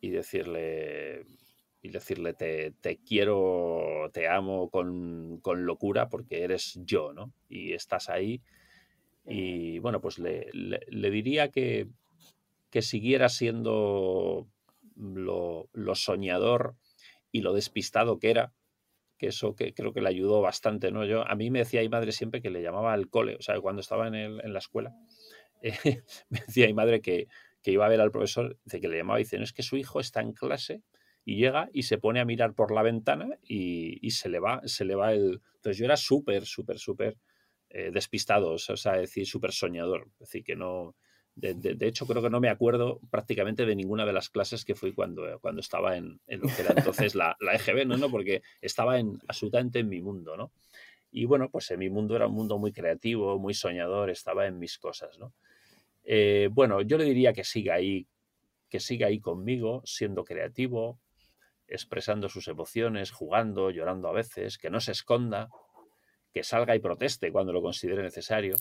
y 0.00 0.10
decirle, 0.10 1.24
y 1.80 1.90
decirle 1.90 2.34
te, 2.34 2.98
quiero, 3.06 4.10
te 4.12 4.26
amo 4.26 4.68
con, 4.70 5.40
locura 5.64 6.08
porque 6.08 6.42
eres 6.42 6.80
yo, 6.84 7.12
¿no? 7.12 7.32
Y 7.48 7.74
estás 7.74 8.08
ahí. 8.08 8.42
Y 9.24 9.78
bueno, 9.78 10.00
pues 10.00 10.18
le, 10.18 10.50
diría 10.90 11.52
que, 11.52 11.86
que 12.70 12.82
siguiera 12.82 13.28
siendo 13.28 14.48
lo, 14.96 15.68
soñador 15.94 16.76
y 17.30 17.40
lo 17.40 17.52
despistado 17.52 18.18
que 18.18 18.30
era, 18.30 18.52
que 19.18 19.28
eso 19.28 19.54
que 19.54 19.74
creo 19.74 19.92
que 19.92 20.00
le 20.00 20.08
ayudó 20.08 20.40
bastante, 20.40 20.90
¿no? 20.90 21.04
Yo, 21.04 21.26
a 21.26 21.34
mí 21.34 21.50
me 21.50 21.60
decía 21.60 21.80
mi 21.80 21.88
madre 21.88 22.12
siempre 22.12 22.40
que 22.40 22.50
le 22.50 22.62
llamaba 22.62 22.92
al 22.92 23.08
cole, 23.08 23.36
o 23.36 23.42
sea, 23.42 23.60
cuando 23.60 23.80
estaba 23.80 24.08
en, 24.08 24.14
el, 24.14 24.40
en 24.44 24.52
la 24.52 24.58
escuela, 24.58 24.94
eh, 25.62 26.02
me 26.28 26.40
decía 26.40 26.66
mi 26.66 26.74
madre 26.74 27.00
que, 27.00 27.28
que, 27.62 27.70
iba 27.70 27.86
a 27.86 27.88
ver 27.88 28.00
al 28.00 28.10
profesor, 28.10 28.58
dice 28.64 28.80
que 28.80 28.88
le 28.88 28.98
llamaba 28.98 29.20
y 29.20 29.24
dice, 29.24 29.38
no 29.38 29.44
es 29.44 29.52
que 29.52 29.62
su 29.62 29.76
hijo 29.76 30.00
está 30.00 30.20
en 30.20 30.32
clase 30.32 30.82
y 31.24 31.36
llega 31.36 31.70
y 31.72 31.84
se 31.84 31.98
pone 31.98 32.20
a 32.20 32.24
mirar 32.24 32.54
por 32.54 32.72
la 32.72 32.82
ventana 32.82 33.38
y, 33.42 33.98
y 34.06 34.10
se 34.10 34.28
le 34.28 34.40
va, 34.40 34.60
se 34.66 34.84
le 34.84 34.94
va 34.94 35.12
el... 35.12 35.40
Entonces 35.56 35.78
yo 35.78 35.86
era 35.86 35.96
súper, 35.96 36.44
súper, 36.44 36.78
súper 36.78 37.16
eh, 37.76 37.90
despistado, 37.92 38.52
o 38.52 38.58
sea, 38.58 38.92
decir, 38.92 39.26
súper 39.26 39.50
soñador, 39.50 40.06
es 40.12 40.18
decir, 40.28 40.44
que 40.44 40.54
no, 40.54 40.94
de, 41.36 41.76
hecho, 41.80 42.06
creo 42.06 42.22
que 42.22 42.30
no 42.30 42.40
me 42.40 42.48
acuerdo 42.48 43.00
prácticamente 43.10 43.66
de 43.66 43.74
ninguna 43.74 44.06
de 44.06 44.12
las 44.12 44.28
clases 44.28 44.64
que 44.64 44.74
fui 44.74 44.92
cuando, 44.92 45.38
cuando 45.40 45.60
estaba 45.60 45.96
en, 45.96 46.20
lo 46.28 46.48
que 46.48 46.62
era 46.62 46.74
entonces 46.76 47.14
la, 47.14 47.36
la 47.40 47.54
EGB, 47.54 47.86
¿no? 47.86 47.96
¿no? 47.96 48.10
Porque 48.10 48.42
estaba 48.60 48.98
en, 48.98 49.18
absolutamente 49.26 49.80
en 49.80 49.88
mi 49.88 50.00
mundo, 50.00 50.36
¿no? 50.36 50.52
Y 51.10 51.26
bueno, 51.26 51.48
pues 51.50 51.70
en 51.70 51.78
mi 51.78 51.90
mundo 51.90 52.16
era 52.16 52.26
un 52.26 52.34
mundo 52.34 52.58
muy 52.58 52.72
creativo, 52.72 53.38
muy 53.38 53.54
soñador, 53.54 54.10
estaba 54.10 54.46
en 54.46 54.58
mis 54.58 54.78
cosas, 54.78 55.18
¿no? 55.18 55.32
Eh, 56.04 56.48
bueno, 56.52 56.82
yo 56.82 56.98
le 56.98 57.04
diría 57.04 57.32
que 57.32 57.44
siga 57.44 57.74
ahí, 57.74 58.06
que 58.68 58.80
siga 58.80 59.06
ahí 59.06 59.20
conmigo, 59.20 59.82
siendo 59.84 60.24
creativo, 60.24 60.98
expresando 61.66 62.28
sus 62.28 62.48
emociones, 62.48 63.10
jugando, 63.10 63.70
llorando 63.70 64.08
a 64.08 64.12
veces, 64.12 64.58
que 64.58 64.70
no 64.70 64.80
se 64.80 64.92
esconda, 64.92 65.48
que 66.32 66.42
salga 66.42 66.76
y 66.76 66.80
proteste 66.80 67.32
cuando 67.32 67.52
lo 67.52 67.62
considere 67.62 68.02
necesario. 68.02 68.56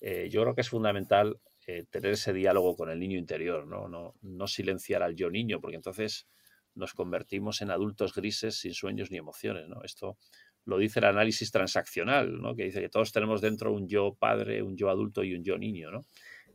Eh, 0.00 0.28
yo 0.30 0.42
creo 0.42 0.54
que 0.54 0.62
es 0.62 0.68
fundamental 0.68 1.38
eh, 1.66 1.84
tener 1.90 2.12
ese 2.12 2.32
diálogo 2.32 2.76
con 2.76 2.90
el 2.90 2.98
niño 2.98 3.18
interior, 3.18 3.66
¿no? 3.66 3.88
No, 3.88 4.14
no 4.22 4.46
silenciar 4.46 5.02
al 5.02 5.14
yo 5.14 5.30
niño, 5.30 5.60
porque 5.60 5.76
entonces 5.76 6.26
nos 6.74 6.92
convertimos 6.92 7.62
en 7.62 7.70
adultos 7.70 8.14
grises 8.14 8.56
sin 8.56 8.74
sueños 8.74 9.10
ni 9.10 9.18
emociones. 9.18 9.68
¿no? 9.68 9.82
Esto 9.82 10.18
lo 10.64 10.78
dice 10.78 10.98
el 11.00 11.06
análisis 11.06 11.50
transaccional, 11.50 12.40
¿no? 12.40 12.54
que 12.54 12.64
dice 12.64 12.80
que 12.80 12.88
todos 12.88 13.12
tenemos 13.12 13.40
dentro 13.40 13.72
un 13.72 13.88
yo 13.88 14.14
padre, 14.14 14.62
un 14.62 14.76
yo 14.76 14.90
adulto 14.90 15.22
y 15.24 15.34
un 15.34 15.44
yo 15.44 15.58
niño. 15.58 15.90
¿no? 15.90 16.04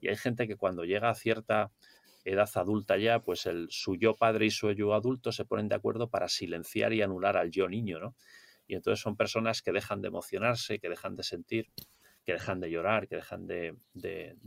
Y 0.02 0.10
hay 0.10 0.18
gente 0.18 0.48
que 0.48 0.56
cuando 0.56 0.84
llega 0.84 1.10
a 1.10 1.16
cierta 1.16 1.72
edad 2.26 2.50
adulta 2.56 2.98
ya, 2.98 3.20
pues 3.20 3.46
el, 3.46 3.68
su 3.70 3.96
yo 3.96 4.16
padre 4.16 4.48
y 4.48 4.52
su 4.52 4.72
yo 4.72 4.94
adulto 4.94 5.32
se 5.32 5.46
ponen 5.46 5.70
de 5.70 5.76
acuerdo 5.76 6.10
para 6.10 6.28
silenciar 6.28 6.94
y 6.94 7.02
anular 7.02 7.38
al 7.38 7.50
yo 7.50 7.68
niño. 7.68 8.00
¿no? 8.00 8.16
Y 8.68 8.76
entonces 8.76 9.02
son 9.02 9.16
personas 9.16 9.62
que 9.62 9.72
dejan 9.72 10.02
de 10.02 10.10
emocionarse, 10.10 10.80
que 10.80 10.90
dejan 10.90 11.16
de 11.16 11.24
sentir 11.24 11.68
que 12.30 12.34
dejan 12.34 12.60
de 12.60 12.70
llorar, 12.70 13.08
que 13.08 13.16
dejan 13.16 13.48
de, 13.48 13.76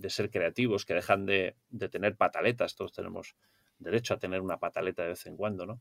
ser 0.07 0.31
creativos, 0.31 0.87
que 0.87 0.95
dejan 0.95 1.27
de, 1.27 1.57
tener 1.91 2.17
pataletas. 2.17 2.77
Todos 2.77 2.93
tenemos 2.93 3.35
derecho 3.77 4.15
a 4.15 4.19
tener 4.19 4.41
una 4.41 4.61
pataleta 4.61 5.03
de 5.03 5.09
vez 5.09 5.27
en 5.27 5.37
cuando, 5.37 5.67
¿no? 5.67 5.81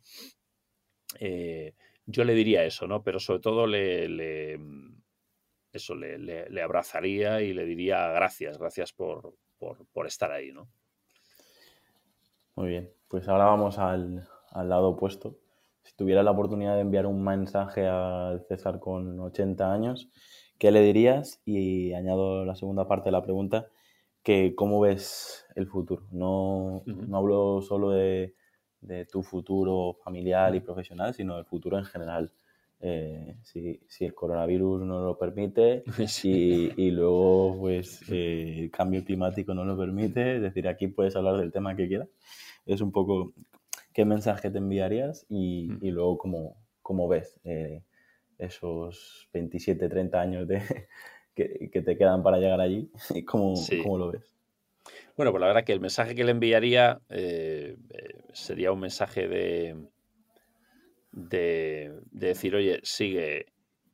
Eh, 1.20 1.76
yo 2.08 2.24
le 2.24 2.34
diría 2.34 2.64
eso, 2.66 2.88
¿no? 2.88 3.04
Pero 3.04 3.20
sobre 3.20 3.41
todo 3.41 3.68
le, 3.68 4.60
eso, 5.72 5.93
le, 5.93 6.62
abrazaría 6.64 7.39
y 7.41 7.54
le 7.54 7.66
diría 7.66 8.08
gracias, 8.08 8.58
gracias 8.58 8.93
por, 8.93 9.36
por, 9.60 10.08
estar 10.08 10.32
ahí, 10.32 10.52
¿no? 10.52 10.72
Muy 12.56 12.70
bien, 12.70 12.91
pues 13.08 13.28
ahora 13.28 13.45
vamos 13.45 13.78
al, 13.78 14.28
al 14.49 14.70
lado 14.70 14.89
opuesto. 14.89 15.38
Si 15.84 15.93
tuviera 15.95 16.24
la 16.24 16.32
oportunidad 16.32 16.74
de 16.74 16.82
enviar 16.82 17.06
un 17.06 17.24
mensaje 17.24 17.86
al 17.86 18.43
César 18.47 18.80
con 18.80 19.20
80 19.20 19.72
años, 19.72 20.10
¿qué 20.62 20.70
le 20.70 20.84
dirías? 20.84 21.41
Y 21.43 21.91
añado 21.93 22.45
la 22.45 22.53
segunda 22.53 22.88
parte 22.88 23.05
de 23.05 23.14
la 23.14 23.24
pregunta, 23.24 23.66
que 24.22 24.53
cómo 24.53 24.80
ves 24.80 25.47
el 25.55 25.66
futuro. 25.66 26.03
No, 26.12 26.84
no 26.86 27.18
hablo 27.18 27.64
solo 27.64 27.89
de, 27.89 28.36
de, 28.80 29.07
tu 29.07 29.24
futuro 29.24 29.97
familiar 30.03 30.53
y 30.53 30.59
profesional, 30.59 31.16
sino 31.16 31.38
del 31.38 31.45
futuro 31.45 31.80
en 31.80 31.86
general. 31.86 32.32
Eh, 32.80 33.38
si, 33.41 33.82
si, 33.88 34.05
el 34.05 34.14
coronavirus 34.14 34.84
no 34.84 35.03
lo 35.03 35.18
permite 35.18 35.84
y, 36.24 36.80
y 36.80 36.91
luego 36.91 37.57
pues 37.59 38.03
eh, 38.12 38.59
el 38.59 38.70
cambio 38.70 39.03
climático 39.03 39.55
no 39.55 39.66
lo 39.66 39.76
permite, 39.76 40.36
es 40.36 40.41
decir, 40.43 40.68
aquí 40.68 40.88
puedes 40.88 41.16
hablar 41.16 41.38
del 41.38 41.51
tema 41.51 41.76
que 41.76 41.88
quieras. 41.88 42.09
Es 42.68 42.82
un 42.82 42.91
poco 42.91 43.34
qué 43.93 44.05
mensaje 44.05 44.51
te 44.51 44.59
enviarías 44.59 45.26
y, 45.28 45.72
y 45.82 45.89
luego 45.89 46.20
cómo, 46.20 46.55
cómo 46.84 47.07
ves 47.07 47.39
eh, 47.45 47.82
esos 48.42 49.30
27, 49.34 49.88
30 49.88 50.20
años 50.20 50.48
de, 50.48 50.62
que, 51.36 51.82
te 51.82 51.98
quedan 51.98 52.24
para 52.24 52.38
llegar 52.38 52.60
allí 52.60 52.92
cómo, 53.26 53.54
cómo, 53.84 53.98
lo 53.98 54.12
ves. 54.12 54.36
Bueno, 55.16 55.32
pues 55.32 55.42
la 55.42 55.48
verdad 55.48 55.64
que 55.64 55.74
el 55.74 55.80
mensaje 55.80 56.16
que 56.16 56.24
le 56.24 56.32
enviaría 56.32 57.00
eh, 57.10 57.78
eh, 57.89 58.24
sería 58.34 58.72
un 58.72 58.80
mensaje 58.80 59.28
de, 59.28 59.76
de, 61.12 61.94
decir, 62.12 62.56
oye, 62.56 62.80
sigue, 62.84 63.46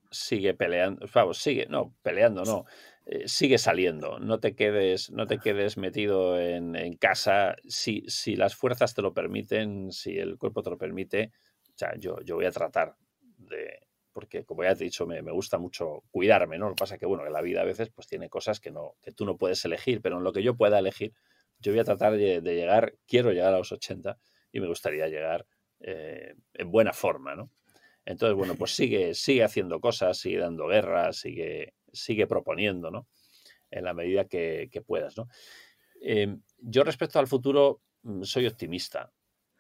sigue 0.10 0.54
peleando, 0.54 1.06
vamos, 1.14 1.40
sigue, 1.40 1.66
no, 1.70 1.94
peleando, 2.02 2.44
no, 2.44 2.66
eh, 3.06 3.28
sigue 3.28 3.58
saliendo, 3.58 4.20
no 4.20 4.40
te 4.40 4.56
quedes, 4.56 5.12
no 5.12 5.28
te 5.28 5.40
quedes 5.40 5.78
metido 5.78 6.40
en, 6.40 6.76
en, 6.76 6.94
casa, 6.96 7.56
si, 7.68 8.04
si 8.08 8.38
las 8.38 8.56
fuerzas 8.56 8.94
te 8.94 9.02
lo 9.02 9.14
permiten, 9.14 9.92
si 9.92 10.18
el 10.18 10.38
cuerpo 10.38 10.64
te 10.64 10.70
lo 10.70 10.78
permite, 10.78 11.34
o 11.70 11.78
sea, 11.78 11.94
yo, 11.98 12.22
yo 12.22 12.36
voy 12.36 12.46
a 12.46 12.52
tratar 12.52 12.96
de, 13.38 13.87
porque 14.18 14.46
como 14.46 14.64
ya 14.64 14.74
te 14.74 14.84
he 14.84 14.86
dicho, 14.86 15.06
me, 15.06 15.22
gusta 15.22 15.60
mucho 15.60 16.02
cuidarme, 16.10 16.58
¿no? 16.58 16.70
Lo 16.70 16.74
que 16.74 16.80
pasa 16.80 16.96
es 16.96 17.00
que, 17.00 17.06
bueno, 17.06 17.24
que 17.24 17.30
la 17.30 17.40
vida 17.44 17.62
a 17.62 17.66
veces 17.66 17.92
pues 17.94 18.08
tiene 18.08 18.30
cosas 18.30 18.60
que, 18.60 18.72
no, 18.72 18.96
que 19.04 19.12
tú 19.12 19.28
no 19.28 19.38
puedes 19.38 19.64
elegir, 19.64 20.02
pero 20.02 20.18
en 20.18 20.24
lo 20.24 20.34
que 20.34 20.42
yo 20.42 20.58
pueda 20.58 20.80
elegir, 20.80 21.14
yo 21.60 21.72
voy 21.72 21.82
a 21.82 21.84
tratar 21.84 22.14
de, 22.18 22.42
llegar, 22.42 22.96
quiero 23.06 23.32
llegar 23.32 23.54
a 23.54 23.60
los 23.60 23.72
80 23.72 24.18
y 24.52 24.60
me 24.60 24.66
gustaría 24.68 25.08
llegar 25.08 25.46
eh, 25.82 26.34
en 26.56 26.72
buena 26.72 26.94
forma, 26.94 27.36
¿no? 27.36 27.52
Entonces, 28.06 28.36
bueno, 28.36 28.56
pues 28.56 28.72
sigue, 28.76 29.14
sigue 29.14 29.44
haciendo 29.44 29.80
cosas, 29.80 30.18
sigue 30.18 30.40
dando 30.40 30.66
guerra, 30.66 31.14
sigue, 31.14 31.76
sigue 31.94 32.26
proponiendo, 32.26 32.90
¿no? 32.90 33.08
En 33.70 33.84
la 33.84 33.94
medida 33.94 34.26
que, 34.26 34.84
puedas, 34.84 35.16
¿no? 35.16 35.28
Em, 36.02 36.42
yo 36.58 36.84
respecto 36.84 37.20
al 37.20 37.28
futuro 37.28 37.84
mm, 38.02 38.24
soy 38.24 38.48
optimista. 38.48 39.14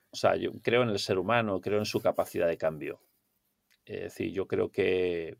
O 0.09 0.15
sea, 0.15 0.35
yo 0.35 0.51
creo 0.63 0.81
en 0.81 0.89
el 0.89 0.97
ser 0.97 1.19
humano, 1.19 1.61
creo 1.61 1.77
en 1.77 1.85
su 1.85 2.01
capacidad 2.01 2.47
de 2.47 2.57
cambio. 2.57 3.03
Es 3.87 4.01
decir, 4.01 4.31
yo 4.31 4.47
creo 4.47 4.69
que, 4.69 5.37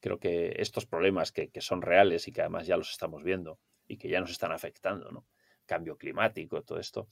creo 0.00 0.18
que 0.18 0.54
estos 0.58 0.86
problemas 0.86 1.30
que, 1.32 1.50
son 1.60 1.82
reales 1.82 2.26
y 2.26 2.32
que 2.32 2.40
además 2.40 2.66
ya 2.66 2.76
los 2.76 2.90
estamos 2.90 3.22
viendo 3.22 3.60
y 3.86 3.98
que 3.98 4.08
ya 4.08 4.20
nos 4.20 4.30
están 4.30 4.52
afectando, 4.52 5.10
¿no? 5.10 5.26
Cambio 5.66 5.96
climático, 5.96 6.62
todo 6.62 6.78
esto. 6.78 7.08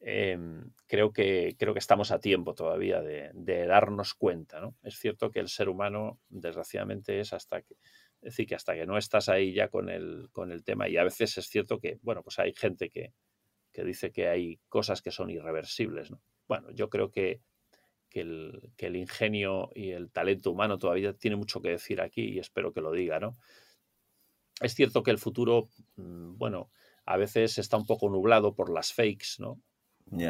Em, 0.00 0.72
creo, 0.86 1.12
que, 1.12 1.56
creo 1.58 1.74
que 1.74 1.78
estamos 1.78 2.10
a 2.10 2.20
tiempo 2.20 2.54
todavía 2.54 3.02
de, 3.02 3.66
darnos 3.66 4.14
cuenta, 4.14 4.60
¿no? 4.60 4.76
Es 4.82 4.96
cierto 4.98 5.30
que 5.30 5.40
el 5.40 5.48
ser 5.48 5.68
humano, 5.68 6.20
desgraciadamente, 6.28 7.20
es 7.20 7.32
hasta 7.32 7.62
que, 7.62 7.76
decir, 8.20 8.46
que 8.46 8.54
hasta 8.54 8.74
que 8.74 8.86
no 8.86 8.96
estás 8.98 9.28
ahí 9.28 9.52
ya 9.52 9.68
con 9.68 9.88
el, 9.88 10.28
con 10.32 10.52
el 10.52 10.64
tema, 10.64 10.88
y 10.88 10.96
a 10.96 11.04
veces 11.04 11.36
es 11.38 11.46
cierto 11.48 11.78
que, 11.78 11.98
bueno, 12.02 12.22
pues 12.22 12.38
hay 12.38 12.54
gente 12.54 12.88
que, 12.88 13.12
que 13.72 13.84
dice 13.84 14.12
que 14.12 14.28
hay 14.28 14.58
cosas 14.68 15.02
que 15.02 15.10
son 15.10 15.30
irreversibles, 15.30 16.10
¿no? 16.10 16.22
Bueno, 16.48 16.70
yo 16.72 16.88
creo 16.88 17.10
que 17.10 17.40
que 18.12 18.20
el, 18.20 18.96
ingenio 18.96 19.70
y 19.74 19.90
el 19.90 20.10
talento 20.10 20.50
humano 20.50 20.78
todavía 20.78 21.14
tiene 21.14 21.36
mucho 21.36 21.62
que 21.62 21.70
decir 21.70 22.00
aquí 22.00 22.22
y 22.22 22.38
espero 22.38 22.72
que 22.72 22.82
lo 22.82 22.92
diga, 22.92 23.18
¿no? 23.18 23.38
Es 24.60 24.74
cierto 24.74 25.02
que 25.02 25.10
el 25.10 25.18
futuro, 25.18 25.70
mm, 25.96 26.36
bueno, 26.36 26.70
a 27.06 27.16
veces 27.16 27.56
está 27.58 27.76
un 27.78 27.86
poco 27.86 28.10
nublado 28.10 28.54
por 28.54 28.70
las 28.70 28.92
fakes, 28.92 29.38
¿no? 29.38 29.60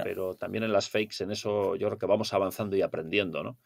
Pero 0.04 0.36
también 0.36 0.62
en 0.62 0.72
las 0.72 0.88
fakes, 0.88 1.24
en 1.24 1.32
eso 1.32 1.74
yo 1.74 1.88
creo 1.88 1.98
que 1.98 2.06
vamos 2.06 2.32
avanzando 2.32 2.76
y 2.76 2.82
aprendiendo, 2.82 3.42
¿no? 3.42 3.58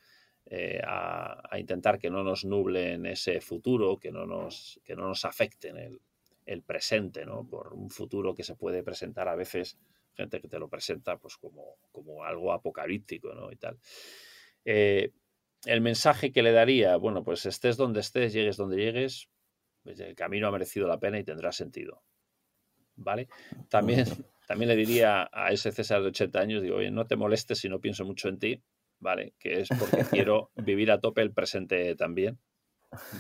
Eh, 0.47 0.81
a, 0.83 1.59
intentar 1.59 1.99
que 1.99 2.09
no 2.09 2.25
nos 2.25 2.45
nublen 2.47 3.05
ese 3.05 3.41
futuro, 3.43 3.99
que 3.99 4.13
no 4.13 4.25
nos, 4.25 4.81
que 4.83 4.97
no 4.97 5.09
nos 5.09 5.27
afecten 5.27 5.77
el, 5.77 6.01
el 6.47 6.63
presente, 6.63 7.27
¿no? 7.27 7.47
Por 7.47 7.75
un 7.75 7.91
futuro 7.91 8.35
que 8.35 8.45
se 8.45 8.55
puede 8.55 8.83
presentar 8.83 9.29
a 9.29 9.35
veces 9.35 9.77
gente 10.17 10.41
que 10.41 10.49
te 10.49 10.59
lo 10.59 10.69
presenta 10.69 11.19
pues 11.19 11.37
como, 11.37 11.77
como 11.93 12.25
algo 12.25 12.53
apocalíptico, 12.53 13.35
¿no? 13.35 13.53
Y 13.53 13.57
tal. 13.57 13.79
Eh, 14.65 15.13
el 15.65 15.81
mensaje 15.81 16.33
que 16.33 16.43
le 16.43 16.53
daría, 16.53 16.97
bueno, 16.97 17.23
pues 17.23 17.47
estés 17.47 17.77
donde 17.77 18.01
estés, 18.01 18.33
llegues 18.33 18.57
donde 18.57 18.77
llegues, 18.77 19.29
pues 19.83 20.01
el 20.01 20.15
camino 20.15 20.49
ha 20.49 20.53
merecido 20.53 20.89
la 20.89 20.99
pena 20.99 21.19
y 21.19 21.25
tendrá 21.25 21.53
sentido. 21.53 22.03
¿Vale? 22.97 23.29
También, 23.69 24.07
también 24.47 24.69
le 24.69 24.77
diría 24.77 25.29
a 25.33 25.53
ese 25.53 25.71
César 25.71 26.03
de 26.03 26.09
80 26.09 26.41
años, 26.41 26.63
digo, 26.63 26.77
oye, 26.77 26.91
no 26.91 27.07
te 27.07 27.17
molestes 27.17 27.59
si 27.59 27.69
no 27.69 27.81
pienso 27.81 28.05
mucho 28.05 28.29
en 28.29 28.39
ti, 28.39 28.63
¿vale? 29.01 29.35
Que 29.39 29.61
es 29.61 29.69
porque 29.79 29.99
quiero 30.11 30.51
vivir 30.57 30.91
a 30.91 31.01
tope 31.01 31.21
el 31.21 31.33
presente 31.33 31.95
también, 31.95 32.39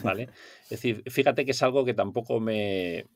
¿vale? 0.02 0.28
Es 0.64 0.70
decir, 0.70 1.02
fíjate 1.10 1.44
que 1.44 1.50
es 1.50 1.62
algo 1.62 1.84
que 1.84 1.94
tampoco 1.94 2.40
me... 2.40 3.06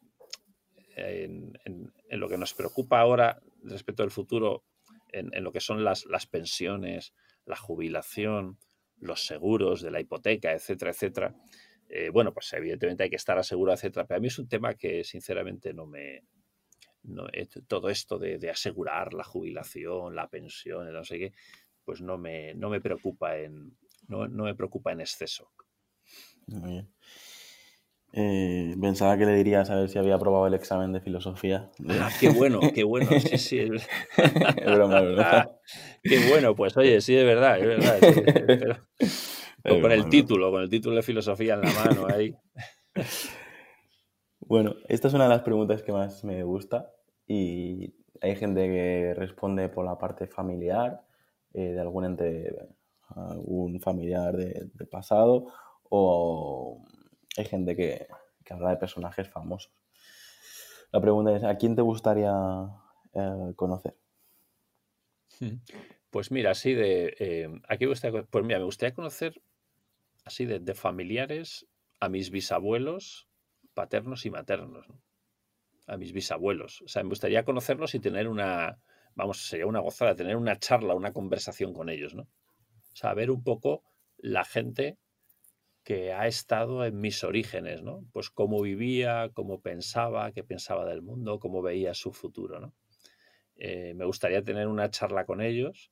en, 0.97 1.59
en 1.64 2.20
lo 2.20 2.28
que 2.28 2.37
nos 2.37 2.53
preocupa 2.53 3.01
ahora 3.01 3.41
respecto 3.64 4.02
del 4.02 4.11
futuro 4.11 4.64
en, 5.08 5.30
lo 5.42 5.52
que 5.52 5.61
son 5.61 5.84
las, 5.84 6.06
las, 6.06 6.26
pensiones, 6.26 7.14
la 7.44 7.56
jubilación, 7.56 8.58
los 8.98 9.26
seguros 9.26 9.82
de 9.82 9.90
la 9.90 10.00
hipoteca, 10.00 10.52
etcétera, 10.52 10.90
etcétera. 10.92 11.34
Eh, 11.88 12.11
bueno, 12.11 12.32
pues 12.32 12.52
evidentemente 12.52 13.02
hay 13.02 13.11
que 13.11 13.16
estar 13.16 13.38
asegurado, 13.38 13.74
etcétera. 13.74 14.06
Pero 14.06 14.18
a 14.18 14.20
mí 14.20 14.28
es 14.28 14.38
un 14.38 14.48
tema 14.48 14.74
que 14.74 15.04
sinceramente 15.04 15.72
no 15.74 15.86
me... 15.86 16.24
Eh, 17.32 17.48
todo 17.66 17.88
esto 17.88 18.18
de, 18.18 18.50
asegurar 18.50 19.14
la 19.14 19.24
jubilación, 19.24 20.14
la 20.14 20.28
pensión, 20.28 20.92
no 20.92 21.02
sé 21.02 21.18
qué, 21.18 21.32
pues 21.82 22.02
no 22.02 22.18
me, 22.18 22.54
no 22.54 22.68
me 22.68 22.80
preocupa 22.80 23.38
en, 23.38 23.74
no, 24.06 24.28
no 24.28 24.44
me 24.44 24.54
preocupa 24.54 24.92
en 24.92 25.00
exceso. 25.00 25.50
Muy 26.46 26.72
bien. 26.72 26.92
Eh, 28.12 28.76
pensaba 28.80 29.16
que 29.16 29.24
le 29.24 29.34
dirías 29.34 29.70
a 29.70 29.76
ver 29.76 29.88
si 29.88 29.98
había 29.98 30.16
aprobado 30.16 30.46
el 30.46 30.54
examen 30.54 30.92
de 30.92 31.00
filosofía. 31.00 31.70
Ah, 31.88 32.11
qué 32.18 32.28
bueno, 32.28 32.58
qué 32.74 32.82
bueno. 32.82 33.08
Sí, 33.20 33.38
sí, 33.38 33.58
es, 33.61 33.88
broma, 34.66 35.00
¿verdad? 35.00 35.58
qué 36.02 36.28
bueno, 36.28 36.56
pues 36.56 36.76
oye, 36.76 37.00
sí, 37.00 37.14
es 37.16 37.24
verdad, 37.24 37.61
es 37.61 37.66
verdad. 37.66 38.80
con 39.80 39.92
el 39.92 40.08
título, 40.08 40.50
con 40.50 40.62
el 40.62 40.68
título 40.68 40.96
de 40.96 41.02
filosofía 41.02 41.54
en 41.54 41.61
la 41.61 41.72
mano 41.72 42.06
ahí. 42.08 42.34
Bueno, 44.40 44.74
esta 44.88 45.06
es 45.06 45.14
una 45.14 45.24
de 45.24 45.30
las 45.30 45.42
preguntas 45.42 45.82
que 45.84 45.92
más 45.92 46.24
me 46.24 46.42
gusta 46.42 46.90
y 47.28 47.94
hay 48.20 48.34
gente 48.34 48.66
que 48.66 49.14
responde 49.16 49.68
por 49.68 49.84
la 49.84 49.98
parte 49.98 50.26
familiar, 50.26 51.02
eh, 51.54 51.68
de 51.68 51.80
algún 51.80 52.04
ente, 52.04 52.56
algún 53.14 53.80
familiar 53.80 54.36
de, 54.36 54.68
de 54.74 54.86
pasado 54.86 55.46
o 55.88 56.82
hay 57.41 57.47
gente 57.47 57.76
que, 57.76 58.07
habla 58.51 58.70
de 58.70 58.76
personajes 58.76 59.28
famosos. 59.28 59.72
La 60.93 61.01
pregunta 61.01 61.36
es, 61.36 61.45
¿a 61.45 61.57
quién 61.57 61.76
te 61.76 61.82
gustaría 61.82 62.32
eh, 63.14 63.53
conocer? 63.55 63.97
Pues 66.11 66.32
mira, 66.32 66.51
así 66.51 66.74
de... 66.74 67.14
Eh, 67.20 67.49
aquí 67.68 67.86
pues 67.86 68.45
mira, 68.45 68.59
me 68.59 68.64
gustaría 68.64 68.95
conocer 68.95 69.41
así 70.24 70.45
de, 70.47 70.74
familiares 70.74 71.66
a 72.01 72.09
mis 72.09 72.30
bisabuelos 72.30 73.28
paternos 73.74 74.26
y 74.26 74.30
maternos. 74.30 74.86
A 75.86 75.97
mis 75.97 76.12
bisabuelos. 76.12 76.82
O 76.82 76.88
sea, 76.88 77.03
me 77.05 77.11
gustaría 77.11 77.45
conocerlos 77.45 77.95
y 77.95 78.01
tener 78.01 78.28
una... 78.28 78.80
Vamos, 79.14 79.49
sería 79.49 79.66
una 79.66 79.80
gozada 79.80 80.14
tener 80.14 80.36
una 80.36 80.59
charla, 80.59 80.95
una 80.95 81.12
conversación 81.12 81.72
con 81.72 81.88
ellos, 81.88 82.14
¿no? 82.14 82.22
O 82.22 82.97
sea, 82.97 83.14
ver 83.14 83.30
un 83.30 83.43
poco 83.43 83.84
la 84.18 84.45
gente 84.45 84.99
que 85.83 86.12
ha 86.12 86.26
estado 86.26 86.85
en 86.85 87.01
mis 87.01 87.24
orígenes, 87.24 87.83
¿no? 87.83 88.05
Pues 88.12 88.31
cómo 88.31 88.61
vivía, 88.61 89.31
cómo 89.33 89.61
pensaba, 89.61 90.33
qué 90.33 90.45
pensaba 90.45 90.85
del 90.87 91.03
mundo, 91.03 91.39
cómo 91.39 91.62
veía 91.62 91.95
su 91.95 92.12
futuro, 92.12 92.61
¿no? 92.61 92.74
Eh, 93.57 93.95
me 93.95 94.05
gustaría 94.05 94.43
tener 94.43 94.68
una 94.68 94.91
charla 94.91 95.26
con 95.26 95.41
ellos 95.41 95.91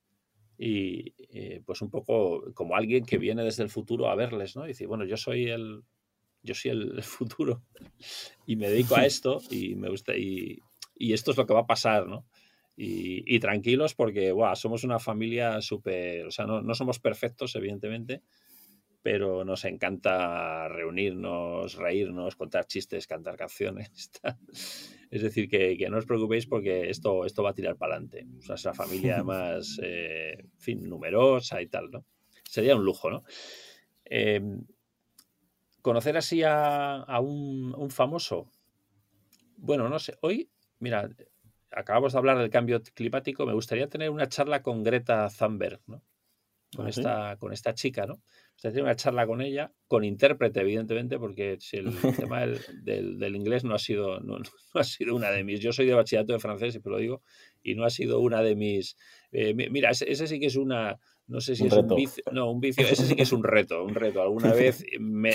y 0.57 1.15
eh, 1.31 1.63
pues 1.65 1.83
un 1.83 1.91
poco 1.91 2.53
como 2.55 2.77
alguien 2.77 3.05
que 3.05 3.19
viene 3.19 3.45
desde 3.45 3.63
el 3.63 3.71
futuro 3.71 4.09
a 4.09 4.15
verles, 4.15 4.57
¿no? 4.57 4.65
Y 4.65 4.69
decir, 4.69 4.89
bueno, 4.89 5.05
yo 5.05 5.17
soy 5.17 5.49
el, 5.49 5.83
yo 6.43 6.55
soy 6.55 6.71
el 6.73 7.03
futuro 7.03 7.63
y 8.47 8.57
me 8.57 8.69
dedico 8.71 8.97
a 8.97 9.05
esto 9.07 9.41
y 9.51 9.75
me 9.75 9.89
gusta 9.89 10.17
y, 10.17 10.61
y 10.97 11.13
esto 11.13 11.31
es 11.31 11.37
lo 11.37 11.47
que 11.47 11.55
va 11.55 11.61
a 11.61 11.67
pasar, 11.67 12.07
¿no? 12.07 12.27
Y, 12.81 13.41
tranquilos 13.41 13.95
porque 13.95 14.33
somos 14.55 14.85
una 14.85 15.01
familia 15.01 15.61
súper, 15.61 16.27
o 16.27 16.31
sea, 16.31 16.47
no, 16.47 16.63
no, 16.63 16.77
somos 16.77 17.01
perfectos, 17.01 17.57
evidentemente, 17.57 18.23
pero 19.11 19.43
nos 19.43 19.65
encanta 19.65 20.69
reunirnos, 20.69 21.77
reírnos, 21.77 22.37
contar 22.37 22.67
chistes, 22.67 23.07
cantar 23.07 23.39
canciones. 23.39 24.11
es 25.11 25.23
decir, 25.23 25.49
que, 25.49 25.79
que, 25.79 25.89
no 25.89 25.97
os 25.97 26.05
preocupéis 26.05 26.45
porque 26.45 26.91
esto, 26.91 27.25
esto 27.25 27.43
va 27.43 27.53
a 27.53 27.55
tirar 27.55 27.77
para 27.77 27.95
adelante. 27.95 28.27
O 28.39 28.43
sea, 28.43 28.57
es 28.57 28.65
una 28.67 28.75
familia 28.75 29.23
más, 29.25 29.81
eh, 29.83 30.45
fin, 30.59 30.87
numerosa 30.87 31.63
y 31.63 31.69
tal, 31.69 31.91
¿no? 31.91 32.05
Sería 32.45 32.77
un 32.77 32.85
lujo, 32.85 33.09
¿no? 33.09 33.25
Em, 34.05 34.61
conocer 35.81 36.19
así 36.19 36.43
a, 36.45 37.07
un, 37.23 37.75
un, 37.79 37.91
famoso. 37.91 38.53
Bueno, 39.57 39.89
no 39.89 39.99
sé. 40.01 40.19
Hoy, 40.21 40.51
mira, 40.81 41.09
acabamos 41.71 42.13
de 42.13 42.19
hablar 42.19 42.37
del 42.37 42.51
cambio 42.51 42.83
climático. 42.93 43.47
Me 43.47 43.55
gustaría 43.55 43.89
tener 43.89 44.11
una 44.11 44.29
charla 44.29 44.63
con 44.63 44.85
Greta 44.85 45.31
Thunberg, 45.31 45.81
¿no? 45.87 46.03
Con, 46.77 46.87
¿Ah, 46.87 46.91
esta, 46.91 47.37
con 47.39 47.53
esta 47.53 47.73
chica, 47.73 48.07
¿no? 48.07 48.21
tener 48.61 48.83
una 48.83 48.97
charla 48.97 49.27
con 49.27 49.41
ella, 49.41 49.73
con 49.87 50.05
intérprete, 50.05 50.61
evidentemente, 50.61 51.19
porque 51.19 51.57
si 51.61 51.77
el 51.77 51.93
tema 52.31 52.41
del, 52.41 53.19
del, 53.19 53.37
inglés 53.37 53.65
no 53.65 53.75
ha, 53.75 53.79
sido, 53.79 54.21
no, 54.21 54.39
ha 54.75 54.85
sido 54.85 55.15
una 55.15 55.31
de 55.31 55.45
mis. 55.45 55.61
Yo 55.61 55.73
soy 55.73 55.87
de 55.87 55.95
bachillerato 55.95 56.33
de 56.33 56.39
francés, 56.41 56.73
siempre 56.73 56.93
lo 56.93 56.99
digo, 56.99 57.23
y 57.63 57.75
no 57.75 57.85
ha 57.85 57.91
sido 57.91 58.21
una 58.21 58.43
de 58.43 58.57
mis. 58.57 58.97
Eh, 59.33 59.55
mira, 59.55 59.91
ese, 59.91 60.27
sí 60.27 60.41
que 60.41 60.47
es 60.47 60.57
una. 60.57 60.99
No 61.27 61.41
sé 61.41 61.55
si 61.55 61.67
es 61.67 61.73
un 61.73 61.89
vicio. 61.89 62.25
No, 62.33 62.51
un 62.51 62.61
vicio. 62.61 62.87
Ese 62.87 63.05
sí 63.05 63.15
que 63.15 63.23
es 63.23 63.33
un 63.33 63.45
reto, 63.45 63.85
un 63.85 63.95
reto. 63.95 64.23
Alguna 64.23 64.53
vez 64.55 64.85
me. 64.99 65.35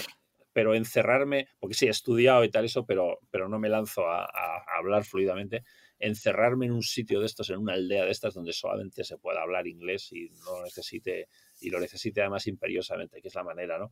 Pero 0.51 0.75
encerrarme, 0.75 1.47
porque 1.59 1.73
sí, 1.73 1.87
he 1.87 1.89
estudiado 1.89 2.43
y 2.43 2.51
tal, 2.51 2.65
eso, 2.65 2.85
pero, 2.85 3.17
pero 3.31 3.49
no 3.49 3.57
me 3.57 3.69
lanzo 3.69 4.07
a, 4.07 4.23
a 4.25 4.77
hablar 4.77 5.03
fluidamente 5.03 5.63
encerrarme 6.03 6.65
en 6.65 6.73
un 6.73 6.83
sitio 6.83 7.19
de 7.19 7.25
estos, 7.25 7.49
en 7.49 7.57
una 7.57 7.73
aldea 7.73 8.05
de 8.05 8.11
estas, 8.11 8.33
donde 8.33 8.53
solamente 8.53 9.03
se 9.03 9.17
pueda 9.17 9.41
hablar 9.41 9.67
inglés 9.67 10.11
y 10.11 10.29
no 10.45 10.61
necesite 10.63 11.29
y 11.61 11.69
lo 11.69 11.79
necesite 11.79 12.21
además 12.21 12.45
imperiosamente, 12.47 13.21
que 13.21 13.29
es 13.29 13.35
la 13.35 13.43
manera, 13.43 13.79
¿no? 13.79 13.91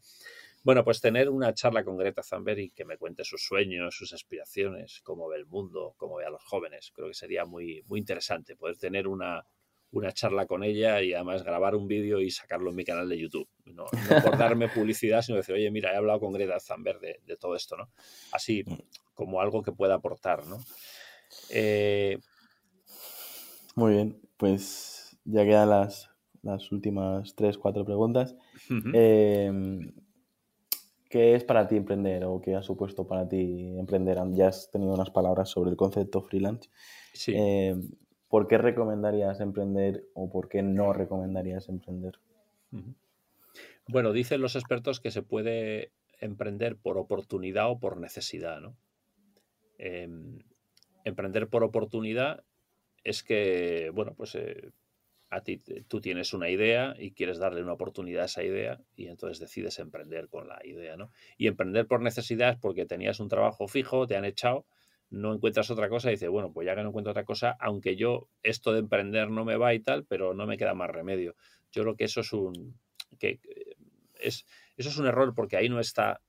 Bueno, 0.64 0.84
pues 0.84 1.02
tener 1.02 1.30
una 1.30 1.54
charla 1.54 1.84
con 1.84 1.98
Greta 1.98 2.22
Thunberg 2.22 2.60
y 2.60 2.70
que 2.70 2.86
me 2.86 2.98
cuente 2.98 3.24
sus 3.24 3.44
sueños, 3.44 3.96
sus 3.96 4.14
aspiraciones, 4.14 5.02
cómo 5.04 5.28
ve 5.28 5.38
el 5.38 5.46
mundo, 5.46 5.96
cómo 5.98 6.18
ve 6.18 6.26
a 6.26 6.30
los 6.30 6.44
jóvenes. 6.44 6.92
Creo 6.94 7.08
que 7.08 7.14
sería 7.14 7.46
muy, 7.46 7.84
muy 7.88 8.00
interesante 8.00 8.56
poder 8.56 8.78
tener 8.78 9.08
una, 9.08 9.44
una 9.92 10.12
charla 10.12 10.46
con 10.46 10.64
ella 10.64 11.02
y 11.02 11.14
además 11.14 11.44
grabar 11.44 11.76
un 11.76 11.88
vídeo 11.88 12.20
y 12.20 12.30
sacarlo 12.30 12.70
en 12.70 12.76
mi 12.76 12.84
canal 12.84 13.10
de 13.10 13.18
YouTube. 13.18 13.50
No, 13.66 13.86
por 14.24 14.38
darme 14.38 14.70
publicidad, 14.70 15.22
sino 15.22 15.38
decir, 15.38 15.56
oye, 15.56 15.72
mira, 15.72 15.94
he 15.94 15.96
hablado 15.96 16.20
con 16.20 16.34
Greta 16.34 16.58
Thunberg 16.60 17.00
de, 17.00 17.20
de, 17.26 17.38
todo 17.38 17.56
esto, 17.56 17.78
¿no? 17.78 17.90
Así 18.32 18.64
como 19.16 19.42
algo 19.42 19.64
que 19.64 19.72
pueda 19.72 19.96
aportar, 19.96 20.46
¿no? 20.46 20.60
Eh, 21.50 22.18
muy 23.76 23.94
bien, 23.94 24.22
pues 24.38 25.18
ya 25.26 25.44
quedan 25.44 25.70
las 25.70 26.12
las 26.44 26.72
últimas 26.72 27.36
tres, 27.36 27.58
cuatro 27.58 27.86
preguntas. 27.86 28.36
Em, 28.94 29.94
¿Qué 31.10 31.36
es 31.36 31.44
para 31.44 31.68
ti 31.68 31.76
emprender 31.76 32.24
o 32.24 32.42
qué 32.42 32.56
ha 32.56 32.64
supuesto 32.64 33.06
para 33.06 33.28
ti 33.28 33.78
emprender? 33.78 34.18
Ya 34.32 34.48
has 34.48 34.72
tenido 34.72 34.94
unas 34.94 35.10
palabras 35.10 35.50
sobre 35.50 35.70
el 35.70 35.78
concepto 35.78 36.22
freelance. 36.22 36.70
Em, 37.28 37.92
¿Por 38.30 38.48
qué 38.48 38.58
recomendarías 38.58 39.42
emprender 39.42 40.08
o 40.14 40.30
por 40.32 40.48
qué 40.48 40.62
no 40.62 40.94
recomendarías 40.94 41.68
emprender? 41.68 42.14
Bueno, 43.88 44.14
dicen 44.14 44.42
los 44.42 44.56
expertos 44.56 45.02
que 45.02 45.12
se 45.12 45.22
puede 45.22 45.92
emprender 46.22 46.78
por 46.78 46.98
oportunidad 46.98 47.70
o 47.70 47.80
por 47.80 47.98
necesidad, 47.98 48.62
¿no? 48.62 48.78
Em, 49.78 50.40
emprender 51.06 51.48
por 51.48 51.64
oportunidad 51.64 52.44
es 53.04 53.24
que, 53.24 53.90
bueno, 53.94 54.14
pues 54.16 54.36
eh, 54.36 54.72
a 55.30 55.42
ti 55.42 55.60
tú 55.88 56.02
tienes 56.02 56.34
una 56.34 56.50
idea 56.50 56.94
y 56.98 57.12
quieres 57.12 57.40
darle 57.40 57.64
una 57.64 57.74
oportunidad 57.74 58.24
a 58.24 58.26
esa 58.26 58.44
idea 58.44 58.82
y 58.96 59.08
entonces 59.08 59.40
decides 59.40 59.80
emprender 59.80 60.28
con 60.28 60.48
la 60.48 60.60
idea, 60.66 60.98
¿no? 60.98 61.12
Y 61.38 61.48
emprender 61.48 61.88
por 61.88 62.02
necesidad 62.02 62.52
es 62.52 62.58
porque 62.58 62.86
tenías 62.86 63.20
un 63.20 63.30
trabajo 63.30 63.68
fijo, 63.68 64.08
te 64.08 64.18
han 64.18 64.26
echado, 64.26 64.66
no 65.10 65.34
encuentras 65.34 65.72
otra 65.72 65.90
cosa 65.90 66.10
y 66.10 66.16
dices, 66.16 66.30
bueno, 66.30 66.52
pues 66.52 66.66
ya 66.66 66.76
que 66.76 66.84
no 66.84 66.90
encuentro 66.90 67.12
otra 67.12 67.26
cosa, 67.26 67.56
aunque 67.60 67.96
yo 67.96 68.28
esto 68.44 68.74
de 68.74 68.80
emprender 68.80 69.30
no 69.30 69.46
me 69.46 69.56
va 69.56 69.74
y 69.74 69.80
tal, 69.80 70.06
pero 70.06 70.34
no 70.34 70.46
me 70.46 70.58
queda 70.58 70.74
más 70.74 70.90
remedio. 70.90 71.36
Yo 71.72 71.84
creo 71.84 71.96
que 71.96 72.06
eso 72.06 72.22
es 72.22 72.34
un 72.34 72.78
que 73.18 73.40
es 74.20 74.46
eso 74.78 74.90
es 74.90 74.98
un 74.98 75.08
error 75.08 75.34
porque 75.34 75.58
ahí 75.58 75.70
no 75.70 75.80
está 75.80 76.22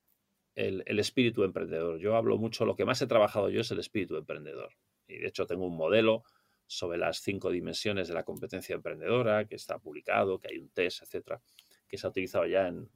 el, 0.55 0.99
espíritu 0.99 1.45
emprendedor. 1.45 1.99
Yo 1.99 2.17
hablo 2.17 2.39
mucho, 2.39 2.65
lo 2.65 2.77
que 2.77 2.85
más 2.85 3.01
he 3.03 3.07
trabajado 3.07 3.49
yo 3.51 3.61
es 3.61 3.71
el 3.71 3.79
espíritu 3.79 4.17
emprendedor. 4.17 4.71
Y 5.07 5.19
de 5.19 5.29
hecho 5.29 5.47
tengo 5.47 5.67
un 5.67 5.77
modelo 5.77 6.25
sobre 6.67 6.99
las 6.99 7.19
cinco 7.19 7.51
dimensiones 7.51 8.09
de 8.09 8.15
la 8.15 8.25
competencia 8.25 8.75
emprendedora, 8.75 9.47
que 9.47 9.57
está 9.57 9.79
publicado, 9.79 10.39
que 10.39 10.49
hay 10.49 10.59
un 10.59 10.71
test, 10.71 11.03
etcétera, 11.03 11.41
que 11.89 11.99
se 11.99 12.07
ha 12.07 12.11
utilizado 12.11 12.47
ya 12.47 12.69
en, 12.69 12.89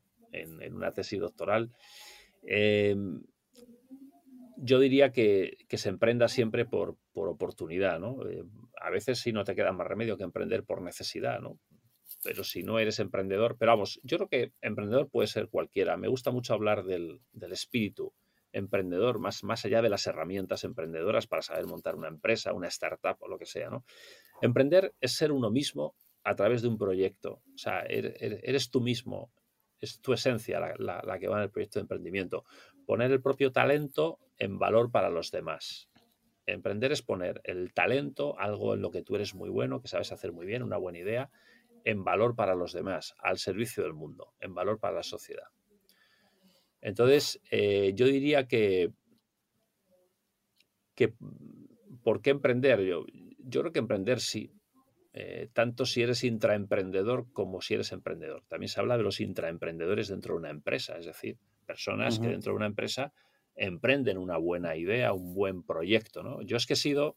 una 0.75 0.93
tesis 0.93 1.21
doctoral. 1.21 1.73
Em, 2.43 3.23
yo 4.57 4.79
diría 4.79 5.13
que, 5.13 5.59
se 5.69 5.89
emprenda 5.89 6.29
siempre 6.29 6.65
por, 6.65 6.97
oportunidad, 7.15 7.99
¿no? 8.01 8.27
Eh, 8.29 8.45
a 8.81 8.91
veces 8.91 9.19
sí 9.19 9.33
no 9.33 9.45
te 9.45 9.55
queda 9.55 9.73
más 9.73 9.87
remedio 9.87 10.17
que 10.17 10.25
emprender 10.25 10.65
por 10.65 10.83
necesidad, 10.83 11.41
¿no? 11.41 11.59
Pero 12.27 12.43
si 12.43 12.65
no 12.65 12.81
eres 12.81 12.99
emprendedor, 12.99 13.57
pero 13.57 13.71
vamos, 13.71 14.01
yo 14.03 14.19
creo 14.19 14.29
que 14.29 14.53
emprendedor 14.61 15.09
puede 15.09 15.29
ser 15.29 15.49
cualquiera. 15.49 15.97
Me 15.97 16.09
gusta 16.09 16.33
mucho 16.33 16.55
hablar 16.55 16.83
del, 16.83 17.21
del 17.33 17.53
espíritu 17.53 18.13
emprendedor, 18.51 19.21
más, 19.21 19.45
más 19.45 19.65
allá 19.65 19.81
de 19.81 19.89
las 19.89 20.09
herramientas 20.09 20.65
emprendedoras 20.65 21.29
para 21.29 21.43
saber 21.43 21.67
montar 21.67 21.95
una 21.95 22.09
empresa, 22.09 22.53
una 22.53 22.67
startup 22.67 23.17
o 23.21 23.29
lo 23.29 23.39
que 23.39 23.47
sea. 23.47 23.71
¿no? 23.71 23.85
Emprender 24.43 24.93
es 25.01 25.13
ser 25.13 25.31
uno 25.31 25.51
mismo 25.51 25.95
a 26.25 26.35
través 26.35 26.63
de 26.63 26.69
un 26.69 26.79
proyecto. 26.79 27.43
O 27.55 27.59
sea, 27.59 27.83
er, 27.83 28.17
er, 28.19 28.41
eres, 28.43 28.71
tú 28.71 28.81
mismo, 28.81 29.31
es 29.81 30.01
tu 30.01 30.13
esencia 30.13 30.59
la, 30.59 31.01
la, 31.05 31.19
que 31.21 31.29
va 31.29 31.37
en 31.37 31.45
el 31.45 31.51
proyecto 31.51 31.79
de 31.79 31.83
emprendimiento. 31.83 32.45
Poner 32.87 33.13
el 33.13 33.23
propio 33.23 33.53
talento 33.53 34.19
en 34.37 34.59
valor 34.59 34.91
para 34.91 35.11
los 35.11 35.31
demás. 35.31 35.89
Emprender 36.47 36.91
es 36.91 37.03
poner 37.03 37.41
el 37.45 37.73
talento, 37.73 38.39
algo 38.39 38.75
en 38.75 38.83
lo 38.83 38.91
que 38.91 39.03
tú 39.03 39.15
eres 39.15 39.35
muy 39.35 39.51
bueno, 39.51 39.81
que 39.81 39.89
sabes 39.89 40.11
hacer 40.13 40.33
muy 40.33 40.47
bien, 40.47 40.65
una 40.65 40.77
buena 40.77 40.99
idea, 40.99 41.31
en 41.87 42.03
valor 42.03 42.35
para 42.35 42.57
los 42.57 42.73
demás, 42.73 43.15
al 43.21 43.39
servicio 43.39 43.85
del 43.85 43.95
mundo, 43.95 44.35
en 44.41 44.53
valor 44.53 44.81
para 44.81 44.97
la 44.97 45.03
sociedad. 45.05 45.47
Entonces, 46.81 47.41
eh, 47.53 47.93
yo 47.95 48.07
diría 48.07 48.49
que, 48.49 48.91
que, 50.97 51.15
¿por 52.03 52.23
qué 52.23 52.31
emprender? 52.31 52.81
Yo, 52.81 53.07
yo 53.39 53.61
creo 53.61 53.73
que 53.73 53.79
emprender 53.79 54.19
sí, 54.19 54.51
eh, 55.13 55.49
tanto 55.53 55.87
si 55.87 56.03
eres 56.03 56.25
intraemprendedor 56.25 57.33
como 57.33 57.61
si 57.61 57.75
eres 57.75 57.93
emprendedor. 57.93 58.43
También 58.49 58.69
se 58.69 58.81
habla 58.81 58.97
de 58.97 59.05
los 59.05 59.21
intraemprendedores 59.21 60.09
dentro 60.09 60.35
de 60.35 60.41
una 60.41 60.51
empresa, 60.51 60.99
es 60.99 61.07
decir, 61.07 61.39
personas 61.67 62.19
que 62.19 62.27
dentro 62.27 62.53
de 62.53 62.57
una 62.57 62.67
empresa 62.67 63.13
emprenden 63.55 64.19
una 64.19 64.39
buena 64.39 64.75
idea, 64.75 65.13
un 65.13 65.35
buen 65.35 65.63
proyecto. 65.63 66.25
¿no? 66.25 66.43
Yo 66.43 66.57
es 66.57 66.67
que 66.67 66.73
he 66.73 66.77
sido 66.77 67.17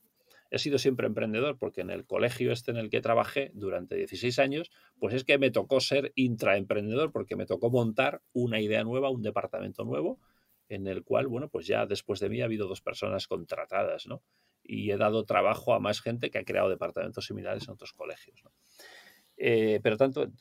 he 0.51 0.57
sido 0.57 0.77
siempre 0.77 1.07
emprendedor 1.07 1.57
porque 1.57 1.81
en 1.81 1.89
el 1.89 2.05
colegio 2.05 2.51
este 2.51 2.71
en 2.71 2.77
el 2.77 2.89
que 2.89 3.01
trabajé 3.01 3.51
durante 3.53 3.95
16 3.95 4.39
años, 4.39 4.71
pues 4.99 5.13
es 5.13 5.23
que 5.23 5.37
me 5.37 5.51
tocó 5.51 5.79
ser 5.79 6.11
intraemprendedor 6.15 7.11
porque 7.11 7.35
me 7.35 7.45
tocó 7.45 7.69
montar 7.69 8.21
una 8.33 8.59
idea 8.59 8.83
nueva, 8.83 9.09
un 9.09 9.21
departamento 9.21 9.83
nuevo, 9.83 10.19
en 10.67 10.87
el 10.87 11.03
cual, 11.03 11.27
bueno, 11.27 11.49
pues 11.49 11.67
ya 11.67 11.85
después 11.85 12.19
de 12.19 12.29
mí 12.29 12.41
ha 12.41 12.45
habido 12.45 12.67
dos 12.67 12.81
personas 12.81 13.27
contratadas, 13.27 14.07
¿no? 14.07 14.23
Y 14.63 14.91
he 14.91 14.97
dado 14.97 15.25
trabajo 15.25 15.73
a 15.73 15.79
más 15.79 16.01
gente 16.01 16.29
que 16.29 16.39
ha 16.39 16.43
creado 16.43 16.69
departamentos 16.69 17.25
similares 17.25 17.67
en 17.67 17.73
otros 17.73 17.93
colegios, 17.93 18.43
¿no? 18.43 18.51
Eh, 19.37 19.79
pero 19.81 19.97
tanto, 19.97 20.31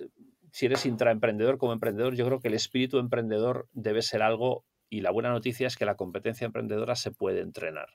si 0.52 0.66
eres 0.66 0.84
intraemprendedor 0.84 1.56
como 1.56 1.72
emprendedor, 1.72 2.14
yo 2.14 2.26
creo 2.26 2.40
que 2.40 2.48
el 2.48 2.54
espíritu 2.54 2.98
emprendedor 2.98 3.68
debe 3.72 4.02
ser 4.02 4.22
algo, 4.22 4.64
y 4.90 5.02
la 5.02 5.10
buena 5.10 5.30
noticia 5.30 5.66
es 5.66 5.76
que 5.76 5.84
la 5.84 5.96
competencia 5.96 6.46
emprendedora 6.46 6.96
se 6.96 7.10
puede 7.10 7.40
entrenar 7.40 7.88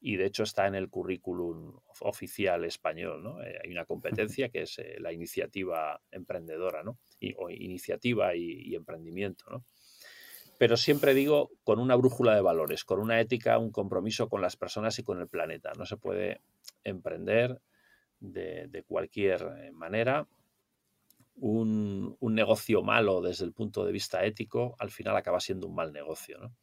y 0.00 0.16
de 0.16 0.26
hecho 0.26 0.44
está 0.44 0.66
en 0.66 0.74
el 0.74 0.88
currículum 0.88 1.78
oficial 2.00 2.64
español. 2.64 3.22
¿no? 3.22 3.42
Eh, 3.42 3.58
hay 3.62 3.70
una 3.70 3.84
competencia 3.84 4.48
que 4.48 4.62
es 4.62 4.78
eh, 4.78 4.96
la 4.98 5.12
iniciativa 5.12 6.00
emprendedora, 6.10 6.82
¿no? 6.82 6.98
o 7.36 7.50
iniciativa 7.50 8.34
y, 8.34 8.74
emprendimiento. 8.74 9.44
¿no? 9.50 9.64
Pero 10.58 10.76
siempre 10.76 11.12
digo 11.12 11.50
con 11.64 11.78
una 11.78 11.96
brújula 11.96 12.34
de 12.34 12.40
valores, 12.40 12.84
con 12.84 12.98
una 12.98 13.20
ética, 13.20 13.58
un 13.58 13.70
compromiso 13.70 14.28
con 14.28 14.40
las 14.40 14.56
personas 14.56 14.98
y 14.98 15.02
con 15.02 15.20
el 15.20 15.28
planeta. 15.28 15.72
No 15.76 15.84
se 15.84 15.98
puede 15.98 16.40
emprender 16.82 17.60
de, 18.20 18.84
cualquier 18.86 19.42
eh, 19.58 19.72
manera. 19.72 20.26
Un, 21.36 22.16
un 22.20 22.34
negocio 22.34 22.82
malo 22.82 23.22
desde 23.22 23.46
el 23.46 23.54
punto 23.54 23.86
de 23.86 23.92
vista 23.92 24.24
ético 24.26 24.76
al 24.78 24.90
final 24.90 25.16
acaba 25.16 25.40
siendo 25.40 25.68
un 25.68 25.74
mal 25.74 25.90
negocio. 25.92 26.38
¿no? 26.38 26.54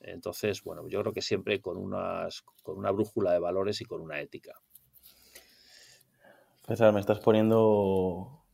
Entonces, 0.00 0.62
bueno, 0.62 0.88
yo 0.88 1.00
creo 1.00 1.12
que 1.12 1.22
siempre 1.22 1.60
con, 1.60 1.76
unas, 1.76 2.42
con 2.62 2.78
una 2.78 2.90
brújula 2.90 3.32
de 3.32 3.38
valores 3.38 3.80
y 3.80 3.84
con 3.84 4.00
una 4.00 4.20
ética. 4.20 4.54
César, 6.66 6.92
me 6.92 7.00
estás 7.00 7.20
poniendo 7.20 8.44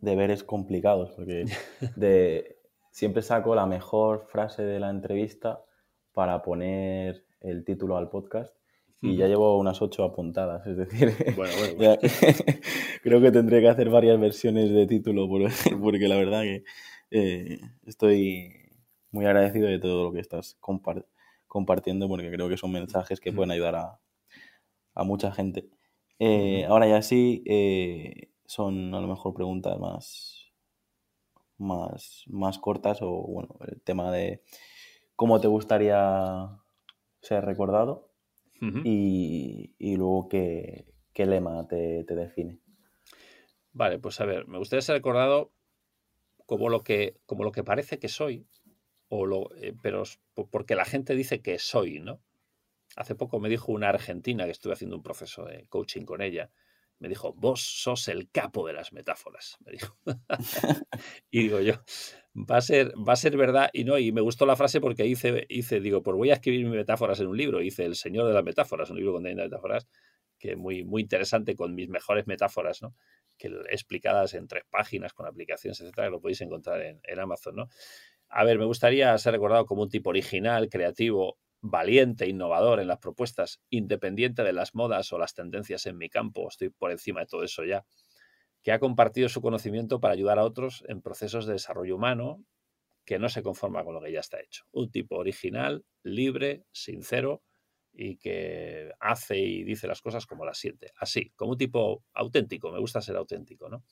deberes 0.00 0.44
complicados, 0.44 1.10
porque 1.12 1.44
de, 1.96 2.58
siempre 2.90 3.22
saco 3.22 3.54
la 3.54 3.66
mejor 3.66 4.26
frase 4.26 4.62
de 4.62 4.80
la 4.80 4.90
entrevista 4.90 5.64
para 6.12 6.42
poner 6.42 7.24
el 7.40 7.64
título 7.64 7.96
al 7.96 8.08
podcast 8.08 8.54
y 9.00 9.16
ya 9.16 9.28
llevo 9.28 9.56
unas 9.58 9.80
ocho 9.80 10.02
apuntadas, 10.02 10.66
es 10.66 10.76
decir, 10.76 11.12
bueno, 11.36 11.52
bueno, 11.76 11.96
creo 13.02 13.20
que 13.20 13.30
tendré 13.30 13.60
que 13.60 13.68
hacer 13.68 13.90
varias 13.90 14.18
versiones 14.18 14.72
de 14.72 14.86
título 14.86 15.28
porque 15.28 16.08
la 16.08 16.16
verdad 16.16 16.42
que 16.42 16.64
eh, 17.12 17.60
estoy 17.86 18.67
muy 19.10 19.26
agradecido 19.26 19.68
de 19.68 19.78
todo 19.78 20.04
lo 20.04 20.12
que 20.12 20.20
estás 20.20 20.56
compartiendo 21.48 22.08
porque 22.08 22.30
creo 22.30 22.48
que 22.48 22.56
son 22.56 22.72
mensajes 22.72 23.20
que 23.20 23.32
pueden 23.32 23.50
ayudar 23.50 23.76
a, 23.76 24.00
a 24.94 25.04
mucha 25.04 25.32
gente. 25.32 25.68
Eh, 26.18 26.64
ahora 26.66 26.88
ya 26.88 27.02
sí, 27.02 27.42
eh, 27.46 28.30
son 28.44 28.94
a 28.94 29.00
lo 29.00 29.06
mejor 29.06 29.34
preguntas 29.34 29.78
más, 29.78 30.52
más, 31.58 32.24
más 32.26 32.58
cortas 32.58 32.98
o 33.02 33.10
bueno, 33.10 33.56
el 33.68 33.80
tema 33.80 34.10
de 34.10 34.42
cómo 35.14 35.40
te 35.40 35.48
gustaría 35.48 36.48
ser 37.20 37.44
recordado 37.44 38.08
y, 38.60 39.96
luego 39.96 40.28
qué, 40.28 40.84
lema 41.14 41.66
te, 41.68 42.04
define. 42.04 42.58
Vale, 43.72 44.00
pues 44.00 44.20
a 44.20 44.24
ver, 44.24 44.48
me 44.48 44.58
gustaría 44.58 44.82
ser 44.82 44.96
recordado 44.96 45.52
como 46.46 46.68
lo 46.68 46.82
que, 46.82 47.20
como 47.26 47.44
lo 47.44 47.52
que 47.52 47.62
parece 47.62 48.00
que 48.00 48.08
soy, 48.08 48.46
eh, 49.10 49.74
pero 49.82 50.02
porque 50.50 50.74
la 50.74 50.84
gente 50.84 51.14
dice 51.14 51.40
que 51.40 51.58
soy, 51.58 52.00
¿no? 52.00 52.20
Hace 52.96 53.14
poco 53.14 53.40
me 53.40 53.48
dijo 53.48 53.72
una 53.72 53.88
argentina 53.88 54.44
que 54.44 54.50
estuve 54.50 54.72
haciendo 54.72 54.96
un 54.96 55.02
proceso 55.02 55.44
de 55.44 55.66
coaching 55.68 56.04
con 56.04 56.20
ella, 56.20 56.50
me 56.98 57.08
dijo, 57.08 57.32
vos 57.32 57.62
sos 57.62 58.08
el 58.08 58.30
capo 58.30 58.66
de 58.66 58.72
las 58.72 58.92
metáforas, 58.92 59.56
me 59.64 59.72
dijo. 59.72 59.96
y 61.30 61.42
digo 61.42 61.60
yo, 61.60 61.74
va 62.34 62.56
a 62.56 62.60
ser, 62.60 62.92
va 62.96 63.12
a 63.12 63.16
ser 63.16 63.36
verdad 63.36 63.70
y 63.72 63.84
no, 63.84 63.98
y 63.98 64.10
me 64.10 64.20
gustó 64.20 64.46
la 64.46 64.56
frase 64.56 64.80
porque 64.80 65.06
hice, 65.06 65.46
hice, 65.48 65.80
digo, 65.80 66.02
pues 66.02 66.16
voy 66.16 66.30
a 66.30 66.34
escribir 66.34 66.64
mis 66.66 66.74
metáforas 66.74 67.20
en 67.20 67.28
un 67.28 67.36
libro, 67.36 67.62
hice 67.62 67.84
El 67.84 67.94
Señor 67.94 68.26
de 68.26 68.34
las 68.34 68.44
Metáforas, 68.44 68.90
un 68.90 68.96
libro 68.96 69.12
con 69.12 69.22
metáforas, 69.22 69.86
que 70.38 70.56
muy, 70.56 70.84
muy 70.84 71.02
interesante 71.02 71.54
con 71.54 71.74
mis 71.74 71.88
mejores 71.88 72.26
metáforas, 72.26 72.82
¿no? 72.82 72.94
Que 73.36 73.48
explicadas 73.70 74.34
en 74.34 74.48
tres 74.48 74.64
páginas 74.68 75.12
con 75.12 75.26
aplicaciones, 75.26 75.80
etcétera, 75.80 76.10
lo 76.10 76.20
podéis 76.20 76.40
encontrar 76.40 76.80
en, 76.82 77.00
en 77.04 77.18
Amazon, 77.20 77.56
¿no? 77.56 77.68
A 78.30 78.44
ver, 78.44 78.58
me 78.58 78.64
gustaría 78.64 79.16
ser 79.18 79.32
recordado 79.32 79.66
como 79.66 79.82
un 79.82 79.88
tipo 79.88 80.10
original, 80.10 80.68
creativo, 80.68 81.38
valiente, 81.60 82.28
innovador 82.28 82.80
en 82.80 82.88
las 82.88 82.98
propuestas, 82.98 83.60
independiente 83.70 84.42
de 84.44 84.52
las 84.52 84.74
modas 84.74 85.12
o 85.12 85.18
las 85.18 85.34
tendencias 85.34 85.86
en 85.86 85.96
mi 85.98 86.08
campo, 86.08 86.48
estoy 86.48 86.70
por 86.70 86.90
encima 86.90 87.20
de 87.20 87.26
todo 87.26 87.42
eso 87.42 87.64
ya, 87.64 87.84
que 88.62 88.72
ha 88.72 88.78
compartido 88.78 89.28
su 89.28 89.40
conocimiento 89.40 90.00
para 90.00 90.14
ayudar 90.14 90.38
a 90.38 90.44
otros 90.44 90.84
en 90.88 91.00
procesos 91.02 91.46
de 91.46 91.54
desarrollo 91.54 91.96
humano 91.96 92.44
que 93.04 93.18
no 93.18 93.28
se 93.28 93.42
conforma 93.42 93.84
con 93.84 93.94
lo 93.94 94.02
que 94.02 94.12
ya 94.12 94.20
está 94.20 94.40
hecho. 94.40 94.64
Un 94.72 94.90
tipo 94.90 95.16
original, 95.16 95.84
libre, 96.02 96.64
sincero 96.72 97.42
y 97.92 98.16
que 98.18 98.92
hace 99.00 99.38
y 99.38 99.64
dice 99.64 99.88
las 99.88 100.02
cosas 100.02 100.26
como 100.26 100.44
las 100.44 100.58
siente. 100.58 100.92
Así, 100.96 101.32
como 101.36 101.52
un 101.52 101.58
tipo 101.58 102.04
auténtico, 102.12 102.70
me 102.70 102.80
gusta 102.80 103.00
ser 103.00 103.16
auténtico. 103.16 103.68
¿no? 103.70 103.84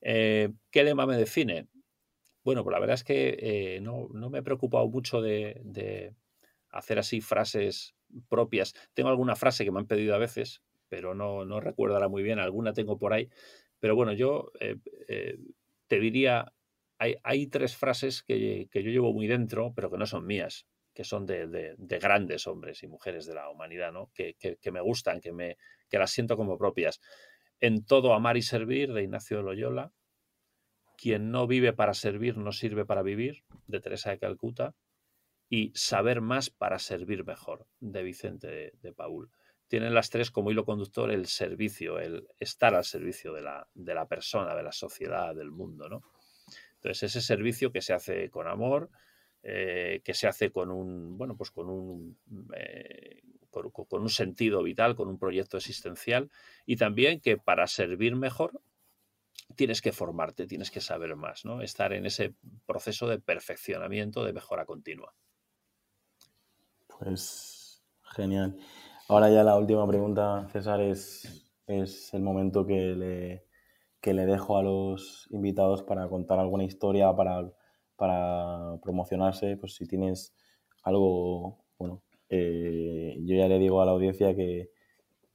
Eh, 0.00 0.50
¿Qué 0.70 0.84
lema 0.84 1.06
me 1.06 1.16
define? 1.16 1.68
Bueno, 2.44 2.64
pues 2.64 2.72
la 2.72 2.80
verdad 2.80 2.94
es 2.94 3.04
que 3.04 3.36
eh, 3.38 3.80
no, 3.80 4.08
me 4.08 4.38
he 4.38 4.42
preocupado 4.42 4.88
mucho 4.88 5.22
de 5.22 6.14
hacer 6.70 6.98
así 6.98 7.20
frases 7.20 7.94
propias. 8.28 8.74
Tengo 8.94 9.08
alguna 9.08 9.36
frase 9.36 9.64
que 9.64 9.70
me 9.70 9.80
han 9.80 9.86
pedido 9.86 10.14
a 10.14 10.18
veces, 10.18 10.62
pero 10.88 11.14
no, 11.14 11.44
no 11.44 11.60
recuerdo 11.60 12.08
muy 12.10 12.22
bien, 12.22 12.38
alguna 12.38 12.72
tengo 12.72 12.98
por 12.98 13.12
ahí. 13.12 13.28
Pero 13.78 13.94
bueno, 13.94 14.12
yo 14.12 14.52
eh, 14.60 14.76
eh, 15.08 15.38
te 15.86 16.00
diría, 16.00 16.52
hay, 16.98 17.16
hay 17.22 17.46
tres 17.46 17.76
frases 17.76 18.22
que, 18.22 18.68
yo 18.72 18.90
llevo 18.90 19.12
muy 19.12 19.26
dentro, 19.26 19.72
pero 19.74 19.90
que 19.90 19.98
no 19.98 20.06
son 20.06 20.26
mías, 20.26 20.66
que 20.94 21.04
son 21.04 21.26
de, 21.26 21.74
grandes 21.78 22.46
hombres 22.46 22.82
y 22.82 22.88
mujeres 22.88 23.26
de 23.26 23.34
la 23.34 23.50
humanidad, 23.50 23.92
¿no? 23.92 24.10
que, 24.14 24.36
me 24.70 24.80
gustan, 24.80 25.20
que, 25.20 25.32
me, 25.32 25.56
que 25.88 25.98
las 25.98 26.10
siento 26.10 26.36
como 26.36 26.58
propias. 26.58 27.00
En 27.60 27.84
todo 27.84 28.14
amar 28.14 28.36
y 28.36 28.42
servir, 28.42 28.92
de 28.92 29.04
Ignacio 29.04 29.38
de 29.38 29.42
Loyola. 29.44 29.92
Quien 31.02 31.32
no 31.32 31.48
vive 31.48 31.72
para 31.72 31.94
servir 31.94 32.36
no 32.36 32.52
sirve 32.52 32.84
para 32.84 33.02
vivir, 33.02 33.42
de 33.66 33.80
Teresa 33.80 34.10
de 34.10 34.20
Calcuta 34.20 34.76
y 35.48 35.72
Saber 35.74 36.20
más 36.20 36.48
para 36.48 36.78
servir 36.78 37.24
mejor, 37.24 37.66
de 37.80 38.04
Vicente 38.04 38.72
de, 38.80 38.92
Paul. 38.92 39.28
Tienen 39.66 39.94
las 39.94 40.10
tres 40.10 40.30
como 40.30 40.52
hilo 40.52 40.64
conductor 40.64 41.10
el 41.10 41.26
servicio, 41.26 41.98
el 41.98 42.28
estar 42.38 42.76
al 42.76 42.84
servicio 42.84 43.32
de 43.32 43.42
la, 43.42 43.66
de 43.74 43.94
la 43.94 44.06
persona, 44.06 44.54
de 44.54 44.62
la 44.62 44.70
sociedad, 44.70 45.34
del 45.34 45.50
mundo. 45.50 45.88
¿no? 45.88 46.04
Entonces, 46.74 47.02
ese 47.02 47.20
servicio 47.20 47.72
que 47.72 47.82
se 47.82 47.94
hace 47.94 48.30
con 48.30 48.46
amor, 48.46 48.88
eh, 49.42 50.02
que 50.04 50.14
se 50.14 50.28
hace 50.28 50.52
con 50.52 50.70
un, 50.70 51.18
bueno, 51.18 51.36
pues 51.36 51.50
con 51.50 51.68
un, 51.68 52.16
eh, 52.54 53.22
con, 53.50 54.02
un 54.02 54.08
sentido 54.08 54.62
vital, 54.62 54.94
con 54.94 55.08
un 55.08 55.18
proyecto 55.18 55.56
existencial, 55.56 56.30
y 56.64 56.76
también 56.76 57.20
que 57.20 57.38
para 57.38 57.66
servir 57.66 58.14
mejor 58.14 58.62
tienes 59.54 59.80
que 59.80 59.92
formarte, 59.92 60.46
tienes 60.46 60.70
que 60.70 60.80
saber 60.80 61.16
más, 61.16 61.44
¿no? 61.44 61.62
Estar 61.62 61.92
en 61.92 62.06
ese 62.06 62.34
proceso 62.66 63.06
de 63.06 63.20
perfeccionamiento, 63.20 64.24
de 64.24 64.32
mejora 64.32 64.64
continua. 64.66 65.14
Pues 66.98 67.82
genial. 68.02 68.56
Ahora 69.08 69.30
ya 69.30 69.44
la 69.44 69.56
última 69.56 69.86
pregunta, 69.86 70.48
César, 70.50 70.80
es, 70.80 71.52
es 71.66 72.12
el 72.14 72.22
momento 72.22 72.66
que 72.66 72.94
le, 72.94 73.46
que 74.00 74.14
le 74.14 74.26
dejo 74.26 74.58
a 74.58 74.62
los 74.62 75.28
invitados 75.30 75.82
para 75.82 76.08
contar 76.08 76.38
alguna 76.38 76.64
historia, 76.64 77.14
para, 77.14 77.52
para 77.96 78.76
promocionarse. 78.82 79.56
Pues 79.56 79.74
si 79.74 79.86
tienes 79.86 80.34
algo, 80.82 81.64
bueno, 81.78 82.02
eh, 82.28 83.16
yo 83.20 83.36
ya 83.36 83.48
le 83.48 83.58
digo 83.58 83.80
a 83.80 83.86
la 83.86 83.92
audiencia 83.92 84.34
que, 84.34 84.71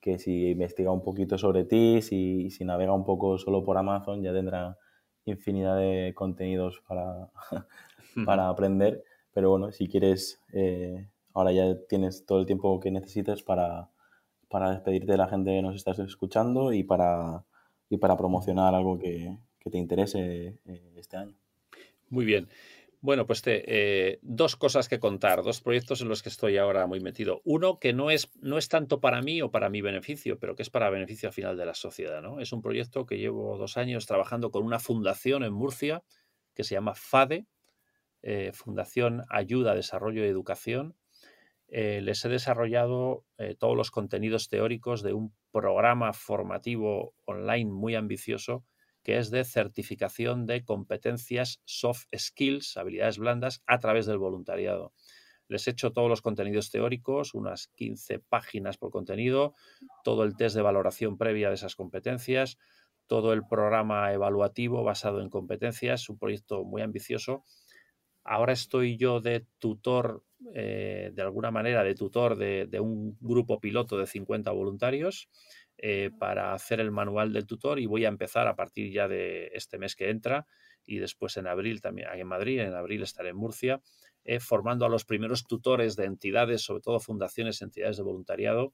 que 0.07 0.19
si 0.19 0.51
investiga 0.51 0.89
un 0.89 1.03
poquito 1.03 1.37
sobre 1.37 1.65
ti, 1.65 2.01
si, 2.01 2.49
si 2.49 2.63
navega 2.63 2.93
un 2.93 3.03
poco 3.03 3.37
solo 3.37 3.61
por 3.65 3.77
Amazon, 3.77 4.23
ya 4.23 4.31
tendrá 4.31 4.77
infinidad 5.25 5.77
de 5.77 6.13
contenidos 6.15 6.81
para, 6.87 7.29
para 8.25 8.47
aprender. 8.47 9.03
Pero 9.33 9.49
bueno, 9.49 9.73
si 9.73 9.89
quieres 9.89 10.41
eh, 10.53 11.09
ahora 11.33 11.51
ya 11.51 11.77
tienes 11.89 12.25
todo 12.25 12.39
el 12.39 12.45
tiempo 12.45 12.79
que 12.79 12.89
necesites 12.89 13.43
para, 13.43 13.89
despedirte 14.71 15.11
de 15.11 15.17
la 15.17 15.27
gente 15.27 15.51
que 15.51 15.61
nos 15.61 15.75
estás 15.75 15.99
escuchando 15.99 16.71
y 16.71 16.83
para, 16.83 17.43
y 17.89 17.97
para 17.97 18.15
promocionar 18.15 18.73
algo 18.75 18.97
que, 18.97 19.37
te 19.69 19.77
interese 19.77 20.57
eh, 20.65 20.93
este 20.95 21.17
año. 21.17 21.35
Muy 22.09 22.23
bien. 22.23 22.47
Bueno, 22.99 23.27
pues 23.27 23.43
te, 23.43 23.63
eh, 23.67 24.19
dos 24.23 24.55
cosas 24.55 24.89
que 24.89 24.99
contar, 24.99 25.43
dos 25.43 25.61
proyectos 25.61 26.01
en 26.01 26.09
los 26.09 26.23
que 26.23 26.29
estoy 26.29 26.57
ahora 26.57 26.87
muy 26.87 26.99
metido. 26.99 27.41
Uno 27.45 27.77
que 27.79 27.93
no 27.93 28.09
es, 28.09 28.31
no 28.41 28.57
es 28.57 28.69
tanto 28.69 28.99
para 28.99 29.21
mí 29.21 29.41
o 29.41 29.51
para 29.51 29.69
mi 29.69 29.81
beneficio, 29.81 30.39
pero 30.39 30.55
que 30.55 30.63
es 30.63 30.71
para 30.71 30.89
beneficio 30.89 31.29
al 31.29 31.33
final 31.33 31.57
de 31.57 31.65
la 31.67 31.75
sociedad. 31.75 32.23
¿no? 32.23 32.39
Es 32.39 32.51
un 32.53 32.61
proyecto 32.63 33.05
que 33.05 33.19
llevo 33.19 33.55
dos 33.57 33.77
años 33.77 34.07
trabajando 34.07 34.49
con 34.49 34.63
una 34.63 34.79
fundación 34.79 35.43
en 35.43 35.53
Murcia 35.53 36.03
que 36.55 36.63
se 36.63 36.73
llama 36.73 36.95
FADE, 36.95 37.45
eh, 38.23 38.51
Fundación 38.51 39.23
Ayuda, 39.29 39.75
Desarrollo 39.75 40.25
y 40.25 40.27
Educación, 40.27 40.95
eh, 41.67 42.01
les 42.01 42.25
he 42.25 42.29
desarrollado 42.29 43.25
todos 43.59 43.75
los 43.75 43.91
contenidos 43.91 44.47
teóricos 44.47 45.03
de 45.03 45.13
un 45.13 45.35
programa 45.51 46.13
formativo 46.13 47.13
online 47.25 47.69
muy 47.69 47.93
ambicioso 47.93 48.63
que 49.07 49.17
es 49.17 49.31
de 49.31 49.45
certificación 49.45 50.45
de 50.45 50.65
competencias 50.65 51.61
soft 51.63 52.07
skills, 52.13 52.75
habilidades 52.75 53.17
blandas, 53.17 53.63
a 53.65 53.79
través 53.79 54.05
del 54.05 54.17
voluntariado. 54.17 54.91
Les 55.47 55.65
he 55.65 55.71
hecho 55.71 55.93
todos 55.93 56.09
los 56.09 56.21
contenidos 56.21 56.71
teóricos, 56.71 57.33
unas 57.33 57.69
15 57.75 58.19
páginas 58.19 58.77
por 58.77 58.91
contenido, 58.91 59.55
todo 60.03 60.25
el 60.25 60.35
test 60.35 60.57
de 60.57 60.61
valoración 60.61 61.17
previa 61.17 61.47
de 61.47 61.55
esas 61.55 61.77
competencias, 61.77 62.57
todo 63.07 63.31
el 63.31 63.47
programa 63.47 64.11
evaluativo 64.11 64.83
basado 64.83 65.21
en 65.21 65.29
competencias, 65.29 66.09
un 66.09 66.19
proyecto 66.19 66.65
muy 66.65 66.81
ambicioso. 66.81 67.45
Ahora 68.25 68.51
estoy 68.51 68.97
yo 68.97 69.21
de 69.21 69.47
tutor 69.57 70.25
eh, 70.53 71.11
de 71.13 71.21
alguna 71.21 71.49
manera 71.49 71.81
de 71.81 71.95
tutor 71.95 72.35
de, 72.35 72.67
un 72.81 73.17
grupo 73.21 73.61
piloto 73.61 73.97
de 73.97 74.05
50 74.05 74.51
voluntarios 74.51 75.29
eh, 75.77 76.11
para 76.17 76.53
hacer 76.53 76.79
el 76.79 76.91
manual 76.91 77.33
del 77.33 77.45
tutor 77.45 77.79
y 77.79 77.85
voy 77.85 78.05
a 78.05 78.09
empezar 78.09 78.47
a 78.47 78.55
partir 78.55 78.91
ya 78.91 79.07
de 79.07 79.51
este 79.53 79.77
mes 79.77 79.95
que 79.95 80.09
entra 80.09 80.45
y 80.85 80.97
después 80.99 81.37
en 81.37 81.47
abril 81.47 81.81
también 81.81 82.07
en 82.13 82.27
Madrid, 82.27 82.59
en 82.59 82.73
abril 82.73 83.03
estaré 83.03 83.29
en 83.29 83.37
Murcia, 83.37 83.81
eh, 84.23 84.39
formando 84.39 84.85
a 84.85 84.89
los 84.89 85.05
primeros 85.05 85.45
tutores 85.45 85.95
de 85.95 86.05
entidades, 86.05 86.61
sobre 86.61 86.81
todo 86.81 86.99
fundaciones, 86.99 87.61
entidades 87.61 87.97
de 87.97 88.03
voluntariado, 88.03 88.73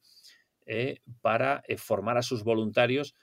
para 1.19 1.61
formar 1.77 2.17
a 2.17 2.21
sus 2.21 2.45
voluntarios 2.45 3.15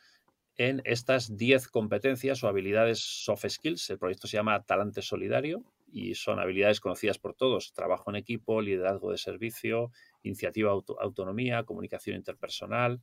en 0.60 0.82
estas 0.84 1.38
10 1.38 1.68
competencias 1.68 2.44
o 2.44 2.48
habilidades 2.48 2.98
soft 2.98 3.46
skills. 3.48 3.88
El 3.88 3.98
proyecto 3.98 4.28
se 4.28 4.36
llama 4.36 4.62
Talante 4.62 5.00
Solidario 5.00 5.64
y 5.90 6.14
son 6.16 6.38
habilidades 6.38 6.80
conocidas 6.80 7.18
por 7.18 7.34
todos, 7.34 7.72
trabajo 7.72 8.10
en 8.10 8.16
equipo, 8.16 8.60
liderazgo 8.60 9.10
de 9.10 9.16
servicio, 9.16 9.90
iniciativa, 10.22 10.70
autonomía, 10.70 11.64
comunicación 11.64 12.16
interpersonal, 12.16 13.00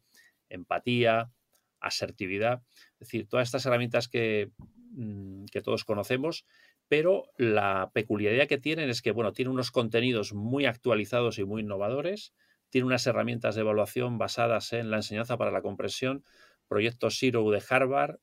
empatía, 0.50 1.32
asertividad, 1.80 2.64
es 2.94 3.08
decir, 3.08 3.28
todas 3.28 3.48
estas 3.48 3.66
herramientas 3.66 4.08
que, 4.08 4.52
mm, 4.92 5.46
que 5.52 5.62
todos 5.62 5.86
conocemos, 5.86 6.46
pero 6.88 7.26
la 7.38 7.92
peculiaridad 7.94 8.48
que 8.48 8.58
tienen 8.58 8.90
es 8.90 9.02
que, 9.02 9.12
bueno, 9.12 9.34
tienen 9.34 9.54
unos 9.54 9.72
contenidos 9.72 10.34
muy 10.34 10.66
actualizados 10.66 11.38
y 11.38 11.46
muy 11.46 11.62
innovadores, 11.62 12.34
tiene 12.70 12.88
unas 12.88 13.06
herramientas 13.08 13.56
de 13.56 13.62
evaluación 13.62 14.18
basadas 14.18 14.74
en 14.74 14.90
la 14.90 14.98
enseñanza 14.98 15.38
para 15.38 15.52
la 15.52 15.62
comprensión, 15.62 16.24
proyecto 16.68 17.10
Zero 17.10 17.50
de 17.50 17.64
Harvard, 17.70 18.18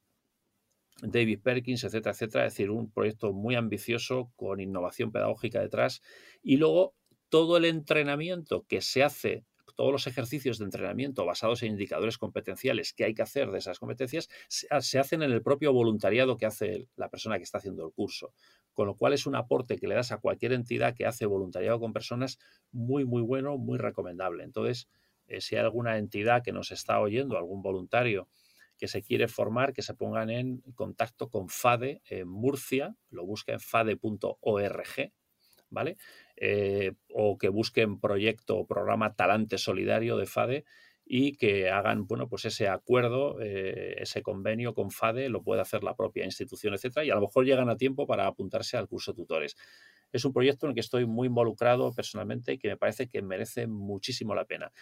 David 1.03 1.41
Perkins, 1.43 1.85
etcétera, 1.85 2.13
etcétera. 2.13 2.47
Es 2.47 2.53
decir, 2.53 2.71
un 2.71 2.91
proyecto 2.91 3.33
muy 3.33 3.55
ambicioso 3.55 4.33
con 4.37 4.61
innovación 4.61 5.13
pedagógica 5.13 5.61
detrás. 5.61 6.03
Y 6.43 6.57
luego 6.57 6.95
todo 7.29 7.57
el 7.57 7.65
entrenamiento 7.65 8.65
que 8.69 8.81
se 8.81 9.03
hace 9.03 9.45
todos 9.77 9.93
los 9.93 10.07
ejercicios 10.07 10.59
de 10.59 10.67
entrenamiento 10.67 11.25
basados 11.25 11.63
en 11.63 11.73
indicadores 11.73 12.19
competenciales 12.19 12.93
que 12.93 13.05
hay 13.05 13.15
que 13.15 13.23
hacer 13.23 13.51
de 13.51 13.59
esas 13.59 13.79
competencias 13.79 14.29
se, 14.49 14.99
hacen 14.99 15.23
en 15.23 15.33
el 15.33 15.43
propio 15.43 15.73
voluntariado 15.73 16.37
que 16.37 16.47
hace 16.47 16.89
la 16.97 17.09
persona 17.09 17.39
que 17.39 17.45
está 17.45 17.59
haciendo 17.59 17.87
el 17.87 17.93
curso. 17.93 18.33
Con 18.73 18.87
lo 18.87 18.97
cual 18.97 19.13
es 19.13 19.27
un 19.27 19.37
aporte 19.37 19.79
que 19.79 19.89
le 19.89 19.95
das 19.95 20.13
a 20.13 20.19
cualquier 20.19 20.53
entidad 20.53 20.95
que 20.95 21.07
hace 21.07 21.27
voluntariado 21.27 21.81
con 21.81 21.93
personas 21.93 22.39
muy, 22.73 23.05
muy 23.05 23.23
bueno, 23.23 23.57
muy 23.57 23.79
recomendable. 23.79 24.45
Entonces, 24.45 24.89
eh, 25.27 25.41
si 25.41 25.57
hay 25.57 25.63
alguna 25.63 25.99
entidad 25.99 26.43
que 26.43 26.53
nos 26.53 26.71
está 26.71 27.01
oyendo, 27.01 27.37
algún 27.37 27.63
voluntario 27.63 28.29
que 28.79 28.89
se 28.89 29.03
quiere 29.03 29.29
formar, 29.29 29.73
que 29.73 29.83
se 29.83 29.95
pongan 29.95 30.31
en 30.31 30.61
contacto 30.75 31.29
con 31.29 31.49
FADE 31.49 32.03
en 32.07 32.29
Murcia, 32.29 32.97
lo 33.11 33.25
busca 33.25 33.53
en 33.53 33.61
fade.org, 33.61 35.13
¿vale? 35.71 35.97
Eh, 36.37 36.93
o 37.13 37.39
que 37.39 37.49
busquen 37.49 38.01
proyecto 38.01 38.59
o 38.59 38.67
programa 38.67 39.15
Talante 39.15 39.57
Solidario 39.57 40.17
de 40.17 40.27
FADE 40.27 40.65
y 41.07 41.37
que 41.37 41.71
hagan, 41.71 42.07
bueno, 42.07 42.29
pues 42.29 42.45
ese 42.47 42.67
acuerdo, 42.69 43.41
eh, 43.41 43.97
ese 43.99 44.23
convenio 44.23 44.75
con 44.75 44.91
FADE, 44.91 45.29
lo 45.29 45.43
puede 45.43 45.61
hacer 45.61 45.85
la 45.85 45.95
propia 45.95 46.25
institución, 46.25 46.75
etcétera, 46.75 47.05
y 47.05 47.11
a 47.11 47.15
lo 47.15 47.21
mejor 47.21 47.45
llegan 47.45 47.69
a 47.69 47.77
tiempo 47.77 48.07
para 48.07 48.27
apuntarse 48.27 48.77
al 48.77 48.89
curso 48.89 49.15
tutores. 49.15 49.57
Es 50.13 50.25
un 50.25 50.33
proyecto 50.33 50.67
en 50.67 50.71
el 50.71 50.75
que 50.75 50.81
estoy 50.81 51.07
muy 51.07 51.29
involucrado 51.29 51.93
personalmente 51.93 52.55
y 52.55 52.59
que 52.59 52.69
me 52.69 52.77
parece 52.77 53.09
que 53.09 53.21
merece 53.21 53.67
muchísimo 53.67 54.35
la 54.35 54.45
pena. 54.45 54.73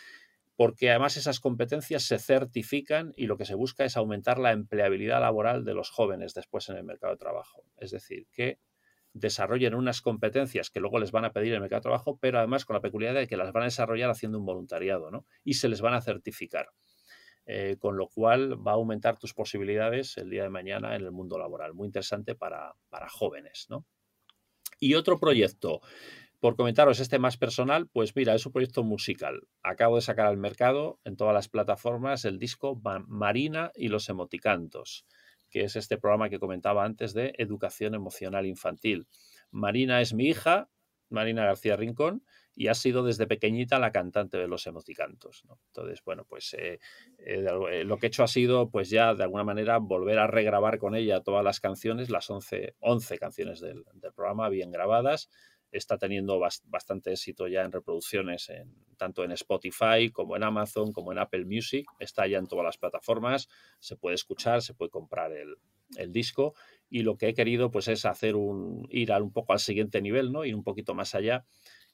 Porque 0.55 0.91
además 0.91 1.17
esas 1.17 1.41
competencias 1.41 2.05
se 2.05 2.19
certifican 2.19 3.15
y 3.17 3.27
lo 3.27 3.37
que 3.37 3.47
se 3.47 3.55
busca 3.55 3.85
es 3.85 3.97
aumentar 3.97 4.39
la 4.39 4.53
empleabilidad 4.53 5.21
laboral 5.21 5.65
de 5.65 5.75
los 5.75 5.91
jóvenes 5.91 6.35
después 6.35 6.69
en 6.69 6.77
el 6.77 6.85
mercado 6.85 7.15
de 7.15 7.19
trabajo. 7.19 7.65
Es 7.79 7.91
decir, 7.91 8.27
que 8.31 8.59
desarrollen 9.15 9.75
unas 9.75 10.01
competencias 10.01 10.71
que 10.71 10.81
luego 10.81 10.99
les 10.99 11.13
van 11.13 11.25
a 11.25 11.33
pedir 11.33 11.53
el 11.53 11.61
mercado 11.61 11.81
de 11.81 11.85
trabajo, 11.85 12.19
pero 12.21 12.39
además 12.39 12.65
con 12.65 12.75
la 12.75 12.81
peculiaridad 12.81 13.21
de 13.21 13.29
que 13.29 13.37
las 13.37 13.53
van 13.53 13.65
a 13.65 13.67
desarrollar 13.67 14.11
haciendo 14.11 14.39
un 14.39 14.47
voluntariado, 14.47 15.11
¿no? 15.11 15.27
Y 15.45 15.55
se 15.55 15.69
les 15.69 15.81
van 15.81 15.95
a 15.95 16.01
certificar. 16.01 16.69
Eh, 17.45 17.77
con 17.81 17.97
lo 17.97 18.09
cual 18.09 18.65
va 18.65 18.71
a 18.71 18.75
aumentar 18.75 19.19
tus 19.19 19.35
posibilidades 19.35 20.17
el 20.17 20.31
día 20.31 20.45
de 20.45 20.49
mañana 20.49 20.95
en 20.95 21.03
el 21.03 21.11
mundo 21.11 21.39
laboral. 21.39 21.75
Muy 21.75 21.87
interesante 21.87 22.37
para, 22.37 22.77
para 22.89 23.09
jóvenes, 23.09 23.67
¿no? 23.69 23.85
Y 24.79 24.95
otro 24.95 25.19
proyecto, 25.19 25.81
por 26.39 26.55
comentaros 26.55 27.01
este 27.01 27.19
más 27.19 27.37
personal, 27.37 27.89
pues 27.89 28.15
mira, 28.15 28.35
es 28.35 28.47
un 28.47 28.53
proyecto 28.53 28.85
musical. 28.85 29.49
Acabo 29.63 29.97
de 29.97 30.03
sacar 30.03 30.27
al 30.27 30.37
mercado 30.37 31.01
en 31.05 31.17
todas 31.17 31.35
las 31.35 31.49
plataformas 31.49 32.25
el 32.25 32.39
disco 32.39 32.81
Marina 33.09 33.73
y 33.75 33.89
los 33.89 34.09
emoticantos 34.09 35.05
que 35.53 35.65
es 35.65 35.77
este 35.77 35.99
programa 35.99 36.31
que 36.31 36.41
comentaba 36.41 36.85
antes 36.85 37.13
de 37.13 37.35
educación 37.39 37.95
emocional 37.95 38.47
infantil. 38.47 39.07
Marina 39.51 40.01
es 40.01 40.15
mi 40.15 40.27
hija, 40.27 40.71
Marina 41.11 41.45
García 41.45 41.77
Rincón, 41.77 42.25
y 42.55 42.69
ha 42.69 42.75
sido 42.75 43.03
desde 43.03 43.27
pequeñita 43.27 43.79
la 43.79 43.93
cantante 43.93 44.39
de 44.39 44.49
los 44.49 44.67
emoticantos. 44.67 45.45
Entonces, 45.69 46.03
bueno, 46.05 46.25
pues 46.25 46.55
eh, 46.55 46.81
eh, 47.19 47.47
eh, 47.71 47.85
lo 47.85 47.99
que 47.99 48.07
he 48.07 48.09
hecho 48.09 48.25
ha 48.25 48.29
sido, 48.29 48.71
pues 48.71 48.91
ya 48.91 49.15
de 49.15 49.23
alguna 49.23 49.45
manera, 49.45 49.79
volver 49.79 50.19
a 50.19 50.27
regrabar 50.27 50.79
con 50.79 50.95
ella 50.95 51.21
todas 51.21 51.45
las 51.45 51.61
canciones, 51.61 52.11
las 52.11 52.29
11, 52.29 52.77
11 52.81 53.19
canciones 53.19 53.61
del 53.61 53.85
programa 54.15 54.49
bien 54.49 54.71
grabadas, 54.71 55.31
está 55.73 55.99
teniendo 55.99 56.39
bastante 56.39 57.13
éxito 57.13 57.49
ya 57.49 57.63
en 57.63 57.73
reproducciones, 57.73 58.49
en, 58.51 58.73
tanto 58.97 59.25
en 59.25 59.33
Spotify 59.33 60.11
como 60.13 60.37
en 60.37 60.45
Amazon, 60.45 60.93
como 60.93 61.13
en 61.13 61.19
Apple 61.19 61.45
Music. 61.45 61.87
Está 61.99 62.27
ya 62.27 62.39
en 62.39 62.47
todas 62.47 62.65
las 62.65 62.79
plataformas, 62.79 63.49
se 63.79 63.97
puede 63.97 64.15
escuchar, 64.15 64.63
se 64.63 64.75
puede 64.75 64.91
comprar 64.91 65.33
el, 65.33 65.57
disco. 66.09 66.55
Y 66.89 67.03
lo 67.03 67.17
que 67.19 67.29
he 67.29 67.35
querido 67.35 67.71
pues, 67.71 67.89
es 67.89 68.07
hacer 68.07 68.35
un, 68.35 68.87
ir 68.91 69.13
un 69.13 69.33
poco 69.33 69.53
al 69.53 69.59
siguiente 69.59 70.01
nivel, 70.01 70.33
¿no? 70.33 70.45
ir 70.45 70.55
un 70.55 70.63
poquito 70.63 70.95
más 70.95 71.15
allá 71.15 71.45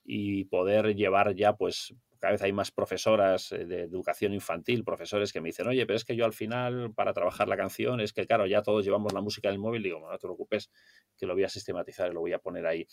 y 0.04 0.44
poder 0.44 0.94
llevar 0.94 1.34
ya, 1.34 1.56
pues, 1.56 1.94
cada 2.18 2.32
vez 2.32 2.42
hay 2.42 2.52
más 2.52 2.70
profesoras 2.70 3.52
eh, 3.52 3.64
de 3.64 3.82
educación 3.82 4.32
infantil, 4.32 4.84
profesores 4.84 5.32
que 5.32 5.40
me 5.40 5.48
dicen, 5.48 5.68
oye, 5.68 5.86
pero 5.86 5.96
es 5.96 6.04
que 6.04 6.16
yo 6.16 6.24
al 6.24 6.32
final, 6.32 6.92
para 6.94 7.12
trabajar 7.12 7.48
la 7.48 7.56
canción, 7.56 8.00
es 8.00 8.12
que 8.12 8.26
claro, 8.26 8.46
ya 8.46 8.62
todos 8.62 8.84
llevamos 8.84 9.12
la 9.12 9.20
música 9.20 9.48
en 9.48 9.54
el 9.54 9.60
móvil, 9.60 9.82
digo, 9.82 10.00
no 10.00 10.10
te 10.18 10.26
preocupes, 10.26 10.70
que 11.16 11.26
lo 11.26 11.34
voy 11.34 11.44
a 11.44 11.48
sistematizar 11.48 12.10
y 12.10 12.14
lo 12.14 12.20
voy 12.20 12.32
a 12.32 12.38
poner 12.38 12.66
ahí. 12.66 12.86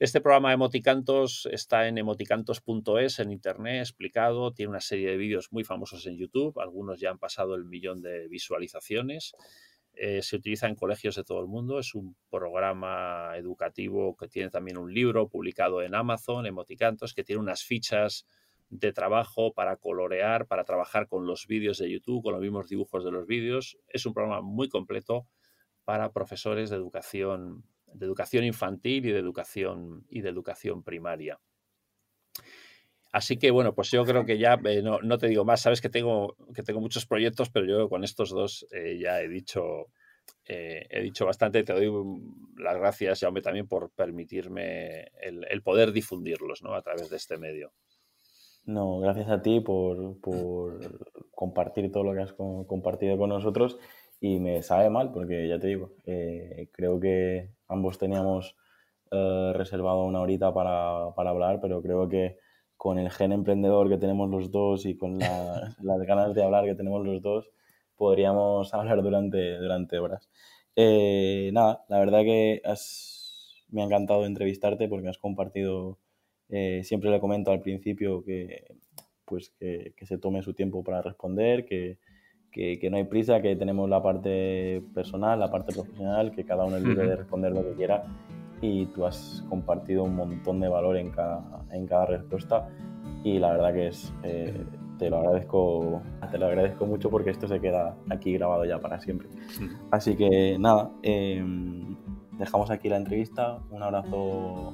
Este 0.00 0.20
programa 0.20 0.50
de 0.50 0.54
Emoticantos 0.54 1.48
está 1.50 1.88
en 1.88 1.98
emoticantos.es 1.98 3.18
en 3.18 3.32
internet 3.32 3.80
explicado, 3.80 4.52
tiene 4.52 4.70
una 4.70 4.80
serie 4.80 5.10
de 5.10 5.16
vídeos 5.16 5.48
muy 5.50 5.64
famosos 5.64 6.06
en 6.06 6.16
YouTube, 6.16 6.60
algunos 6.60 7.00
ya 7.00 7.10
han 7.10 7.18
pasado 7.18 7.56
el 7.56 7.64
millón 7.64 8.00
de 8.00 8.28
visualizaciones. 8.28 9.34
Eh, 9.94 10.22
se 10.22 10.36
utiliza 10.36 10.68
en 10.68 10.76
colegios 10.76 11.16
de 11.16 11.24
todo 11.24 11.40
el 11.40 11.48
mundo, 11.48 11.80
es 11.80 11.96
un 11.96 12.14
programa 12.30 13.32
educativo 13.36 14.16
que 14.16 14.28
tiene 14.28 14.50
también 14.50 14.78
un 14.78 14.94
libro 14.94 15.28
publicado 15.28 15.82
en 15.82 15.96
Amazon, 15.96 16.46
Emoticantos, 16.46 17.12
que 17.12 17.24
tiene 17.24 17.42
unas 17.42 17.64
fichas 17.64 18.24
de 18.70 18.92
trabajo 18.92 19.52
para 19.52 19.78
colorear, 19.78 20.46
para 20.46 20.62
trabajar 20.62 21.08
con 21.08 21.26
los 21.26 21.48
vídeos 21.48 21.78
de 21.78 21.90
YouTube, 21.90 22.22
con 22.22 22.34
los 22.34 22.40
mismos 22.40 22.68
dibujos 22.68 23.04
de 23.04 23.10
los 23.10 23.26
vídeos. 23.26 23.76
Es 23.88 24.06
un 24.06 24.14
programa 24.14 24.42
muy 24.42 24.68
completo 24.68 25.26
para 25.84 26.12
profesores 26.12 26.70
de 26.70 26.76
educación 26.76 27.64
de 27.94 28.06
educación 28.06 28.44
infantil 28.44 29.06
y 29.06 29.12
de 29.12 29.18
educación, 29.18 30.06
y 30.10 30.20
de 30.20 30.28
educación 30.28 30.82
primaria. 30.82 31.38
Así 33.12 33.38
que 33.38 33.50
bueno, 33.50 33.74
pues 33.74 33.90
yo 33.90 34.04
creo 34.04 34.24
que 34.26 34.38
ya 34.38 34.60
eh, 34.64 34.82
no, 34.82 35.18
te 35.18 35.28
digo 35.28 35.44
más, 35.44 35.62
sabes 35.62 35.80
que 35.80 35.88
tengo, 35.88 36.36
que 36.54 36.62
tengo 36.62 36.80
muchos 36.80 37.06
proyectos, 37.06 37.50
pero 37.50 37.66
yo 37.66 37.88
con 37.88 38.04
estos 38.04 38.30
dos 38.30 38.66
eh, 38.70 38.98
ya 39.00 39.20
he 39.22 39.28
dicho, 39.28 39.86
eh, 40.44 40.86
he 40.90 41.02
dicho 41.02 41.24
bastante. 41.24 41.62
Te 41.62 41.72
doy 41.72 41.90
las 42.58 42.76
gracias, 42.76 43.20
Jaume, 43.20 43.40
también 43.40 43.66
por 43.66 43.90
permitirme 43.90 45.10
el, 45.22 45.62
poder 45.62 45.92
difundirlos 45.92 46.62
¿no? 46.62 46.74
a 46.74 46.82
través 46.82 47.08
de 47.08 47.16
este 47.16 47.38
medio. 47.38 47.72
No, 48.64 48.98
gracias 48.98 49.30
a 49.30 49.40
ti 49.40 49.60
por, 49.60 50.20
por 50.20 50.78
compartir 51.30 51.90
todo 51.90 52.04
lo 52.04 52.12
que 52.12 52.20
has 52.20 52.34
compartido 52.34 53.16
con 53.16 53.30
nosotros 53.30 53.78
y 54.20 54.40
me 54.40 54.62
sabe 54.62 54.90
mal 54.90 55.12
porque 55.12 55.48
ya 55.48 55.58
te 55.58 55.68
digo, 55.68 55.92
creo 56.72 57.00
que 57.00 57.50
ambos 57.68 57.98
teníamos 57.98 58.56
eh, 59.10 59.52
reservado 59.54 60.04
una 60.04 60.20
horita 60.20 60.52
para, 60.52 61.06
hablar, 61.06 61.60
pero 61.60 61.80
creo 61.80 62.08
que 62.08 62.36
con 62.76 62.98
el 62.98 63.10
gen 63.10 63.32
emprendedor 63.32 63.88
que 63.88 63.96
tenemos 63.96 64.28
los 64.28 64.50
dos 64.50 64.84
y 64.86 64.96
con 64.96 65.18
las 65.82 66.02
ganas 66.06 66.34
de 66.34 66.42
hablar 66.44 66.64
que 66.64 66.74
tenemos 66.74 67.04
los 67.06 67.22
dos, 67.22 67.50
podríamos 67.96 68.72
hablar 68.74 69.02
durante, 69.02 69.56
durante 69.58 69.98
horas. 69.98 70.28
Eh, 70.76 71.50
nada, 71.52 71.84
la 71.88 71.98
verdad 72.00 72.22
que 72.22 72.62
me 73.70 73.82
ha 73.82 73.84
encantado 73.84 74.26
entrevistarte 74.26 74.88
porque 74.88 75.08
has 75.08 75.18
compartido, 75.18 75.98
eh, 76.50 76.82
siempre 76.84 77.10
le 77.10 77.20
comento 77.20 77.50
al 77.50 77.60
principio 77.60 78.22
que, 78.24 78.76
pues 79.24 79.50
que, 79.58 79.94
se 80.02 80.18
tome 80.18 80.42
su 80.42 80.54
tiempo 80.54 80.84
para 80.84 81.02
responder, 81.02 81.64
que, 81.64 81.98
que, 82.50 82.88
no 82.90 82.96
hay 82.96 83.04
prisa, 83.04 83.40
que 83.40 83.56
tenemos 83.56 83.88
la 83.88 84.02
parte 84.02 84.82
personal, 84.94 85.38
la 85.40 85.50
parte 85.50 85.72
profesional, 85.72 86.32
que 86.32 86.44
cada 86.44 86.64
uno 86.64 86.76
es 86.76 86.82
libre 86.82 87.06
de 87.06 87.16
responder 87.16 87.52
lo 87.52 87.62
que 87.62 87.72
quiera 87.72 88.04
y 88.60 88.86
tú 88.86 89.06
has 89.06 89.44
compartido 89.48 90.04
un 90.04 90.16
montón 90.16 90.60
de 90.60 90.68
valor 90.68 90.96
en 90.96 91.10
cada, 91.10 91.42
en 91.70 91.86
cada 91.86 92.06
respuesta 92.06 92.68
y 93.22 93.38
la 93.38 93.52
verdad 93.52 93.72
que 93.72 93.86
es, 93.88 94.12
eh, 94.22 94.64
te 94.98 95.10
lo 95.10 95.18
agradezco, 95.18 96.02
te 96.30 96.38
lo 96.38 96.46
agradezco 96.46 96.86
mucho 96.86 97.10
porque 97.10 97.30
esto 97.30 97.46
se 97.46 97.60
queda 97.60 97.96
aquí 98.10 98.32
grabado 98.32 98.64
ya 98.64 98.80
para 98.80 99.00
siempre. 99.00 99.28
Así 99.90 100.16
que 100.16 100.58
nada, 100.58 100.90
em, 101.02 101.96
dejamos 102.38 102.70
aquí 102.70 102.88
la 102.88 102.96
entrevista, 102.96 103.58
un 103.70 103.82
abrazo 103.82 104.72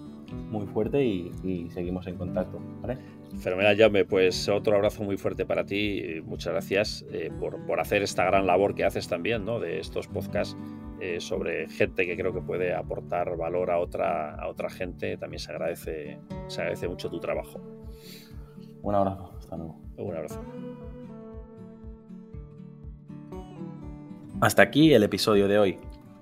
muy 0.51 0.67
fuerte 0.67 1.05
y, 1.05 1.31
y 1.43 1.71
seguimos 1.71 2.07
en 2.07 2.17
contacto, 2.17 2.59
¿vale? 2.81 2.99
Fenomenal, 3.39 3.77
Jaume. 3.77 4.05
Pues 4.05 4.49
otro 4.49 4.77
abrazo 4.77 5.03
muy 5.03 5.17
fuerte 5.17 5.45
para 5.45 5.65
ti. 5.65 6.21
Muchas 6.25 6.53
gracias 6.53 7.05
eh, 7.13 7.31
por, 7.39 7.81
hacer 7.81 8.03
esta 8.03 8.25
gran 8.25 8.47
labor 8.47 8.75
que 8.75 8.85
haces 8.85 9.09
también, 9.09 9.45
¿no? 9.45 9.61
De 9.61 9.79
estos 9.79 10.09
podcasts 10.09 10.57
eh, 11.01 11.21
sobre 11.21 11.69
gente 11.69 12.07
que 12.07 12.17
creo 12.17 12.33
que 12.33 12.41
puede 12.41 12.75
aportar 12.75 13.37
valor 13.37 13.71
a 13.71 13.79
otra, 13.79 14.35
a 14.35 14.49
otra 14.49 14.71
gente. 14.71 15.17
También 15.17 15.41
se 15.41 15.53
agradece, 15.53 16.19
se 16.49 16.61
agradece 16.61 16.89
mucho 16.89 17.11
tu 17.11 17.21
trabajo. 17.21 17.61
Un 18.83 18.95
abrazo. 18.95 19.35
Hasta 19.39 19.57
luego. 19.57 19.81
Un 19.97 20.17
abrazo. 20.17 20.45
Hasta 24.41 24.63
aquí 24.63 24.93
el 24.93 25.03
episodio 25.03 25.49
de 25.49 25.59
hoy. 25.59 25.79